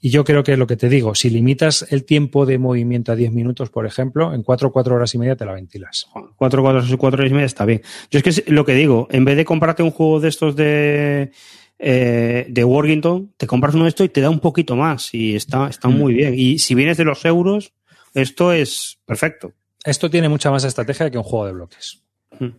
[0.03, 3.11] Y yo creo que es lo que te digo, si limitas el tiempo de movimiento
[3.11, 6.07] a 10 minutos, por ejemplo, en 4 4 horas y media te la ventilas.
[6.11, 7.83] 4 4 4 horas y media está bien.
[8.09, 10.55] Yo es que es lo que digo, en vez de comprarte un juego de estos
[10.55, 11.31] de
[11.77, 15.35] eh, de Workington, te compras uno de estos y te da un poquito más y
[15.35, 15.97] está, está Mm.
[15.97, 16.33] muy bien.
[16.35, 17.73] Y si vienes de los euros,
[18.13, 19.53] esto es perfecto.
[19.83, 22.03] Esto tiene mucha más estrategia que un juego de bloques.
[22.39, 22.49] Mm.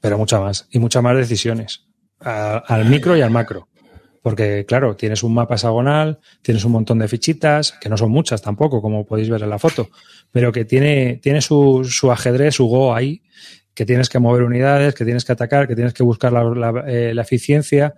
[0.00, 0.68] Pero mucha más.
[0.70, 1.86] Y muchas más decisiones.
[2.20, 3.68] A- al micro y al macro.
[4.22, 8.42] Porque, claro, tienes un mapa hexagonal, tienes un montón de fichitas, que no son muchas
[8.42, 9.88] tampoco, como podéis ver en la foto,
[10.32, 13.22] pero que tiene, tiene su, su ajedrez, su go ahí,
[13.74, 16.84] que tienes que mover unidades, que tienes que atacar, que tienes que buscar la, la-
[16.88, 17.94] eh, la eficiencia.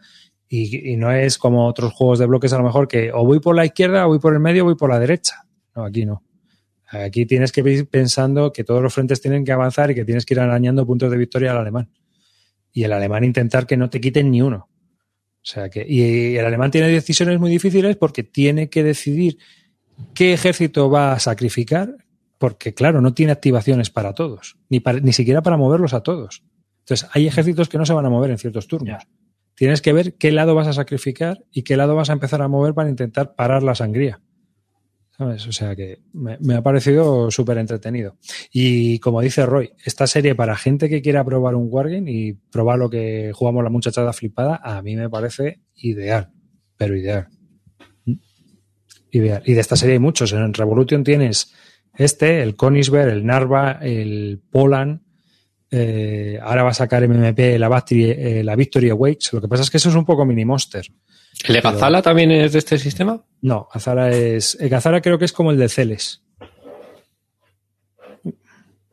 [0.48, 3.40] Y, y no es como otros juegos de bloques, a lo mejor, que o voy
[3.40, 5.44] por la izquierda, o voy por el medio, o voy por la derecha.
[5.74, 6.22] No, aquí no.
[6.90, 10.26] Aquí tienes que ir pensando que todos los frentes tienen que avanzar y que tienes
[10.26, 11.88] que ir arañando puntos de victoria al alemán.
[12.72, 14.68] Y el alemán intentar que no te quiten ni uno.
[14.68, 19.38] O sea que, y el alemán tiene decisiones muy difíciles porque tiene que decidir
[20.14, 21.94] qué ejército va a sacrificar,
[22.38, 26.42] porque claro, no tiene activaciones para todos, ni, para- ni siquiera para moverlos a todos.
[26.80, 29.04] Entonces, hay ejércitos que no se van a mover en ciertos turnos.
[29.54, 32.48] Tienes que ver qué lado vas a sacrificar y qué lado vas a empezar a
[32.48, 34.20] mover para intentar parar la sangría.
[35.20, 38.16] O sea que me, ha parecido súper entretenido.
[38.50, 42.78] Y como dice Roy, esta serie para gente que quiera probar un Wargame y probar
[42.78, 46.30] lo que jugamos la muchachada flipada, a mí me parece ideal.
[46.78, 47.28] Pero ideal.
[48.06, 48.14] ¿Mm?
[49.10, 49.42] Ideal.
[49.44, 50.32] Y de esta serie hay muchos.
[50.32, 51.52] En Revolution tienes
[51.94, 55.02] este, el Konisberg, el Narva, el Poland.
[55.70, 59.34] eh, ahora va a sacar MMP la, eh, la Victory Awaits.
[59.34, 60.86] Lo que pasa es que eso es un poco mini monster.
[61.46, 63.22] ¿El de Gazala también es de este sistema?
[63.40, 64.56] No, Azara es.
[64.60, 66.22] El Gazara creo que es como el de Celes.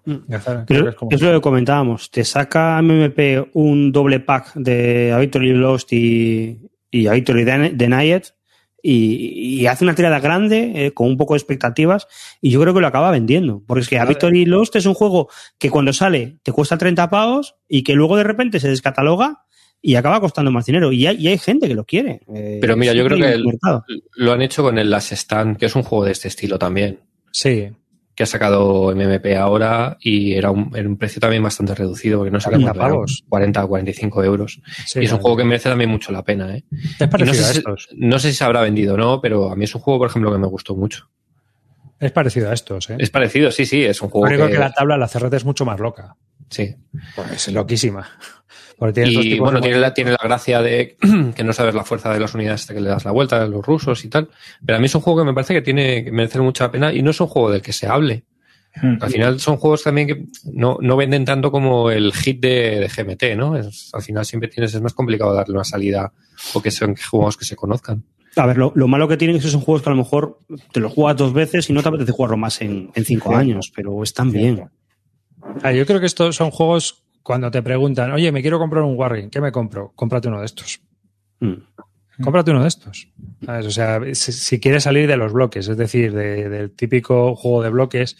[0.06, 2.10] Gazara, creo Creo- que es como- es lo que comentábamos.
[2.12, 7.78] Te saca MMP un doble pack de A Victory Lost y, y A Victory Den-
[7.78, 8.24] Denied
[8.82, 12.08] y, y hace una tirada grande eh, con un poco de expectativas
[12.40, 13.62] y yo creo que lo acaba vendiendo.
[13.68, 14.02] Porque es que.
[14.06, 15.28] Victory Lost es un juego
[15.58, 19.44] que cuando sale te cuesta 30 pavos y que luego de repente se descataloga
[19.82, 20.92] y acaba costando más dinero.
[20.92, 22.22] Y hay, y hay gente que lo quiere.
[22.34, 23.46] Eh, Pero mira, yo creo que el-.
[24.16, 27.00] Lo han hecho con el Last Stand, que es un juego de este estilo también.
[27.32, 27.70] Sí,
[28.16, 32.32] Que ha sacado MMP ahora y era un, era un precio también bastante reducido, porque
[32.32, 33.24] no sé 40 cuánto era, pavos.
[33.30, 34.62] 40 o 45 euros.
[34.88, 35.22] sí, y es un claro.
[35.22, 36.64] juego que merece también mucho la pena, ¿eh?
[36.72, 37.90] Es Y no parecido sé, a si, estos.
[37.96, 40.10] no sé si se habrá vendido o no, pero a mí es un juego, por
[40.10, 41.10] ejemplo, que me gustó mucho.
[42.00, 42.96] Es parecido a estos, ¿eh?
[43.00, 45.34] Es parecido, sí, sí, es un Lo juego único que, que la tabla, la CRT
[45.34, 46.16] es mucho más loca.
[46.50, 46.76] sí.
[47.16, 48.08] Pues es loquísima.
[48.80, 50.98] Y tipos bueno, de tiene la, tiene la gracia de
[51.36, 53.50] que no sabes la fuerza de las unidades hasta que le das la vuelta, de
[53.50, 54.30] los rusos y tal.
[54.66, 56.94] Pero a mí es un juego que me parece que tiene que merecer mucha pena
[56.94, 58.24] y no es un juego del que se hable.
[58.80, 58.98] Mm.
[59.02, 62.88] Al final son juegos también que no, no venden tanto como el hit de, de
[62.88, 63.58] GMT, ¿no?
[63.58, 66.14] Es- al final siempre tienes, es más complicado darle una salida
[66.54, 68.04] o que son juegos que se conozcan.
[68.36, 70.42] A ver, lo, lo malo que tienen es que son juegos que a lo mejor
[70.72, 73.72] te los juegas dos veces y no te apetece jugarlo más en, en cinco años,
[73.76, 74.70] pero están bien.
[75.64, 78.98] Ah, yo creo que estos son juegos cuando te preguntan, oye, me quiero comprar un
[78.98, 79.92] Wargame, ¿qué me compro?
[79.96, 80.80] Cómprate uno de estos.
[81.42, 81.56] Mm.
[82.24, 83.10] Cómprate uno de estos.
[83.46, 83.66] ¿Sabes?
[83.66, 87.64] O sea, si, si quieres salir de los bloques, es decir, de- del típico juego
[87.64, 88.16] de bloques,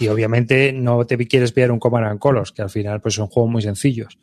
[0.00, 3.28] y obviamente no te quieres pillar un Command and Colors, que al final pues son
[3.28, 4.18] juegos muy sencillos.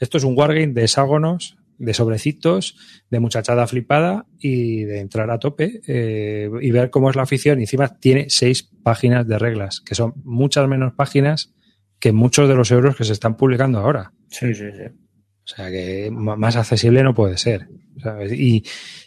[0.00, 2.76] Esto es un Wargame de hexágonos, de sobrecitos,
[3.10, 7.58] de muchachada flipada y de entrar a tope eh, y ver cómo es la afición.
[7.58, 11.52] Y encima tiene seis páginas de reglas, que son muchas menos páginas
[11.98, 14.12] que muchos de los euros que se están publicando ahora.
[14.28, 14.84] Sí, sí, sí.
[14.88, 17.68] O sea que más accesible no puede ser.
[18.02, 18.32] ¿sabes?
[18.32, 18.64] Y,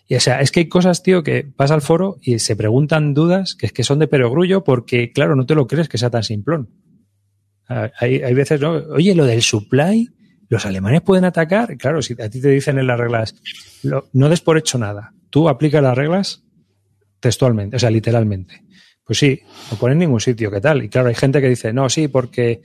[0.08, 3.14] y, o sea, es que hay cosas, tío, que vas al foro y se preguntan
[3.14, 6.10] dudas que es que son de perogrullo porque, claro, no te lo crees que sea
[6.10, 6.70] tan simplón.
[7.68, 8.72] Hay, hay veces, ¿no?
[8.72, 10.10] Oye, lo del supply,
[10.48, 11.78] ¿los alemanes pueden atacar?
[11.78, 13.36] Claro, si a ti te dicen en las reglas,
[13.84, 15.14] lo- no des por hecho nada.
[15.30, 16.44] Tú aplicas las reglas
[17.20, 18.64] textualmente, o sea, literalmente.
[19.10, 19.40] Pues sí,
[19.72, 20.84] no pone en ningún sitio, ¿qué tal?
[20.84, 22.62] Y claro, hay gente que dice, no, sí, porque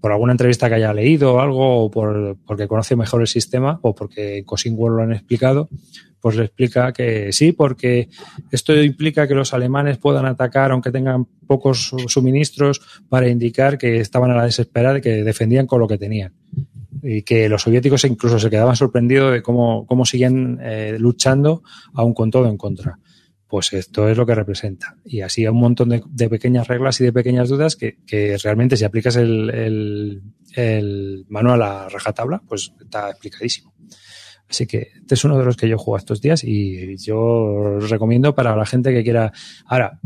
[0.00, 3.78] por alguna entrevista que haya leído o algo, o por, porque conoce mejor el sistema,
[3.80, 5.68] o porque en Cosing World lo han explicado,
[6.20, 8.08] pues le explica que sí, porque
[8.50, 14.00] esto implica que los alemanes puedan atacar aunque tengan pocos su- suministros para indicar que
[14.00, 16.32] estaban a la desesperada y que defendían con lo que tenían.
[17.04, 21.62] Y que los soviéticos incluso se quedaban sorprendidos de cómo, cómo siguen eh, luchando
[21.92, 22.98] aún con todo en contra
[23.54, 24.96] pues esto es lo que representa.
[25.04, 28.76] Y así hay un montón de, pequeñas reglas y de pequeñas dudas que, que realmente
[28.76, 30.22] si aplicas el, el,
[30.56, 33.72] el manual a rajatabla, pues está explicadísimo.
[34.50, 38.34] Así que este es uno de los que yo juego estos días y yo recomiendo
[38.34, 39.32] para la gente que quiera.
[39.66, 40.00] Ahora,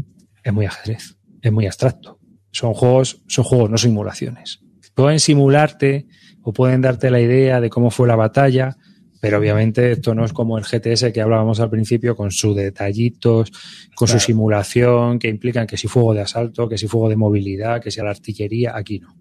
[0.44, 2.20] es muy ajedrez, es muy abstracto.
[2.50, 4.60] Son juegos, son juegos, no simulaciones.
[4.94, 6.06] Pueden simularte
[6.42, 8.76] o pueden darte la idea de cómo fue la batalla,
[9.20, 13.50] Pero obviamente esto no es como el GTS que hablábamos al principio, con sus detallitos,
[13.94, 14.20] con Claro.
[14.20, 17.90] su simulación, que implican que si fuego de asalto, que si fuego de movilidad, que
[17.90, 19.16] si a la artillería, aquí no.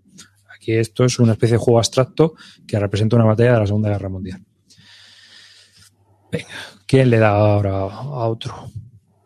[0.56, 2.36] Aquí esto es una especie de juego abstracto
[2.68, 4.41] que representa una batalla de la Segunda Guerra Mundial.
[6.32, 6.48] Venga,
[6.86, 8.72] ¿quién le da ahora a otro?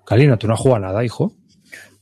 [0.05, 1.35] Calino, tú no has jugado nada, hijo.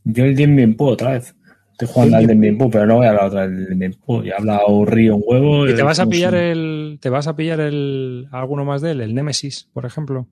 [0.04, 1.36] Yo el Dien Bien Phu otra vez.
[1.81, 4.23] Estoy jugando al Bien Phu, pero no voy a hablar otra vez del Phu.
[4.23, 5.68] Ya ha hablado Río un huevo.
[5.68, 6.51] ¿Y te vas a pillar sé.
[6.51, 10.27] el, te vas a pillar el, alguno más de él, el Nemesis, por ejemplo?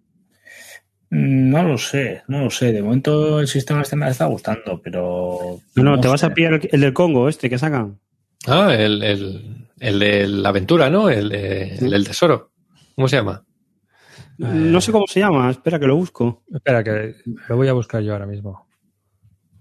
[1.09, 2.73] Mm, No lo sé, no lo sé.
[2.73, 5.59] De momento el sistema este me está gustando, pero.
[5.75, 6.25] No, no, te vas sé.
[6.25, 7.97] a pillar el, el del Congo, este que sacan.
[8.45, 11.09] Ah, el, el, el de la aventura, ¿no?
[11.09, 12.51] El, de- el del tesoro.
[12.95, 13.43] ¿Cómo se llama?
[14.37, 16.43] No sé cómo se llama, espera que lo busco.
[16.53, 17.15] Espera, que
[17.47, 18.67] lo voy a buscar yo ahora mismo.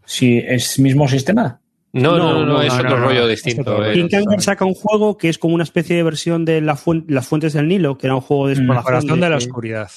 [0.05, 1.61] Si es mismo sistema.
[2.03, 3.85] No, no, No, no, no, es no, otro rollo Es distinto.
[3.85, 6.79] es- King Kong saca un juego que es como una especie de versión de la
[7.09, 8.85] las fuentes del Nilo, que era un juego de Mm, exploración.
[8.85, 9.91] Corazón de la oscuridad.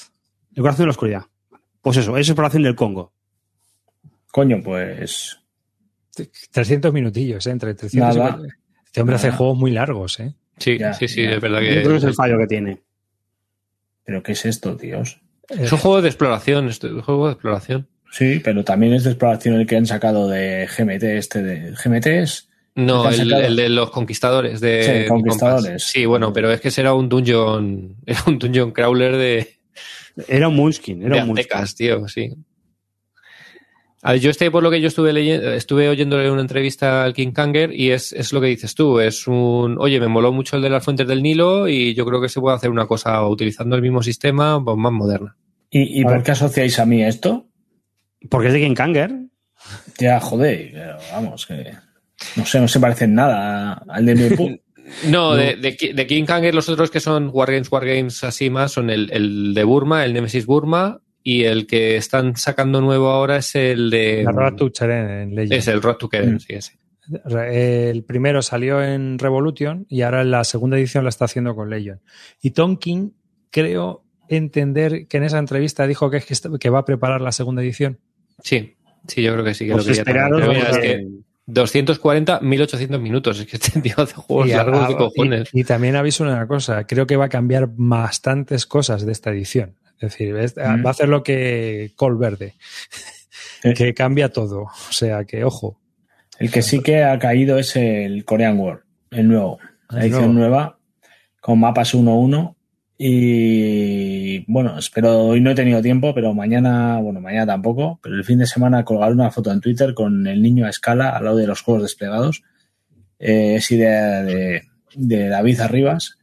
[0.55, 1.21] El corazón de la oscuridad.
[1.81, 3.13] Pues eso, es exploración del Congo.
[4.31, 5.39] Coño, pues.
[6.51, 7.51] 300 minutillos, ¿eh?
[7.51, 8.31] Entre 300 y Nada.
[8.31, 8.59] 400.
[8.85, 10.33] Este hombre hace juegos muy largos, ¿eh?
[10.57, 11.31] Sí, Ya, sí, sí, ya.
[11.31, 12.81] es verdad Yo creo que es que el fallo que tiene.
[14.03, 15.21] ¿Pero qué es esto, tíos?
[15.49, 17.87] es un juego de exploración, es un juego de exploración.
[18.11, 21.03] Sí, pero también es de exploración el que han sacado de GMT.
[21.03, 22.49] Este de GMT es.
[22.75, 25.65] No, ¿El de los conquistadores de Sí, conquistadores.
[25.65, 25.83] Compass.
[25.83, 29.59] Sí, bueno, pero es que ese era un dungeon, era un dungeon crawler de,
[30.27, 31.45] Era un Munchkin, era de un Munchkin.
[31.57, 32.31] aztecas, tío, sí.
[34.01, 37.13] A ver, yo este, por lo que yo estuve leyendo, estuve oyéndole una entrevista al
[37.13, 40.55] King Kanger y es, es lo que dices tú, es un, oye, me moló mucho
[40.55, 43.27] el de las fuentes del Nilo y yo creo que se puede hacer una cosa
[43.27, 45.35] utilizando el mismo sistema, pues más moderna.
[45.69, 46.23] ¿Y, y por ver.
[46.23, 47.48] qué asociáis a mí esto?
[48.29, 49.11] Porque es de King Kanger.
[49.99, 51.73] Ya, joder, pero vamos, que.
[52.35, 54.61] No sé, no se parece en nada al de mi pu-
[55.07, 58.71] No, De, de, Ki- de King Kanger los otros que son Wargames, Wargames así más
[58.71, 63.37] son el, el de Burma, el Nemesis Burma y el que están sacando nuevo ahora
[63.37, 64.23] es el de...
[64.23, 65.53] La Road to Cheren en Legend.
[65.53, 66.39] Es el Road to Keren, Mm.
[66.39, 66.79] sí, ese.
[67.51, 72.01] El primero salió en Revolution y ahora la segunda edición la está haciendo con Legion.
[72.41, 73.15] Y Tonkin,
[73.51, 77.21] creo entender que en esa entrevista dijo que, es que, está- que va a preparar
[77.21, 77.99] la segunda edición.
[78.43, 78.75] Sí,
[79.07, 80.25] sí, yo creo que sí que Pues lo quería también.
[80.25, 81.07] esperaros, Pero mira, es que
[81.45, 83.39] 240, 1800 minutos.
[83.39, 85.49] Es que este tío hace juegos Y, largos de ah, cojones.
[85.53, 89.31] y- y también aviso una cosa, creo que va a cambiar bastantes cosas de esta
[89.31, 89.75] edición.
[89.99, 90.85] Es decir, es- Mm.
[90.85, 92.53] va a hacer lo que Col Verde,
[93.63, 93.73] Eh.
[93.73, 94.61] que cambia todo.
[94.63, 95.79] O sea que, ojo,
[96.39, 99.59] El que sí que ha caído es el Korean War, el nuevo,
[99.89, 100.39] la edición nuevo.
[100.39, 100.79] nueva,
[101.41, 102.55] con mapas 1-1.
[103.01, 108.25] Y bueno, espero, hoy no he tenido tiempo, pero mañana, bueno, mañana tampoco, pero el
[108.25, 111.37] fin de semana colgaré una foto en Twitter con el niño a escala al lado
[111.37, 112.43] de los juegos desplegados.
[113.17, 114.63] Eh, es idea de,
[114.95, 116.17] David Arribas.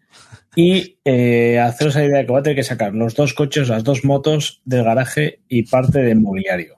[0.54, 3.70] Y eh, haceros la idea de que va a tener que sacar los dos coches,
[3.70, 6.76] las dos motos del garaje y parte del mobiliario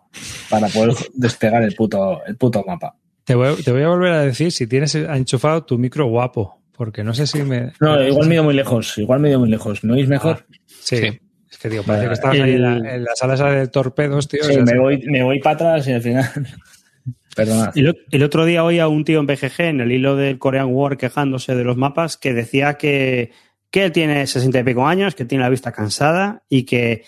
[0.48, 2.94] para poder despegar el puto, el puto mapa.
[3.24, 7.26] te voy a volver a decir si tienes enchufado tu micro guapo, porque no sé
[7.26, 7.72] si me...
[7.80, 9.84] No, igual me he ido muy lejos, igual me he ido muy lejos.
[9.84, 10.46] ¿Me oís mejor?
[10.66, 10.96] Sí.
[10.96, 11.20] Sí.
[11.50, 14.28] Es que digo, parece que estabas ahí en la, en la sala esa de torpedos,
[14.28, 14.44] tío.
[14.44, 16.30] Sí, me voy, me voy para atrás y al final.
[17.36, 17.72] Perdona.
[17.74, 20.38] El, ot- el otro día oí a un tío en BGG, en el hilo del
[20.38, 23.32] Korean War, quejándose de los mapas, que decía que,
[23.70, 27.04] que él tiene sesenta y pico años, que tiene la vista cansada y que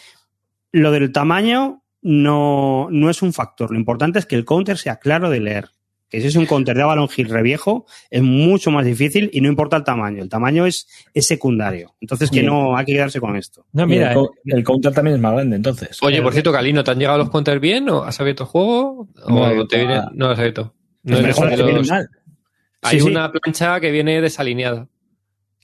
[0.72, 3.70] lo del tamaño no, no es un factor.
[3.72, 5.68] Lo importante es que el counter sea claro de leer.
[6.10, 9.48] Que si es un counter de Avalon Hill reviejo, es mucho más difícil y no
[9.48, 10.22] importa el tamaño.
[10.22, 11.94] El tamaño es, es secundario.
[12.00, 13.64] Entonces, que no hay que quedarse con esto.
[13.72, 15.98] No, mira, el, co- el counter también es más grande, entonces.
[16.02, 17.88] Oye, por cierto, Calino, ¿te han llegado los counters bien?
[17.90, 19.08] ¿O has abierto el juego?
[19.24, 19.94] ¿O No, te viene...
[19.94, 20.10] nada.
[20.14, 20.74] no lo has abierto?
[21.04, 22.08] No Es mejor que los- mal.
[22.82, 23.10] Hay Sí, sí.
[23.10, 24.88] una plancha que viene desalineada.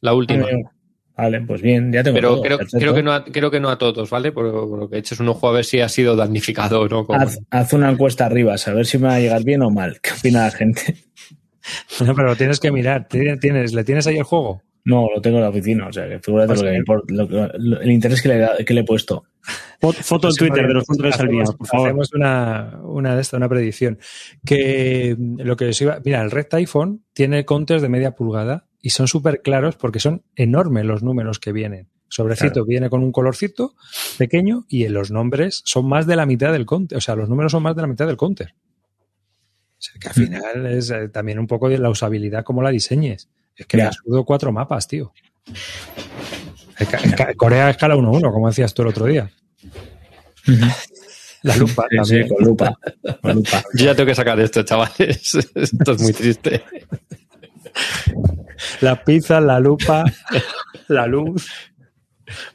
[0.01, 0.47] La última.
[1.17, 3.79] Vale, pues bien, ya tengo Pero todo, creo, que no a, creo que no a
[3.79, 4.33] todos, ¿vale?
[4.33, 7.07] Por, por lo que eches un ojo a ver si ha sido damnificado o no.
[7.07, 9.71] como- Haz, haz una encuesta arriba, a ver si me va a llegar bien o
[9.71, 9.99] mal.
[10.03, 10.97] ¿Qué opina la gente?
[12.05, 13.09] no, pero lo tienes que mirar.
[13.09, 14.63] ¿Tienes, ¿Le tienes ahí el juego?
[14.85, 16.63] No, lo tengo en la oficina, o sea, que figúrate Pues
[17.09, 19.25] lo que lo lo- el interés que le, da- que le he puesto.
[19.81, 21.89] Fo- Foto en Twitter de los controles hacemos, alineados, por favor.
[21.89, 23.99] hacemos una, una de estas, una predicción.
[24.45, 25.99] Que mm, lo que os iba.
[26.05, 30.23] Mira, el Red iPhone tiene counters de media pulgada y son súper claros porque son
[30.37, 31.89] enormes los números que vienen.
[32.09, 32.67] Sobrecito Claro.
[32.67, 33.75] viene con un colorcito
[34.17, 36.97] pequeño y en los nombres son más de la mitad del counter.
[36.99, 38.55] O sea, los números son más de la mitad del counter.
[38.55, 42.71] O sea, que al final es eh, también un poco de la usabilidad como la
[42.71, 43.29] diseñes.
[43.57, 43.87] Es que Ya.
[43.87, 45.13] me sudo cuatro mapas, tío.
[46.79, 49.29] Ca- ca- Corea escala 1-1, como decías tú el otro día.
[51.43, 52.29] La lupa Sí, sí, también.
[52.29, 52.79] con lupa.
[53.21, 53.63] Con lupa.
[53.75, 55.35] Yo ya tengo que sacar esto, chavales.
[55.57, 56.63] Esto es muy triste.
[58.81, 60.05] La pizza, la lupa,
[60.89, 61.47] la luz.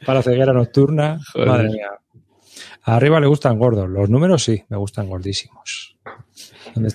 [0.04, 1.20] para ceguera nocturna.
[1.34, 1.90] Madre mía.
[2.84, 3.88] Arriba le gustan gordos.
[3.88, 5.96] Los números sí, me gustan gordísimos.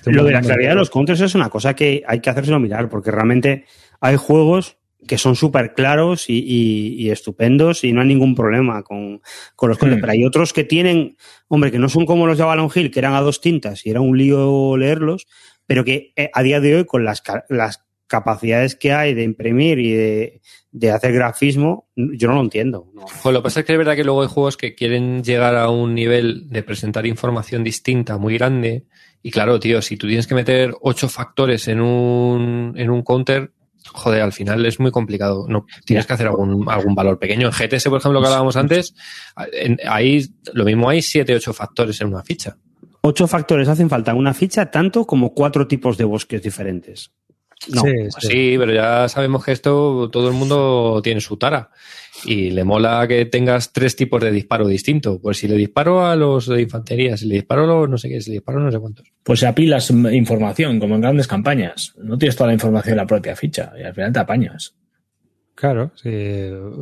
[0.05, 2.89] Lo de la claridad de los counters es una cosa que hay que hacérselo mirar,
[2.89, 3.65] porque realmente
[4.01, 4.77] hay juegos
[5.07, 9.21] que son súper claros y, estupendos y no hay ningún problema con,
[9.61, 9.97] los counters.
[9.97, 10.01] Hmm.
[10.01, 11.15] Pero hay otros que tienen,
[11.47, 13.91] hombre, que no son como los de Avalon Hill, que eran a dos tintas y
[13.91, 15.27] era un lío leerlos,
[15.65, 19.79] pero que eh, a día de hoy con las, las capacidades que hay de imprimir
[19.79, 22.91] y de, hacer grafismo, yo no lo entiendo.
[23.21, 25.55] Pues lo que pasa es que es verdad que luego hay juegos que quieren llegar
[25.55, 28.85] a un nivel de presentar información distinta muy grande.
[29.21, 33.51] Y claro, tío, si tú tienes que meter ocho factores en un, en un counter,
[33.93, 35.45] joder, al final es muy complicado.
[35.47, 37.47] No tienes que hacer algún, algún valor pequeño.
[37.47, 38.93] En GTS, por ejemplo, que hablábamos antes,
[39.87, 42.57] ahí lo mismo hay siete, ocho factores en una ficha.
[43.01, 47.11] Ocho factores hacen falta en una ficha, tanto como cuatro tipos de bosques diferentes.
[47.73, 51.69] No, pues sí, pero ya sabemos que esto todo el mundo tiene su tara
[52.25, 55.19] y le mola que tengas tres tipos de disparo distintos.
[55.21, 58.09] Pues si le disparo a los de infantería, si le disparo a los no sé
[58.09, 59.07] qué, si le disparo a no sé cuántos.
[59.23, 61.93] Pues se apilas información, como en grandes campañas.
[61.97, 64.75] No tienes toda la información en la propia ficha y al final te apañas.
[65.55, 66.09] Claro, sí,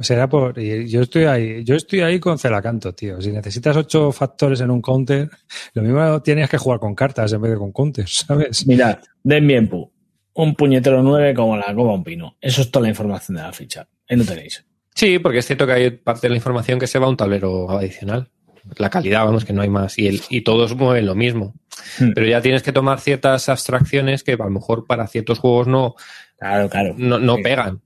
[0.01, 0.59] será por.
[0.59, 3.21] Yo estoy ahí, yo estoy ahí con Celacanto, tío.
[3.21, 5.29] Si necesitas ocho factores en un counter,
[5.73, 8.67] lo mismo tienes que jugar con cartas en vez de con counters, ¿sabes?
[8.67, 9.94] Mirad, den bien, pu
[10.35, 12.37] un puñetero 9 como la como un pino.
[12.39, 13.87] Eso es toda la información de la ficha.
[14.07, 14.65] Ahí lo tenéis.
[14.93, 17.17] Sí, porque es cierto que hay parte de la información que se va a un
[17.17, 18.29] tablero adicional.
[18.77, 19.97] La calidad, vamos, que no hay más.
[19.99, 21.53] Y, el, y todos mueven lo mismo.
[21.99, 22.11] Hmm.
[22.13, 25.95] Pero ya tienes que tomar ciertas abstracciones que a lo mejor para ciertos juegos no,
[26.37, 26.95] claro, claro.
[26.97, 27.81] no, no pegan.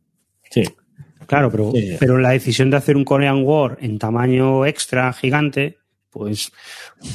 [0.49, 0.63] Sí.
[1.27, 5.77] Claro, pero, pero la decisión de hacer un Korean War en tamaño extra gigante,
[6.19, 6.51] pues.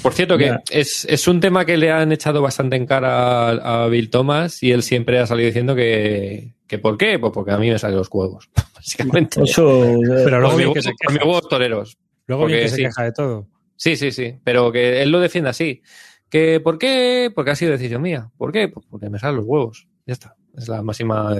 [0.02, 3.86] Por cierto, que es, es, un tema que le han echado bastante en cara a,
[3.88, 7.18] Bill Thomas y él siempre ha salido diciendo que, que ¿por qué?
[7.18, 9.42] Pues porque a mí me salen los juegos, básicamente.
[9.44, 11.40] pero luego bien que se queja.
[11.50, 11.98] toreros.
[12.26, 13.46] Luego bien que se queja de todo.
[13.76, 15.82] Sí, sí, sí, pero que él lo defiende así.
[16.30, 17.30] ¿Que ¿Por qué?
[17.34, 18.30] Porque ha sido decisión mía.
[18.38, 18.68] ¿Por qué?
[18.68, 19.86] Pues porque me salen los huevos.
[20.06, 20.34] Ya está.
[20.56, 21.36] Es la máxima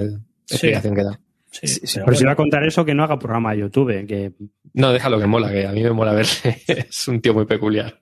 [0.47, 1.19] explicación que da.
[1.61, 4.05] Pero si va a contar eso, que no haga programa de YouTube.
[4.05, 4.33] Que...
[4.73, 6.61] No, déjalo que mola, que a mí me mola verle.
[6.67, 7.99] es un tío muy peculiar.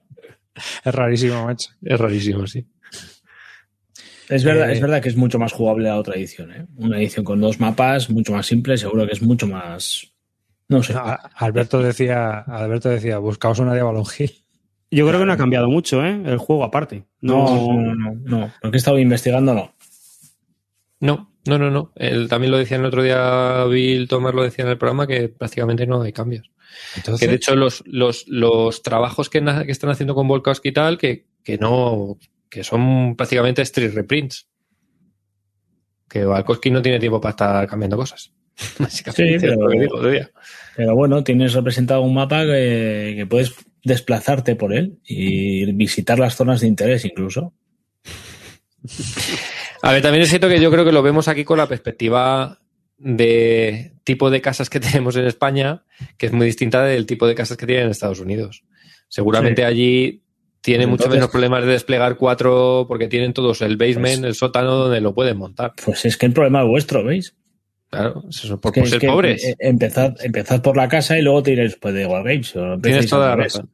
[0.84, 1.71] Es rarísimo, macho.
[1.81, 2.67] Es rarísimo, sí.
[4.30, 6.51] Es verdad, es eh, verdad que es mucho más jugable la otra edición.
[6.51, 6.65] ¿eh?
[6.77, 10.13] Una edición con dos mapas, mucho más simple, seguro que es mucho más.
[10.69, 10.95] No sé.
[11.35, 14.05] Alberto decía, Alberto decía, buscaos una de Avalon
[14.91, 16.21] Yo creo que no ha cambiado mucho, ¿eh?
[16.25, 17.03] El juego aparte.
[17.21, 18.51] No, no, no, no.
[18.61, 19.75] Lo que he estado investigando, no.
[21.03, 21.91] No, no, no, no.
[21.97, 25.27] Él también lo decía el otro día, Bill Thomas lo decía en el programa, que
[25.27, 26.49] prácticamente no hay cambios.
[27.19, 30.97] Que de hecho los, los, los trabajos que, que, están haciendo con Volkowski y tal,
[30.97, 32.17] que, que no,
[32.49, 34.47] que son prácticamente street reprints.
[36.07, 38.31] Que Volkowski no tiene tiempo para estar cambiando cosas.
[38.80, 39.99] Básicamente, sí, pero, digo,
[40.77, 43.53] pero, bueno, tienes representado un mapa que, que puedes
[43.84, 47.53] desplazarte por él y visitar las zonas de interés incluso.
[49.84, 52.57] A ver, también es cierto que yo creo que lo vemos aquí con la perspectiva
[52.97, 55.84] de tipo de casas que tenemos en España,
[56.18, 58.64] que es muy distinta del tipo de casas que tienen en Estados Unidos.
[59.10, 60.23] Seguramente allí
[60.61, 64.73] tiene mucho menos problemas de desplegar cuatro porque tienen todos el basement, pues el sótano
[64.73, 65.73] donde lo pueden montar.
[65.84, 67.35] Pues es que el problema es vuestro, ¿veis?
[67.89, 69.43] Claro, eso por, ser pobres.
[69.43, 72.53] Eh, empezad, empezad, por la casa y luego tiréis pues, de Wargames.
[72.81, 73.69] Tienes toda la razón.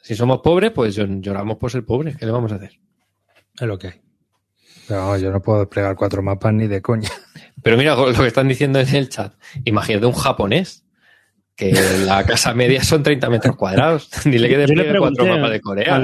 [0.00, 2.16] Si, somos pobres, pues lloramos por ser pobres.
[2.16, 2.72] ¿Qué le vamos a hacer?
[3.60, 4.07] Es lo que hay.
[4.88, 7.10] No, yo no puedo desplegar cuatro mapas ni de coña.
[7.62, 9.34] Pero mira lo que están diciendo en el chat.
[9.64, 10.84] Imagínate un japonés
[11.56, 11.72] que
[12.04, 14.10] la casa media son 30 metros cuadrados.
[14.24, 16.00] Dile que despliegue cuatro mapas de Corea.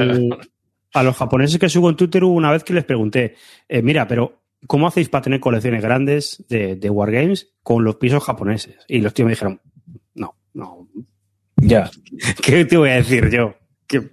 [0.93, 3.37] a los japoneses que subo en Twitter hubo una vez que les pregunté,
[3.69, 8.23] eh, mira, pero ¿cómo hacéis para tener colecciones grandes de, de Wargames con los pisos
[8.23, 8.77] japoneses?
[8.89, 9.61] Y los tíos me dijeron,
[10.15, 10.89] no, no.
[11.57, 11.91] Ya.
[12.43, 13.55] ¿Qué te voy a decir yo?
[13.87, 14.11] Que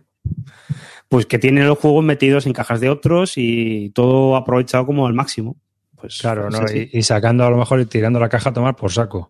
[1.11, 5.13] pues que tienen los juegos metidos en cajas de otros y todo aprovechado como al
[5.13, 5.57] máximo.
[5.97, 6.59] Pues claro, ¿no?
[6.71, 9.29] Y, sacando a lo mejor y tirando la caja a tomar por saco.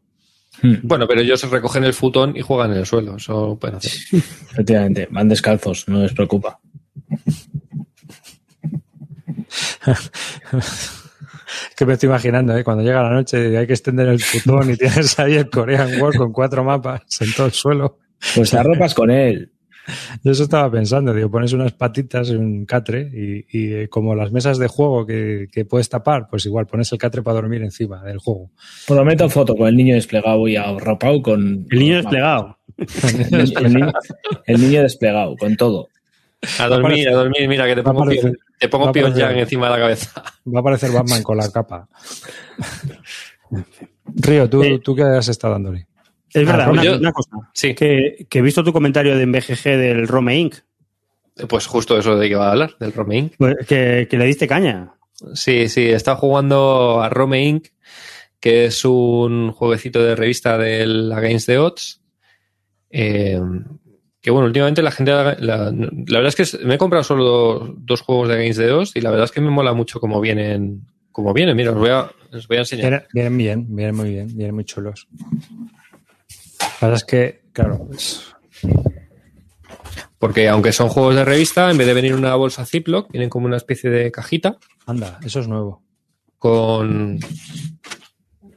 [0.61, 0.75] Hmm.
[0.83, 3.17] Bueno, pero ellos recogen el futón y juegan en el suelo.
[3.17, 3.93] Eso pueden hacer.
[4.51, 6.59] Efectivamente, van descalzos, no les preocupa.
[11.75, 12.63] que me estoy imaginando, ¿eh?
[12.63, 15.99] cuando llega la noche y hay que extender el futón y tienes ahí el Korean
[15.99, 17.97] War con cuatro mapas en todo el suelo.
[18.35, 19.51] Pues la ropas con él.
[20.23, 24.31] Yo eso estaba pensando, digo, pones unas patitas en un catre y, y como las
[24.31, 28.03] mesas de juego que, que, puedes tapar, pues igual pones el catre para dormir encima
[28.03, 28.51] del juego.
[28.87, 31.65] Prometo foto con el niño desplegado y arropado con...
[31.69, 32.57] El niño desplegado.
[34.45, 35.89] el, niño, desplegado, con todo.
[36.59, 40.23] A dormir, a dormir, mira que te pongo, aparecer, te pongo encima de la cabeza.
[40.47, 41.87] Va a aparecer Batman con la capa.
[44.15, 45.87] Río, ¿tú, ¿tú qué has estado dándole?
[46.33, 47.31] Es verdad, una, yo- una cosa.
[47.53, 47.73] Sí.
[47.75, 50.55] Que, que he visto tu comentario de BGG del Rome Inc.
[51.47, 53.33] Pues justo eso de que iba a hablar, del Rome Inc.
[53.37, 54.93] pues, Que, que le diste caña.
[55.33, 57.67] Sí, sí, está jugando a Rome Inc.,
[58.39, 62.01] que es un jueguecito de revista del Against the Odds.
[62.89, 63.39] Eh,
[64.19, 65.11] que bueno, últimamente la gente.
[65.11, 65.71] La, la
[66.19, 69.01] verdad es que me he comprado solo dos, dos juegos de Against the Odds y
[69.01, 70.85] la verdad es que me mola mucho cómo vienen.
[71.11, 72.89] Cómo vienen, mira, os voy a, os voy a enseñar.
[72.89, 75.07] Vienen, vienen bien, vienen muy bien, vienen muy chulos.
[76.81, 78.23] La verdad es que, claro, es-
[80.19, 83.45] Porque aunque son juegos de revista, en vez de venir una bolsa Ziploc, vienen como
[83.47, 85.83] una especie de cajita anda, eso es nuevo.
[86.37, 87.19] con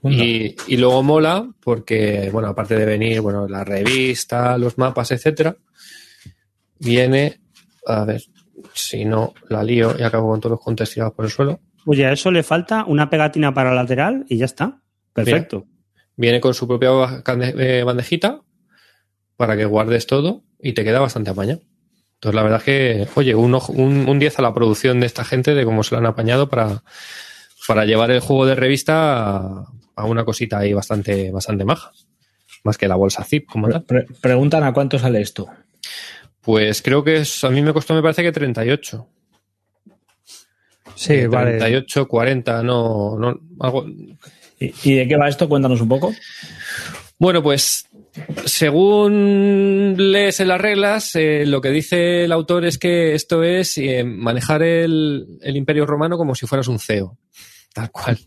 [0.03, 5.57] y, y luego mola porque, bueno, aparte de venir, bueno, la revista, los mapas, etcétera,
[6.79, 7.41] viene,
[7.87, 8.23] a ver,
[8.75, 12.07] si no la lío y acabo con todos los contes tirados por el suelo, Oye,
[12.07, 14.81] a eso le falta una pegatina para lateral y ya está.
[15.13, 15.67] Perfecto.
[16.17, 16.91] Viene con su propia
[17.59, 18.41] eh, bandejita
[19.37, 21.61] para que guardes todo y te queda bastante apañado.
[22.15, 25.25] Entonces, la verdad es que, oye, un, un, un 10 a la producción de esta
[25.25, 26.83] gente, de cómo se lo han apañado para,
[27.69, 29.67] para llevar el juego de revista a,
[29.97, 31.93] a una cosita ahí bastante, bastante maja.
[32.63, 33.69] Más que la bolsa zip, como.
[33.83, 35.49] Pre- preguntan a cuánto sale esto.
[36.41, 39.07] Pues creo que es, a mí me costó, me parece que 38.
[40.95, 41.59] Sí, Eh, vale.
[41.59, 43.85] 38, 40, no, no, algo.
[44.59, 45.49] ¿Y, de qué va esto?
[45.49, 46.15] Cuéntanos un poco.
[47.19, 47.89] Bueno, pues
[48.45, 53.79] según lees en las reglas, eh, lo que dice el autor es que esto es
[53.79, 57.19] eh, manejar el, imperio romano como si fueras un CEO,
[57.73, 58.19] tal cual.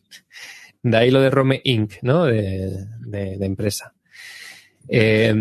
[0.84, 2.26] De ahí lo de Rome Inc., ¿no?
[2.26, 3.94] De empresa.
[4.88, 5.34] Eh,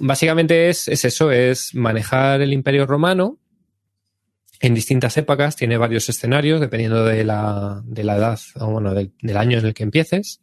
[0.00, 3.38] básicamente es, es eso, es manejar el imperio romano
[4.66, 9.36] en distintas épocas, tiene varios escenarios dependiendo de la, de la edad, o bueno, del,
[9.36, 10.40] año en el que empieces.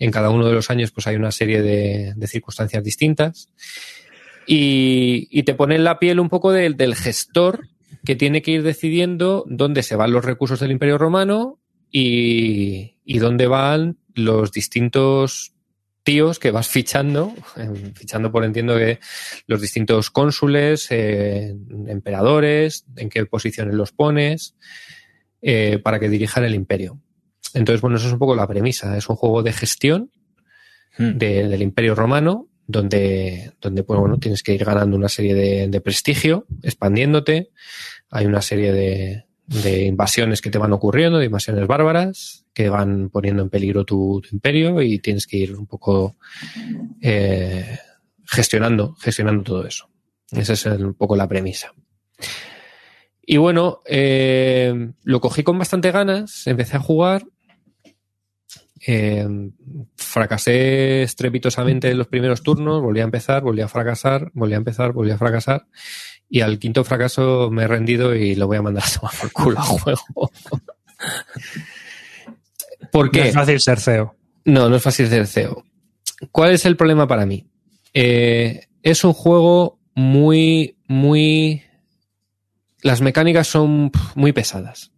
[0.00, 3.48] En cada uno de los años pues hay una serie de, circunstancias distintas.
[4.44, 7.68] Y, te pone en la piel un poco del, gestor
[8.04, 11.60] que tiene que ir decidiendo dónde se van los recursos del Imperio Romano
[11.92, 15.53] y dónde van los distintos
[16.04, 19.00] tíos que vas fichando, eh, fichando por entiendo que
[19.46, 21.54] los distintos cónsules, eh,
[21.88, 24.54] emperadores, en qué posiciones los pones,
[25.42, 27.00] eh, para que dirijan el imperio.
[27.54, 28.96] Entonces, bueno, eso es un poco la premisa.
[28.96, 30.10] Es un juego de gestión
[30.96, 31.18] Hmm.
[31.18, 35.66] de- del imperio romano, donde, donde pues, bueno, tienes que ir ganando una serie de,
[35.68, 37.50] de prestigio, expandiéndote.
[38.10, 43.10] Hay una serie de, de invasiones que te van ocurriendo, de invasiones bárbaras, que van
[43.10, 46.16] poniendo en peligro tu, imperio y tienes que ir un poco
[47.00, 47.78] eh,
[48.24, 49.90] gestionando, gestionando todo eso.
[50.30, 51.72] Esa es un poco la premisa.
[53.26, 57.24] Y bueno, eh, lo cogí con bastante ganas, empecé a jugar.
[58.86, 59.26] eh,
[59.96, 64.92] fracasé estrepitosamente en los primeros turnos, volví a empezar, volví a fracasar, volví a empezar,
[64.92, 65.66] volví a fracasar.
[66.34, 69.30] Y al quinto fracaso me he rendido y lo voy a mandar a tomar por
[69.30, 70.00] culo al juego.
[72.90, 73.28] ¿Por No qué?
[73.28, 74.16] es fácil ser CEO.
[74.44, 75.64] No, no es fácil ser CEO.
[76.32, 77.46] ¿Cuál es el problema para mí?
[77.92, 81.62] Eh, es un juego muy, muy...
[82.82, 84.90] Las mecánicas son muy pesadas.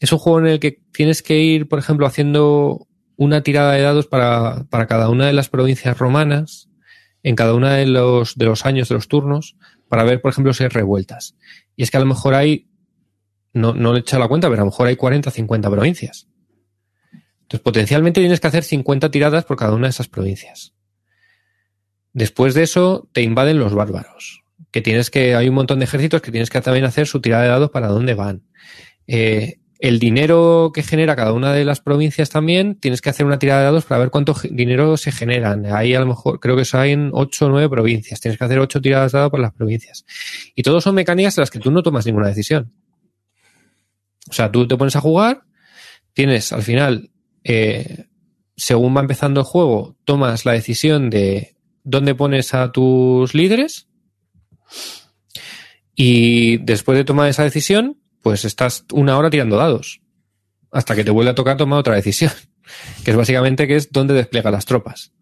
[0.00, 3.82] Es un juego en el que tienes que ir, por ejemplo, haciendo una tirada de
[3.82, 6.70] dados para, para cada una de las provincias romanas,
[7.22, 9.56] en cada uno de los, de los años, de los turnos,
[9.88, 11.36] para ver, por ejemplo, si hay revueltas.
[11.76, 12.68] Y es que a lo mejor hay,
[13.52, 15.70] no, no le he echado la cuenta, pero a lo mejor hay 40 o 50
[15.70, 16.28] provincias.
[17.42, 20.74] Entonces, potencialmente tienes que hacer 50 tiradas por cada una de esas provincias.
[22.12, 24.42] Después de eso, te invaden los bárbaros.
[24.70, 27.44] Que tienes que, hay un montón de ejércitos que tienes que también hacer su tirada
[27.44, 28.42] de dados para dónde van.
[29.06, 33.38] Eh, el dinero que genera cada una de las provincias también, tienes que hacer una
[33.38, 35.66] tirada de dados para ver cuánto dinero se generan.
[35.66, 38.20] Ahí a lo mejor, creo que hay en 8 o 9 provincias.
[38.20, 40.04] Tienes que hacer 8 tiradas de dados por las provincias.
[40.54, 42.72] Y todo son mecánicas en las que tú no tomas ninguna decisión.
[44.28, 45.42] O sea, tú te pones a jugar,
[46.12, 47.10] tienes al final
[47.44, 48.08] eh,
[48.58, 53.86] según va empezando el juego, tomas la decisión de dónde pones a tus líderes
[55.94, 57.98] y después de tomar esa decisión,
[58.28, 60.02] pues estás una hora tirando dados
[60.70, 62.30] hasta que te vuelve a tocar tomar otra decisión,
[63.04, 65.14] que es básicamente que es dónde despliega las tropas.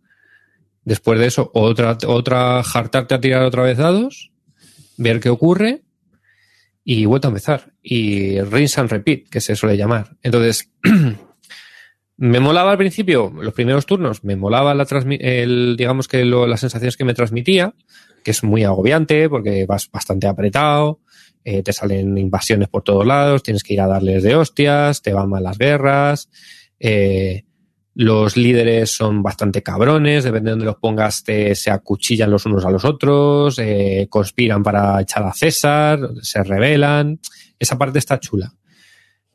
[0.83, 4.33] Después de eso, otra, otra, hartarte a tirar otra vez dados,
[4.97, 5.85] ver qué ocurre
[6.83, 7.75] y vuelta a empezar.
[7.81, 10.17] Y rinse and repeat, que se suele llamar.
[10.25, 10.73] Entonces,
[12.17, 14.85] me molaba al principio, los primeros turnos, me molaba la
[15.21, 17.73] el, digamos que lo- las sensaciones que me transmitía,
[18.25, 20.99] que es muy agobiante porque vas bastante apretado,
[21.49, 25.13] eh, te salen invasiones por todos lados, tienes que ir a darles de hostias, te
[25.13, 26.29] van mal las guerras,
[26.81, 27.45] eh,
[27.95, 32.65] Los líderes son bastante cabrones, depende de donde los pongas, te, se acuchillan los unos
[32.65, 37.21] a los otros, eh, conspiran para echar a César, se rebelan.
[37.61, 38.53] Esa parte está chula.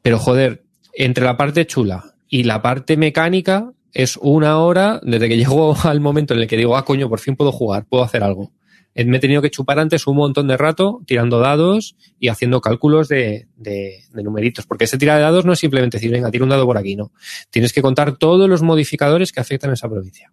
[0.01, 5.37] Pero joder, entre la parte chula y la parte mecánica es una hora desde que
[5.43, 8.21] llego al momento en el que digo, ah, coño, por fin puedo jugar, puedo hacer
[8.21, 8.51] algo.
[8.93, 12.61] Eh, me he tenido que chupar antes un montón de rato tirando dados y haciendo
[12.61, 16.29] cálculos de, de, de numeritos, porque ese tira de dados no es simplemente decir, venga,
[16.31, 17.11] tira un dado por aquí, no.
[17.49, 20.31] Tienes que contar todos los modificadores que afectan a esa provincia.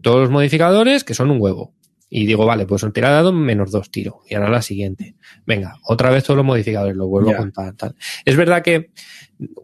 [0.00, 1.74] Todos los modificadores que son un huevo.
[2.10, 4.22] Y digo, vale, pues un tira de dado menos dos tiro.
[4.28, 5.16] Y ahora la siguiente.
[5.44, 7.74] Venga, otra vez todos los modificadores, lo vuelvo a contar.
[7.74, 7.96] Tal.
[8.24, 8.92] Es verdad que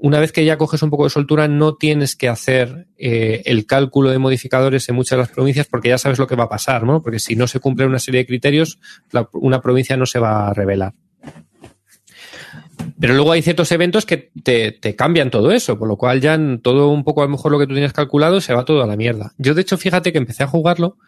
[0.00, 3.66] una vez que ya coges un poco de soltura, no tienes que hacer eh, el
[3.66, 6.48] cálculo de modificadores en muchas de las provincias porque ya sabes lo que va a
[6.48, 7.02] pasar, ¿no?
[7.02, 8.78] Porque si no se cumple una serie de criterios,
[9.32, 10.94] una provincia no se va a revelar.
[13.00, 16.38] Pero luego hay ciertos eventos que te, te cambian todo eso, por lo cual ya
[16.62, 18.86] todo un poco a lo mejor lo que tú tenías calculado se va todo a
[18.86, 19.32] la mierda.
[19.38, 20.98] Yo de hecho fíjate que empecé a jugarlo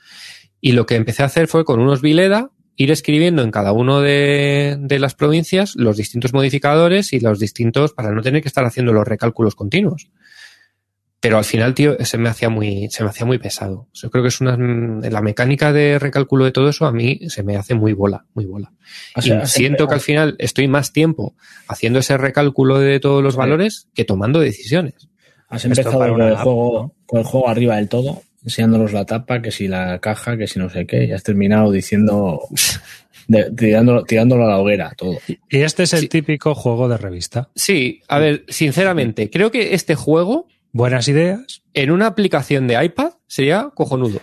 [0.61, 4.01] y lo que empecé a hacer fue con unos Vileda ir escribiendo en cada uno
[4.01, 8.65] de, de las provincias los distintos modificadores y los distintos para no tener que estar
[8.65, 10.11] haciendo los recálculos continuos.
[11.19, 13.89] Pero al final, tío, se me hacía muy, se me hacía muy pesado.
[13.95, 17.43] Yo creo que es una, la mecánica de recálculo de todo eso a mí se
[17.43, 18.73] me hace muy bola, muy bola.
[19.17, 21.35] O sea, y siento que al final estoy más tiempo
[21.69, 23.39] haciendo ese recálculo de todos los Sí.
[23.39, 25.09] valores que tomando decisiones.
[25.49, 26.95] Has empezado con una el, juego, ¿no?
[27.07, 30.59] con el juego arriba del todo, enseñándonos la tapa, que si la caja, que si
[30.59, 32.41] no sé qué, y has terminado diciendo,
[33.29, 35.19] de- tirándolo, tirándolo a la hoguera, todo.
[35.29, 36.09] Y este es el Sí.
[36.09, 37.51] típico juego de revista.
[37.55, 41.63] Sí, a ver, sinceramente, creo que este juego Buenas ideas.
[41.75, 44.21] en una aplicación de iPad sería cojonudo.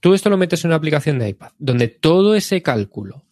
[0.00, 3.24] Tú esto lo metes en una aplicación de iPad, donde todo ese cálculo,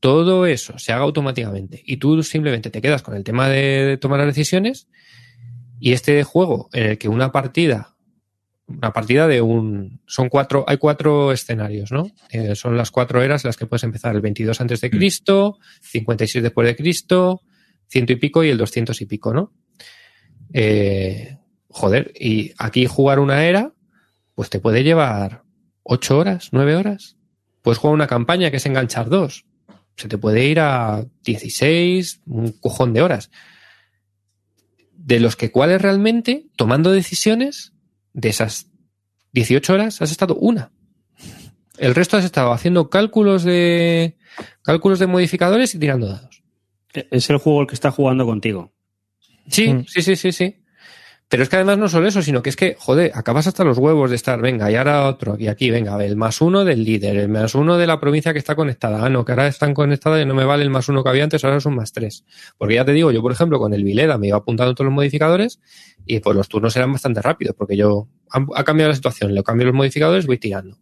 [0.00, 3.96] todo eso se haga automáticamente y tú simplemente te quedas con el tema de, de
[3.98, 4.88] tomar las decisiones
[5.78, 7.94] y este juego en el que una partida,
[8.70, 12.10] una partida de un, son cuatro, hay cuatro escenarios, ¿no?
[12.30, 16.42] Eh, son las cuatro eras las que puedes empezar el 22 antes de Cristo, 56
[16.42, 17.42] después de Cristo,
[17.88, 19.52] ciento y pico y el 200 y pico, ¿no?
[20.52, 21.36] Eh,
[21.68, 23.72] joder, y aquí jugar una era,
[24.34, 25.42] pues te puede llevar
[25.82, 27.16] ocho horas, nueve horas.
[27.62, 29.44] Puedes jugar una campaña que es enganchar dos.
[29.96, 33.30] Se te puede ir a 16, un cojón de horas.
[34.94, 37.74] De los que cuales realmente, tomando decisiones,
[38.12, 38.66] de esas
[39.32, 40.70] 18 horas, has estado una.
[41.78, 44.16] El resto has estado haciendo cálculos de
[44.62, 46.42] cálculos de modificadores y tirando dados.
[46.92, 48.72] Es el juego el que está jugando contigo.
[49.48, 49.84] Sí, Mm.
[49.86, 50.56] sí, sí, sí, sí.
[51.30, 53.78] Pero es que además no solo eso, sino que es que, joder, acabas hasta los
[53.78, 57.16] huevos de estar, venga, y ahora otro, y aquí, venga, el más uno del líder,
[57.16, 59.06] el más uno de la provincia que está conectada.
[59.06, 61.22] Ah, no, que ahora están conectadas y no me vale el más uno que había
[61.22, 62.24] antes, ahora son más tres.
[62.58, 64.92] Porque ya te digo, yo, por ejemplo, con el Vileda me iba apuntando todos los
[64.92, 65.60] modificadores
[66.04, 69.66] y pues los turnos eran bastante rápidos, porque yo, ha, cambiado la situación, le cambio
[69.66, 70.78] los modificadores, voy tirando.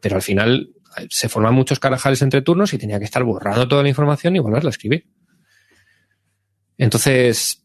[0.00, 3.66] Pero al final eh, se forman muchos carajales entre turnos y tenía que estar borrando
[3.66, 5.08] toda la información y volverla a escribir.
[6.78, 7.61] Entonces,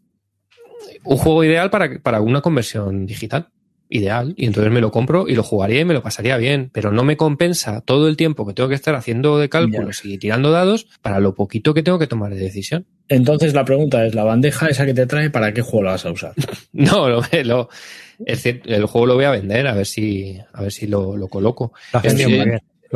[1.04, 3.50] un juego ideal para, para una conversión digital.
[3.90, 4.34] Ideal.
[4.36, 6.70] Y entonces me lo compro y lo jugaría y me lo pasaría bien.
[6.74, 10.18] Pero no me compensa todo el tiempo que tengo que estar haciendo de cálculos y
[10.18, 12.86] tirando dados para lo poquito que tengo que tomar de decisión.
[13.08, 16.06] Entonces la pregunta es, ¿la bandeja esa que te trae, para qué juego la vas
[16.06, 16.34] a usar?
[16.74, 17.70] No, lo, lo-
[18.26, 21.16] es decir, el juego lo voy a vender a ver si, a ver si lo,
[21.16, 21.72] lo coloco.
[21.94, 22.28] Lo has Sí, Yo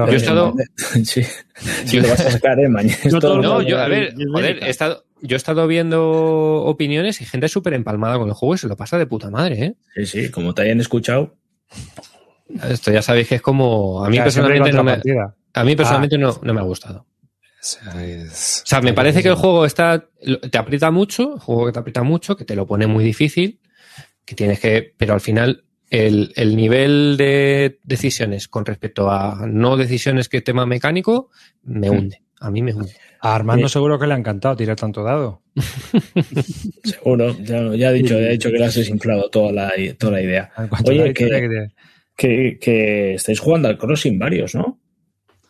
[0.03, 0.53] he vendido estado-
[1.05, 1.21] sí.
[1.85, 2.67] Sí, lo vas a sacar, ¿eh?
[2.67, 2.97] Mañana.
[3.09, 7.25] No el No, yo, a ver, joder, he estado, yo he estado viendo opiniones y
[7.25, 9.75] gente súper empalmada con el juego y se lo pasa de puta madre, ¿eh?
[9.95, 11.35] Sí, sí, como te hayan escuchado.
[12.69, 14.93] Esto ya sabéis que es como, a mí personalmente no me,
[15.53, 16.19] a mí personalmente Ah.
[16.19, 16.99] no, no me ha gustado.
[16.99, 20.07] O sea, es- O sea, me parece que el juego está,
[20.49, 23.59] te aprieta mucho, el juego que te aprieta mucho, que te lo pone muy difícil,
[24.25, 29.77] que tienes que, pero al final el, el nivel de decisiones con respecto a no
[29.77, 31.29] decisiones que tema mecánico
[31.63, 31.93] me Hmm.
[31.97, 32.21] hunde.
[32.41, 32.91] A mí me hunde.
[33.21, 35.41] A Armando seguro que le ha encantado tirar tanto dado.
[36.83, 40.13] Seguro, ya, ya ha dicho, ya ha dicho que le has desinflado toda la, toda
[40.13, 40.51] la idea.
[40.85, 41.67] Oye, que- que-
[42.17, 44.79] Que, que estáis jugando al Crossing varios, ¿no?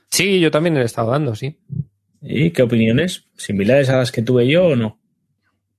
[0.09, 1.57] Sí, yo también le he estado dando, sí.
[2.22, 3.26] ¿Y qué opiniones?
[3.35, 4.99] ¿Similares a las que tuve yo o no?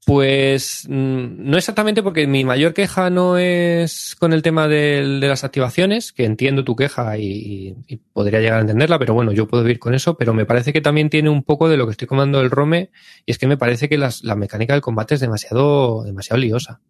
[0.04, 5.44] Pues mm, no exactamente porque mi mayor queja no es con el tema de las
[5.44, 9.62] activaciones, que entiendo tu queja y, y podría llegar a entenderla, pero bueno, yo puedo
[9.62, 12.08] vivir con eso, pero me parece que también tiene un poco de lo que estoy
[12.08, 12.90] comando el Rome
[13.26, 16.80] y es que me parece que las- la mecánica del combate es demasiado, demasiado liosa.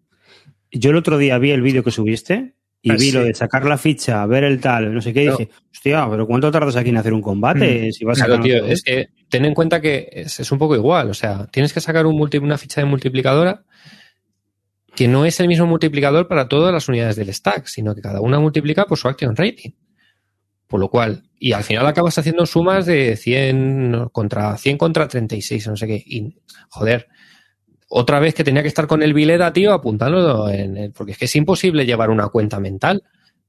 [0.71, 3.13] Yo el otro día vi el vídeo que subiste y Ah, vi sí.
[3.13, 5.37] lo de sacar la ficha, ver el tal, no sé qué, y No.
[5.37, 7.93] dije, hostia, pero ¿cuánto tardas aquí en hacer un combate?
[7.93, 11.09] Si vas Claro, tío, es que ten en cuenta que es, es un poco igual,
[11.11, 13.65] o sea, tienes que sacar un multi- una ficha de multiplicadora
[14.95, 18.21] que no es el mismo multiplicador para todas las unidades del stack, sino que cada
[18.21, 19.71] una multiplica por su action rating.
[20.67, 25.67] Por lo cual, y al final acabas haciendo sumas de 100 contra 100 contra 36,
[25.69, 26.03] no sé qué.
[26.05, 26.41] Y,
[26.71, 27.09] joder,
[27.95, 31.19] otra vez que tenía que estar con el Vileda, tío, apuntándolo en el, porque es
[31.19, 33.03] que es imposible llevar una cuenta mental.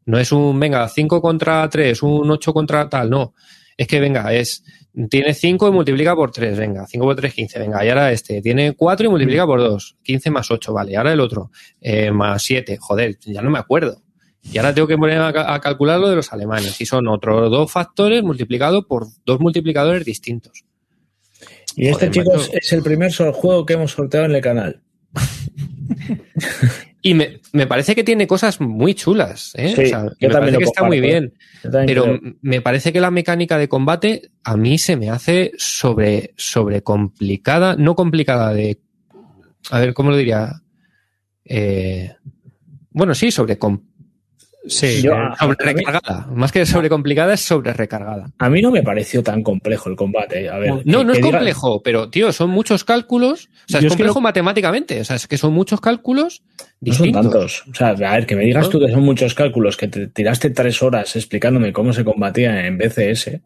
[0.05, 3.33] No es un, venga, 5 contra 3, un 8 contra tal, no.
[3.77, 4.65] Es que, venga, es,
[5.09, 8.41] tiene 5 y multiplica por 3, venga, 5 por 3, 15, venga, y ahora este,
[8.41, 11.49] tiene 4 y multiplica por 2, 15 más 8, vale, ahora el otro,
[11.79, 14.01] eh, más 7, joder, ya no me acuerdo.
[14.41, 17.49] Y ahora tengo que poner a, a, calcular lo de los alemanes, y son otros
[17.49, 20.65] dos factores multiplicados por dos multiplicadores distintos.
[21.75, 22.51] Y este, Joder, chicos, macho.
[22.53, 24.81] es el primer juego que hemos sorteado en el canal.
[27.05, 29.73] Y me, me, parece que tiene cosas muy chulas, ¿eh?
[29.75, 31.33] Sí, o sea, me parece que está muy bien.
[31.61, 32.19] Pero creo.
[32.41, 37.75] me parece que la mecánica de combate a mí se me hace sobre, sobre complicada,
[37.75, 38.79] no complicada de.
[39.69, 40.61] A ver, ¿cómo lo diría?
[41.43, 42.15] Eh,
[42.91, 43.57] bueno, sí, sobre
[44.65, 46.27] Sí, Yo, sobre recargada.
[46.33, 48.31] Más que sobre complicada, es sobre recargada.
[48.39, 50.49] A mí no me pareció tan complejo el combate.
[50.49, 53.49] A ver, no, que, no es complejo, pero tío, son muchos cálculos.
[53.67, 55.01] O sea, Yo es es que complejo matemáticamente.
[55.01, 56.43] O sea, es que son muchos cálculos
[56.79, 57.23] No son distintos.
[57.23, 57.63] tantos.
[57.71, 60.49] O sea, a ver, que me digas tú que son muchos cálculos, que te tiraste
[60.49, 63.41] tres horas explicándome cómo se combatía en BCS.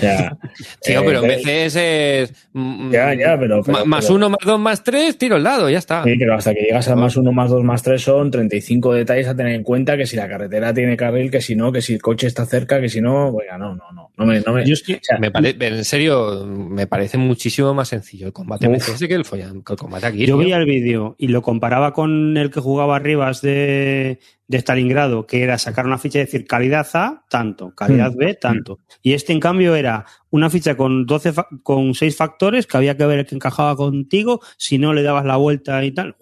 [0.00, 0.36] Sea.
[0.82, 2.48] Tío, eh, pero en de- veces es.
[2.52, 5.78] mm, Ya, ya, pero- más pero- uno, más dos, más tres, tiro al lado, ya
[5.78, 6.02] está.
[6.04, 9.28] Sí, pero hasta que llegas al más uno, más dos, más tres son 35 detalles
[9.28, 11.94] a tener en cuenta, que si la carretera tiene carril, que si no, que si
[11.94, 14.64] el coche está cerca, que si no, oiga, no, no, no, no me, no me,
[14.66, 18.32] Yo es que- o sea, Me pare- en serio, me parece muchísimo más sencillo el
[18.32, 18.74] combate Uf.
[18.76, 20.18] MCS que el, follan- que el combate aquí.
[20.20, 20.36] Yo tío.
[20.38, 25.42] veía el vídeo y lo comparaba con el que jugaba Rivas de, de Stalingrado, que
[25.42, 28.16] era sacar una ficha y decir calidad A, tanto, calidad Mm.
[28.16, 28.80] B, tanto.
[29.02, 32.96] Y este, en cambio, era una ficha con 12, fa- con 6 factores que había
[32.96, 36.16] que ver el que encajaba contigo, si no le dabas la vuelta y tal.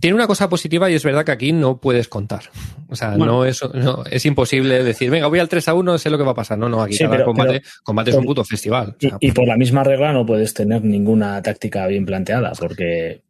[0.00, 2.42] Tiene una cosa positiva y es verdad que aquí no puedes contar.
[2.88, 3.26] O sea, Bueno.
[3.26, 6.24] no, es, no es imposible decir, venga, voy al 3 a 1, sé lo que
[6.24, 6.58] va a pasar.
[6.58, 8.90] No, no, aquí Sí, cada pero- combate, pero- combate es un puto festival.
[8.90, 12.52] O y, sea, y por la misma regla no puedes tener ninguna táctica bien planteada,
[12.58, 13.22] porque,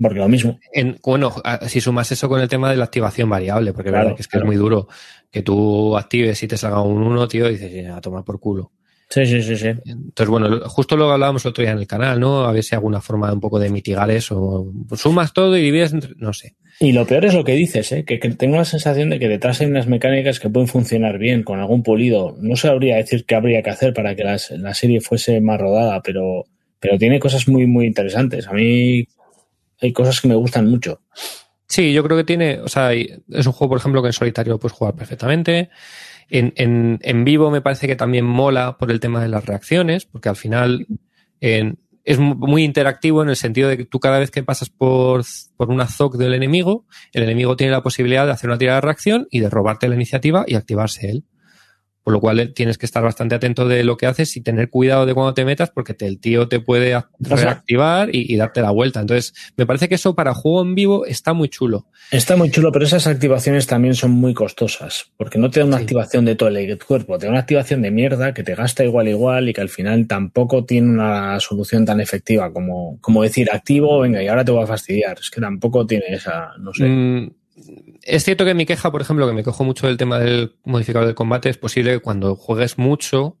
[0.00, 0.58] porque lo mismo.
[0.72, 1.34] en- bueno,
[1.66, 4.22] si sumas eso con el tema de la activación variable, porque es Claro, verdad que
[4.22, 4.44] es, que claro.
[4.44, 4.88] es muy duro
[5.30, 8.40] que tú actives y te salga un 1, tío, y dices, "Ya, a tomar por
[8.40, 8.72] culo.
[9.10, 9.68] Sí, sí, sí, sí.
[9.86, 12.44] Entonces, bueno, justo lo hablábamos el otro día en el canal, ¿no?
[12.44, 14.70] A ver si hay alguna forma un poco de mitigar eso.
[14.96, 16.56] Sumas todo y divides entre, no sé.
[16.80, 18.04] Y lo peor es lo que dices, ¿eh?
[18.04, 21.42] que, que tengo la sensación de que detrás hay unas mecánicas que pueden funcionar bien
[21.42, 22.36] con algún pulido.
[22.40, 26.00] No sabría decir qué habría que hacer para que las- la serie fuese más rodada,
[26.02, 26.44] pero,
[26.78, 28.46] pero tiene cosas muy, muy interesantes.
[28.46, 29.06] A mí
[29.80, 31.00] hay cosas que me gustan mucho.
[31.66, 34.58] Sí, yo creo que tiene, o sea, es un juego, por ejemplo, que en solitario
[34.58, 35.70] puedes jugar perfectamente.
[36.30, 40.28] En, en, vivo me parece que también mola por el tema de las reacciones, porque
[40.28, 40.86] al final
[42.04, 45.22] es mu- muy interactivo en el sentido de que tú cada vez que pasas por,
[45.56, 48.86] por una ZOC del enemigo, el enemigo tiene la posibilidad de hacer una tirada de
[48.86, 51.24] reacción y de robarte la iniciativa y activarse él.
[52.08, 54.70] Por lo cual eh, tienes que estar bastante atento de lo que haces y tener
[54.70, 58.62] cuidado de cuando te metas porque te- el tío te puede reactivar y, y darte
[58.62, 59.00] la vuelta.
[59.00, 61.86] Entonces, me parece que eso para juego en vivo está muy chulo.
[62.10, 65.76] Está muy chulo, pero esas activaciones también son muy costosas, porque no te da una
[65.76, 65.82] Sí.
[65.82, 69.06] activación de todo el cuerpo, te da una activación de mierda que te gasta igual
[69.08, 74.00] igual y que al final tampoco tiene una solución tan efectiva como, como decir activo,
[74.00, 75.18] venga, y ahora te voy a fastidiar.
[75.20, 76.84] Es que tampoco tiene esa, no sé.
[76.88, 77.30] Mm,
[78.02, 81.06] es cierto que mi queja, por ejemplo, que me cojo mucho del tema del modificador
[81.06, 83.36] del combate, es posible que cuando juegues mucho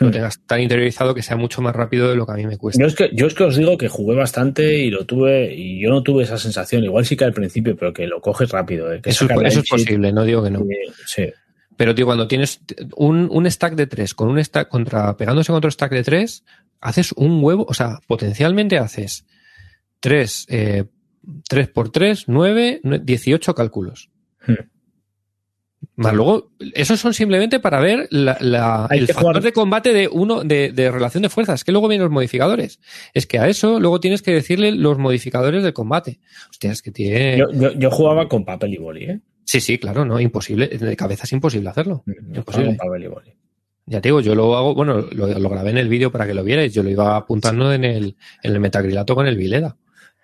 [0.00, 0.12] lo Hmm.
[0.12, 2.80] tengas tan interiorizado que sea mucho más rápido de lo que a mí me cuesta.
[2.80, 5.80] Yo es, que, yo es que os digo que jugué bastante y lo tuve, y
[5.80, 8.92] yo no tuve esa sensación, igual sí que al principio, pero que lo coges rápido.
[8.92, 10.60] eh, que Eso, es- eso posible, no digo que no.
[10.60, 11.24] y- Sí.
[11.76, 12.60] Pero, tío, cuando tienes
[12.96, 16.44] un, un stack de tres con un stack contra, pegándose contra un stack de tres,
[16.80, 19.24] haces un huevo, o sea, potencialmente haces
[20.00, 20.84] tres, eh,
[21.48, 24.10] tres por tres, nueve, nue- 18 cálculos.
[24.46, 24.54] Hmm.
[25.94, 30.08] Más luego, esos son simplemente para ver la, la- el factor jugar- de combate de
[30.08, 32.80] uno, de, de relación de fuerzas, que luego vienen los modificadores.
[33.14, 36.20] Es que a eso luego tienes que decirle los modificadores del combate.
[36.50, 37.38] Hostia, es que tiene.
[37.38, 39.20] Yo, yo, yo jugaba con papel y boli, ¿eh?
[39.44, 40.68] Sí, sí, claro, no, imposible.
[40.68, 42.02] De cabeza es imposible hacerlo.
[42.04, 42.66] Jugaba Imposible.
[42.68, 43.32] con papel y boli.
[43.86, 46.34] Ya te digo, yo lo hago, bueno, lo, lo grabé en el vídeo para que
[46.34, 49.76] lo vierais, yo lo iba apuntando en el, en el metacrilato con el Vileda.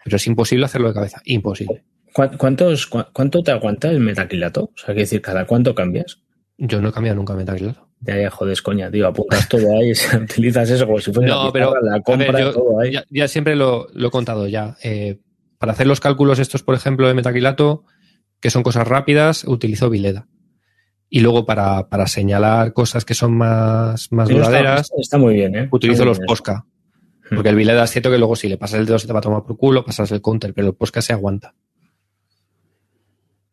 [0.04, 1.82] Pero es imposible hacerlo de cabeza, imposible.
[2.12, 4.64] ¿Cuá- ¿Cuántos, ¿Cuánto te aguanta el metaquilato?
[4.64, 6.18] O sea, que decir, ¿cada cuánto cambias?
[6.58, 7.88] Yo no he cambiado nunca metacrilato.
[8.00, 11.52] Ya, ya, jodes, coña, tío, apuntas todo ahí, utilizas eso como si fuera No, la,
[11.52, 12.92] pero, la compra, ver, yo todo ahí.
[12.92, 14.76] ya, ya siempre lo, lo he contado ya.
[14.84, 15.18] Eh,
[15.58, 17.84] para hacer los cálculos estos, por ejemplo, de metacrilato,
[18.40, 20.28] que son cosas rápidas, utilizo Vileda.
[21.08, 25.54] Y luego para, para señalar cosas que son más, más está- duraderas, Está, muy bien,
[25.56, 25.68] ¿eh?
[25.72, 26.26] utilizo muy los bien.
[26.26, 26.66] Posca.
[27.30, 29.18] Porque el Vileda es cierto que luego si le pasas el dedo se te va
[29.20, 31.54] a tomar por culo, pasas el counter, pero el podcast se aguanta.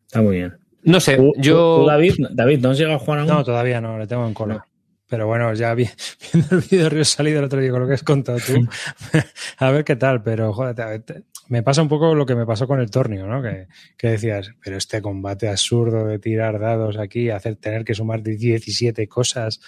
[0.06, 0.54] Está muy bien.
[0.82, 1.80] No sé, ¿Tú- yo...
[1.82, 3.28] tú, David, David, ¿no has llegado a jugar aún?
[3.28, 4.66] No, todavía no, le tengo en cola.
[5.08, 5.88] Pero bueno, ya vi-
[6.32, 8.54] viendo el vídeo río salido el otro día con lo que has contado tú,
[9.58, 12.66] a ver qué tal, pero joder, te- me pasa un poco lo que me pasó
[12.66, 13.42] con el torneo, ¿no?
[13.42, 13.68] Que,
[13.98, 19.06] que decías, pero este combate absurdo de tirar dados aquí, hacer tener que sumar 17
[19.06, 19.60] cosas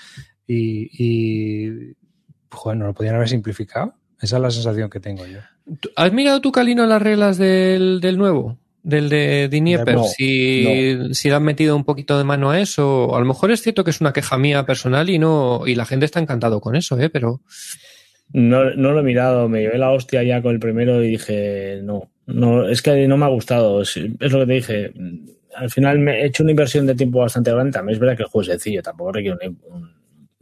[0.47, 1.95] y, y
[2.55, 3.95] joder, no lo podían haber simplificado.
[4.21, 5.39] Esa es la sensación que tengo yo.
[5.81, 8.59] ¿Tú- ¿Has mirado tú, Calino, las reglas del, del nuevo?
[8.83, 13.15] Del de Dnieper, No, si, si le han metido un poquito de mano a eso.
[13.17, 15.87] A lo mejor es cierto que es una queja mía personal y no, y la
[15.87, 17.09] gente está encantado con eso, ¿eh?
[17.11, 17.41] Pero
[18.33, 21.81] No, no lo he mirado, me llevé la hostia ya con el primero y dije,
[21.83, 24.93] no, no, es que no me ha gustado, es, es lo que te dije.
[25.57, 28.25] Al final me he hecho una inversión de tiempo bastante grande, también es verdad que
[28.25, 29.94] el juego es sencillo, tampoco requiere un, un-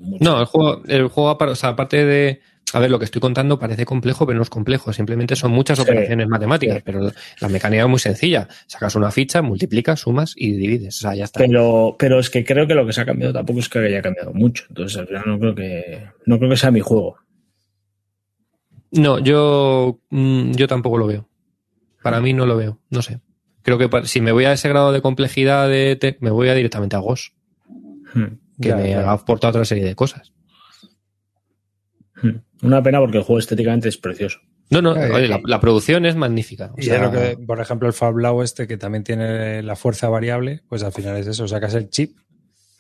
[0.03, 0.25] mucho.
[0.25, 2.41] no, el juego, el juego, apar- o sea, aparte de,
[2.73, 4.93] a ver, lo que estoy contando parece complejo, pero no es complejo.
[4.93, 6.83] Simplemente son muchas Sí, operaciones matemáticas, sí.
[6.85, 7.11] pero
[7.41, 8.49] la, mecánica es muy sencilla.
[8.67, 10.99] Sacas una ficha, multiplicas, sumas y divides.
[10.99, 11.41] O sea, ya está.
[11.41, 14.03] Pero, pero es que creo que lo que se ha cambiado tampoco es que haya
[14.03, 14.65] cambiado mucho.
[14.69, 17.17] Entonces al final no creo que, no creo que sea mi juego.
[18.91, 21.29] No, yo, mm, yo tampoco lo veo.
[22.03, 23.21] Para mí no lo veo, no sé.
[23.63, 26.97] Creo que si me voy a ese grado de complejidad, de me voy a directamente
[26.97, 27.33] a GOS,
[28.15, 29.11] Hmm, que Ya, me claro.
[29.11, 30.33] aporta otra serie de cosas.
[32.23, 32.67] hmm.
[32.67, 34.39] Una pena porque el juego estéticamente es precioso.
[34.71, 36.73] No, no, oye, la, la producción es magnífica.
[36.73, 39.63] O Y sea, es lo que, por ejemplo, el Fab Blau este que también tiene
[39.63, 42.17] la fuerza variable, pues al final es eso, sacas el chip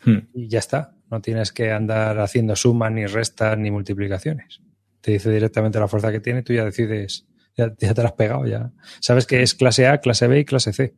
[0.05, 0.19] Hmm.
[0.35, 0.97] y ya está.
[1.12, 4.61] No tienes que andar haciendo sumas, ni restas, ni multiplicaciones.
[5.01, 7.24] Te dice directamente la fuerza que tiene y tú ya decides,
[7.57, 8.73] ya, ya te la has pegado, ya.
[9.01, 10.94] Sabes que es clase A, clase B y clase C.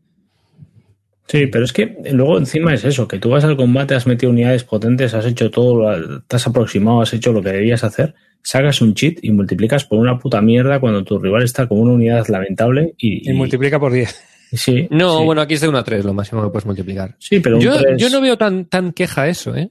[1.26, 4.30] Sí, pero es que luego encima es eso, que tú vas al combate, has metido
[4.30, 8.14] unidades potentes, has hecho todo, lo- te has aproximado, has hecho lo que debías hacer,
[8.42, 11.94] sacas un cheat y multiplicas por una puta mierda cuando tu rival está con una
[11.94, 13.28] unidad lamentable y...
[13.30, 14.14] Y multiplica por 10.
[14.52, 15.24] Sí, no, sí.
[15.24, 17.16] bueno, aquí es de 1 a 3, lo máximo que puedes multiplicar.
[17.18, 19.70] Sí, pero un Yo, tres- yo no veo tan, tan queja eso, ¿eh?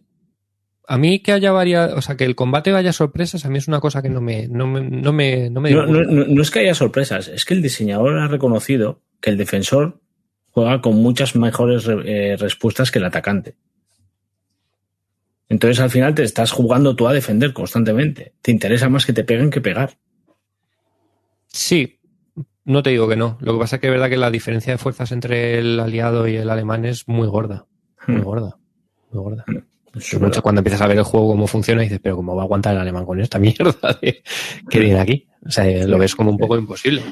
[0.87, 3.69] A mí que haya varias, o sea, que el combate vaya sorpresas, a mí es
[3.69, 6.11] una cosa que no me, no me, no me, no me No, no- disgusta.
[6.13, 10.01] no- no es que haya sorpresas, es que el diseñador ha reconocido que el defensor
[10.53, 13.55] juega con muchas mejores re- eh, respuestas que el atacante.
[15.49, 18.33] Entonces al final te estás jugando tú a defender constantemente.
[18.41, 19.97] Te interesa más que te peguen que pegar.
[21.47, 21.99] Sí,
[22.65, 23.37] no te digo que no.
[23.41, 26.27] Lo que pasa es que es verdad que la diferencia de fuerzas entre el aliado
[26.27, 27.67] y el alemán es muy gorda.
[28.07, 28.23] Muy Hmm.
[28.23, 28.57] gorda.
[29.11, 29.45] Muy gorda.
[29.95, 32.45] Es mucho cuando empiezas a ver el juego cómo funciona dices, pero ¿cómo va a
[32.45, 34.23] aguantar el alemán con esta mierda de-
[34.69, 35.27] que viene aquí?
[35.45, 37.03] O sea, lo ves como un poco imposible.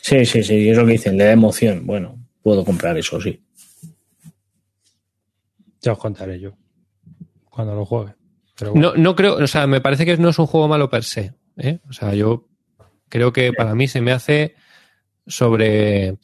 [0.00, 1.84] Sí, sí, sí, es lo que dicen, le da emoción.
[1.86, 3.42] Bueno, puedo comprar eso, sí.
[5.80, 6.52] Ya os contaré yo
[7.50, 8.14] cuando lo juegue.
[8.56, 10.88] Pero bueno, No, no creo, o sea, me parece que no es un juego malo
[10.88, 11.34] per se.
[11.56, 11.80] ¿eh?
[11.90, 12.46] O sea, yo
[13.08, 14.54] creo que para mí se me hace
[15.26, 16.18] sobre,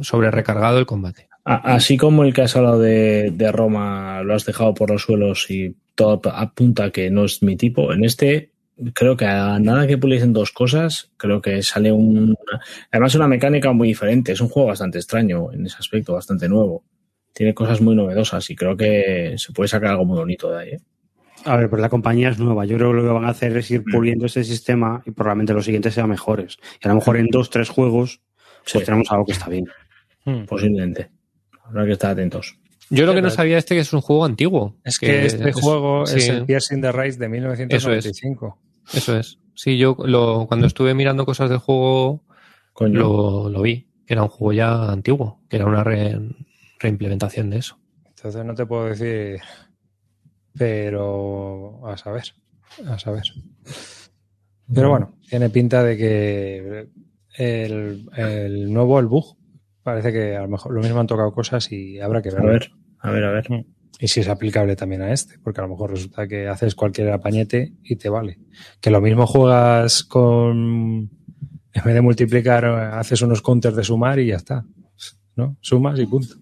[0.00, 1.28] sobre recargado el combate.
[1.44, 5.48] Así como el que has hablado de, de Roma lo has dejado por los suelos
[5.52, 8.53] y todo apunta que no es mi tipo, en este
[8.92, 12.36] creo que a nada que puliesen dos cosas, creo que sale un...
[12.90, 16.84] Además una mecánica muy diferente, es un juego bastante extraño en ese aspecto, bastante nuevo.
[17.32, 20.68] Tiene cosas muy novedosas y creo que se puede sacar algo muy bonito de ahí.
[20.70, 20.80] ¿eh?
[21.44, 22.64] A ver, pues la compañía es nueva.
[22.64, 23.90] Yo creo que lo que van a hacer es ir Mm.
[23.92, 26.56] puliendo este sistema y probablemente los siguientes sean mejores.
[26.82, 28.20] Y a lo mejor en dos, tres juegos,
[28.62, 28.84] pues Sí.
[28.84, 29.66] tenemos algo que está bien.
[30.24, 30.44] hmm.
[30.46, 31.10] Posiblemente.
[31.64, 32.56] Habrá que estar atentos.
[32.90, 34.76] Yo lo que no sabía este que es un juego antiguo.
[34.84, 38.58] es que este es- juego sí, es el Piercing the Rise de 1995.
[38.92, 39.38] Eso es.
[39.54, 42.22] Sí, yo lo, cuando estuve mirando cosas del juego
[42.98, 46.18] lo, lo vi, que era un juego ya antiguo, que era una re-
[46.80, 47.78] reimplementación de eso.
[48.04, 49.40] Entonces no te puedo decir,
[50.56, 52.24] pero a saber,
[52.88, 53.22] a saber.
[54.72, 56.88] Pero bueno, tiene pinta de que
[57.36, 59.36] el, el nuevo, el bug,
[59.84, 62.44] parece que a lo mejor lo mismo han tocado cosas y habrá que A ver.
[62.44, 62.70] ver,
[63.00, 63.66] a ver, a ver.
[64.00, 67.12] Y si es aplicable también a este, porque a lo mejor resulta que haces cualquier
[67.12, 68.40] apañete y te vale.
[68.80, 71.10] Que lo mismo juegas con,
[71.72, 74.64] en vez de multiplicar, haces unos counters de sumar y ya está.
[75.36, 75.56] ¿No?
[75.60, 76.34] Sumas y punto.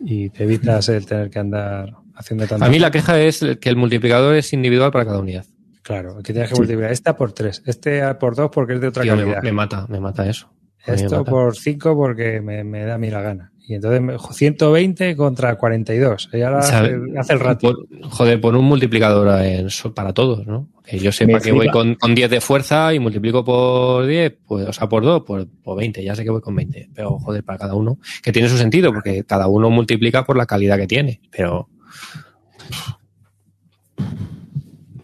[0.00, 2.64] Y te evitas el tener que andar haciendo tanto.
[2.64, 5.46] A mí la queja es que el multiplicador es individual para cada unidad.
[5.82, 9.04] Claro, que tienes que multiplicar esta por tres, este por dos porque es de otra
[9.04, 9.42] Tío, me, calidad.
[9.42, 10.50] me mata, me mata eso.
[10.86, 13.52] Esto por 5 porque me, me da a mí la gana.
[13.68, 16.28] Y entonces me- 120 contra 42.
[16.32, 17.72] Y ahora O sea, hace, hace el ratio.
[17.74, 20.68] por- joder, por un multiplicador en- para todos, ¿no?
[20.84, 21.72] Que yo sepa Me que voy flipa.
[21.72, 25.48] con, con 10 de fuerza y multiplico por 10, pues, o sea, por 2, por,
[25.64, 26.04] por 20.
[26.04, 26.90] Ya sé que voy con 20.
[26.94, 27.98] Pero, joder, para cada uno.
[28.22, 31.20] Que tiene su sentido, porque cada uno multiplica por la calidad que tiene.
[31.36, 31.68] Pero,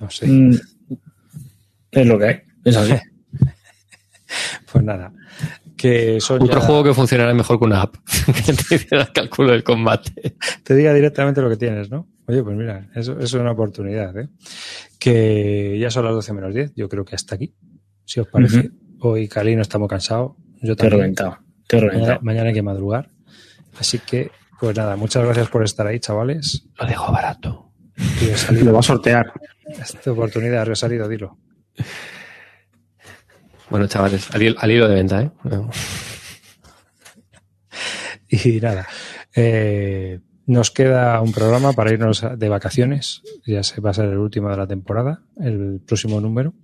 [0.00, 0.26] No sé.
[0.26, 0.54] Mm,
[1.92, 2.94] Es lo que hay, es así.
[4.72, 5.12] pues nada.
[5.82, 7.96] Que son Otro ya- juego que funcionará mejor que una app.
[8.46, 10.36] que te el cálculo del combate.
[10.62, 12.08] te diga directamente lo que tienes, ¿no?
[12.28, 14.28] Oye, pues mira, eso, eso es una oportunidad, ¿eh?
[15.00, 17.52] Que ya son las 12 menos 10, yo creo que hasta aquí,
[18.04, 18.70] si os parece.
[19.00, 20.32] Hoy Cali no estamos cansados,
[20.62, 21.00] yo Te he también.
[21.00, 21.38] reventado.
[21.66, 22.20] Te he Mañana, reventado.
[22.22, 23.08] mañana hay que madrugar.
[23.80, 24.30] Así que,
[24.60, 26.64] pues nada, muchas gracias por estar ahí, chavales.
[26.78, 27.72] Lo dejo barato.
[28.62, 29.32] Lo va a sortear.
[29.66, 31.38] esta oportunidad, salido, dilo.
[33.72, 35.30] Bueno, chavales, al, al hilo de venta, ¿eh?
[38.28, 38.86] Y nada,
[39.34, 43.22] eh, nos queda un programa para irnos de vacaciones.
[43.46, 46.54] Ya se va a ser el último de la temporada, el próximo número.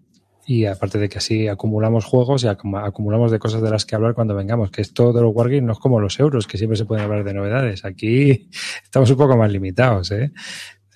[0.46, 3.94] Y aparte de que así acumulamos juegos y acum- acumulamos de cosas de las que
[3.96, 6.78] hablar cuando vengamos, que esto de los Wargames no es como los euros, que siempre
[6.78, 7.84] se pueden hablar de novedades.
[7.84, 8.48] Aquí
[8.82, 10.32] estamos un poco más limitados, ¿eh?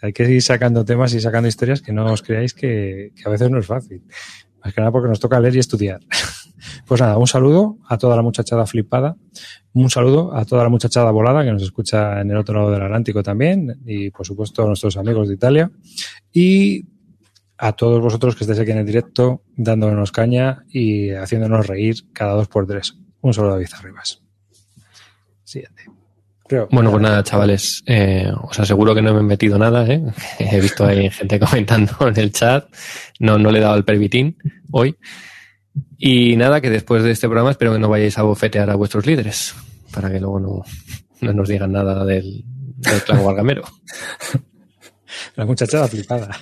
[0.01, 3.51] Hay que ir sacando temas y sacando historias que no os creáis que a veces
[3.51, 4.03] no es fácil.
[4.65, 6.01] Más que nada porque nos toca leer y estudiar.
[6.87, 9.17] Pues nada, un saludo a toda la muchachada flipada,
[9.73, 12.83] un saludo a toda la muchachada volada que nos escucha en el otro lado del
[12.83, 15.73] Atlántico también y por supuesto a nuestros amigos de Italia
[16.33, 16.85] y
[17.59, 22.35] a todos vosotros que estáis aquí en el directo dándonos caña y haciéndonos reír cada
[22.35, 22.97] dos por tres.
[23.21, 24.23] Un saludo a David Arribas.
[25.45, 25.92] Siguiente.
[26.53, 26.69] Creo.
[26.71, 30.03] Bueno, pues nada, chavales, eh, os aseguro que no me he metido nada, ¿eh?
[30.39, 32.67] He visto ahí gente comentando en el chat,
[33.21, 34.37] no, no le he dado el permitín
[34.71, 34.95] hoy.
[35.97, 39.07] Y nada, que después de este programa espero que no vayáis a bofetear a vuestros
[39.07, 39.55] líderes,
[39.95, 40.63] para que luego no,
[41.23, 43.63] no nos digan nada del, del clan guargamero.
[45.37, 46.39] La muchachada flipada.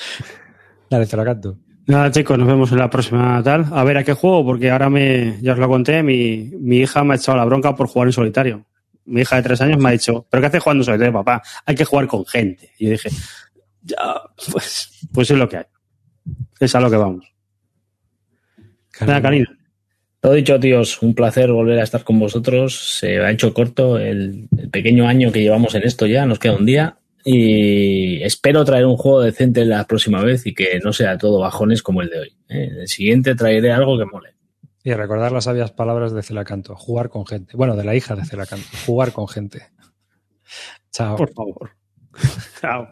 [0.88, 1.58] Dale, te la canto.
[1.88, 3.66] Nada, chicos, nos vemos en la próxima tal.
[3.70, 7.04] A ver a qué juego, porque ahora me, ya os lo conté, mi, mi hija
[7.04, 8.64] me ha echado la bronca por jugar en solitario.
[9.06, 11.42] Mi hija de tres años me ha dicho, ¿pero qué haces jugando solitario, papá?
[11.66, 12.70] Hay que jugar con gente.
[12.78, 13.10] Y yo dije,
[13.82, 13.96] ya,
[14.50, 15.64] pues, pues es lo que hay.
[16.58, 17.26] Es a lo que vamos.
[19.00, 19.58] Nada, Karina.
[20.22, 22.98] Lo dicho, tíos, un placer volver a estar con vosotros.
[22.98, 26.56] Se ha hecho corto el, el pequeño año que llevamos en esto ya, nos queda
[26.56, 26.96] un día.
[27.24, 31.82] Y espero traer un juego decente la próxima vez y que no sea todo bajones
[31.82, 32.28] como el de hoy.
[32.48, 32.68] ¿eh?
[32.70, 34.34] En el siguiente traeré algo que mole.
[34.84, 36.76] Y recordar las sabias palabras de Celacanto.
[36.76, 37.56] Jugar con gente.
[37.56, 38.68] Bueno, de la hija de Celacanto.
[38.84, 39.72] Jugar con gente.
[40.92, 41.16] Chao.
[41.16, 41.70] Por favor.
[42.60, 42.88] Chao.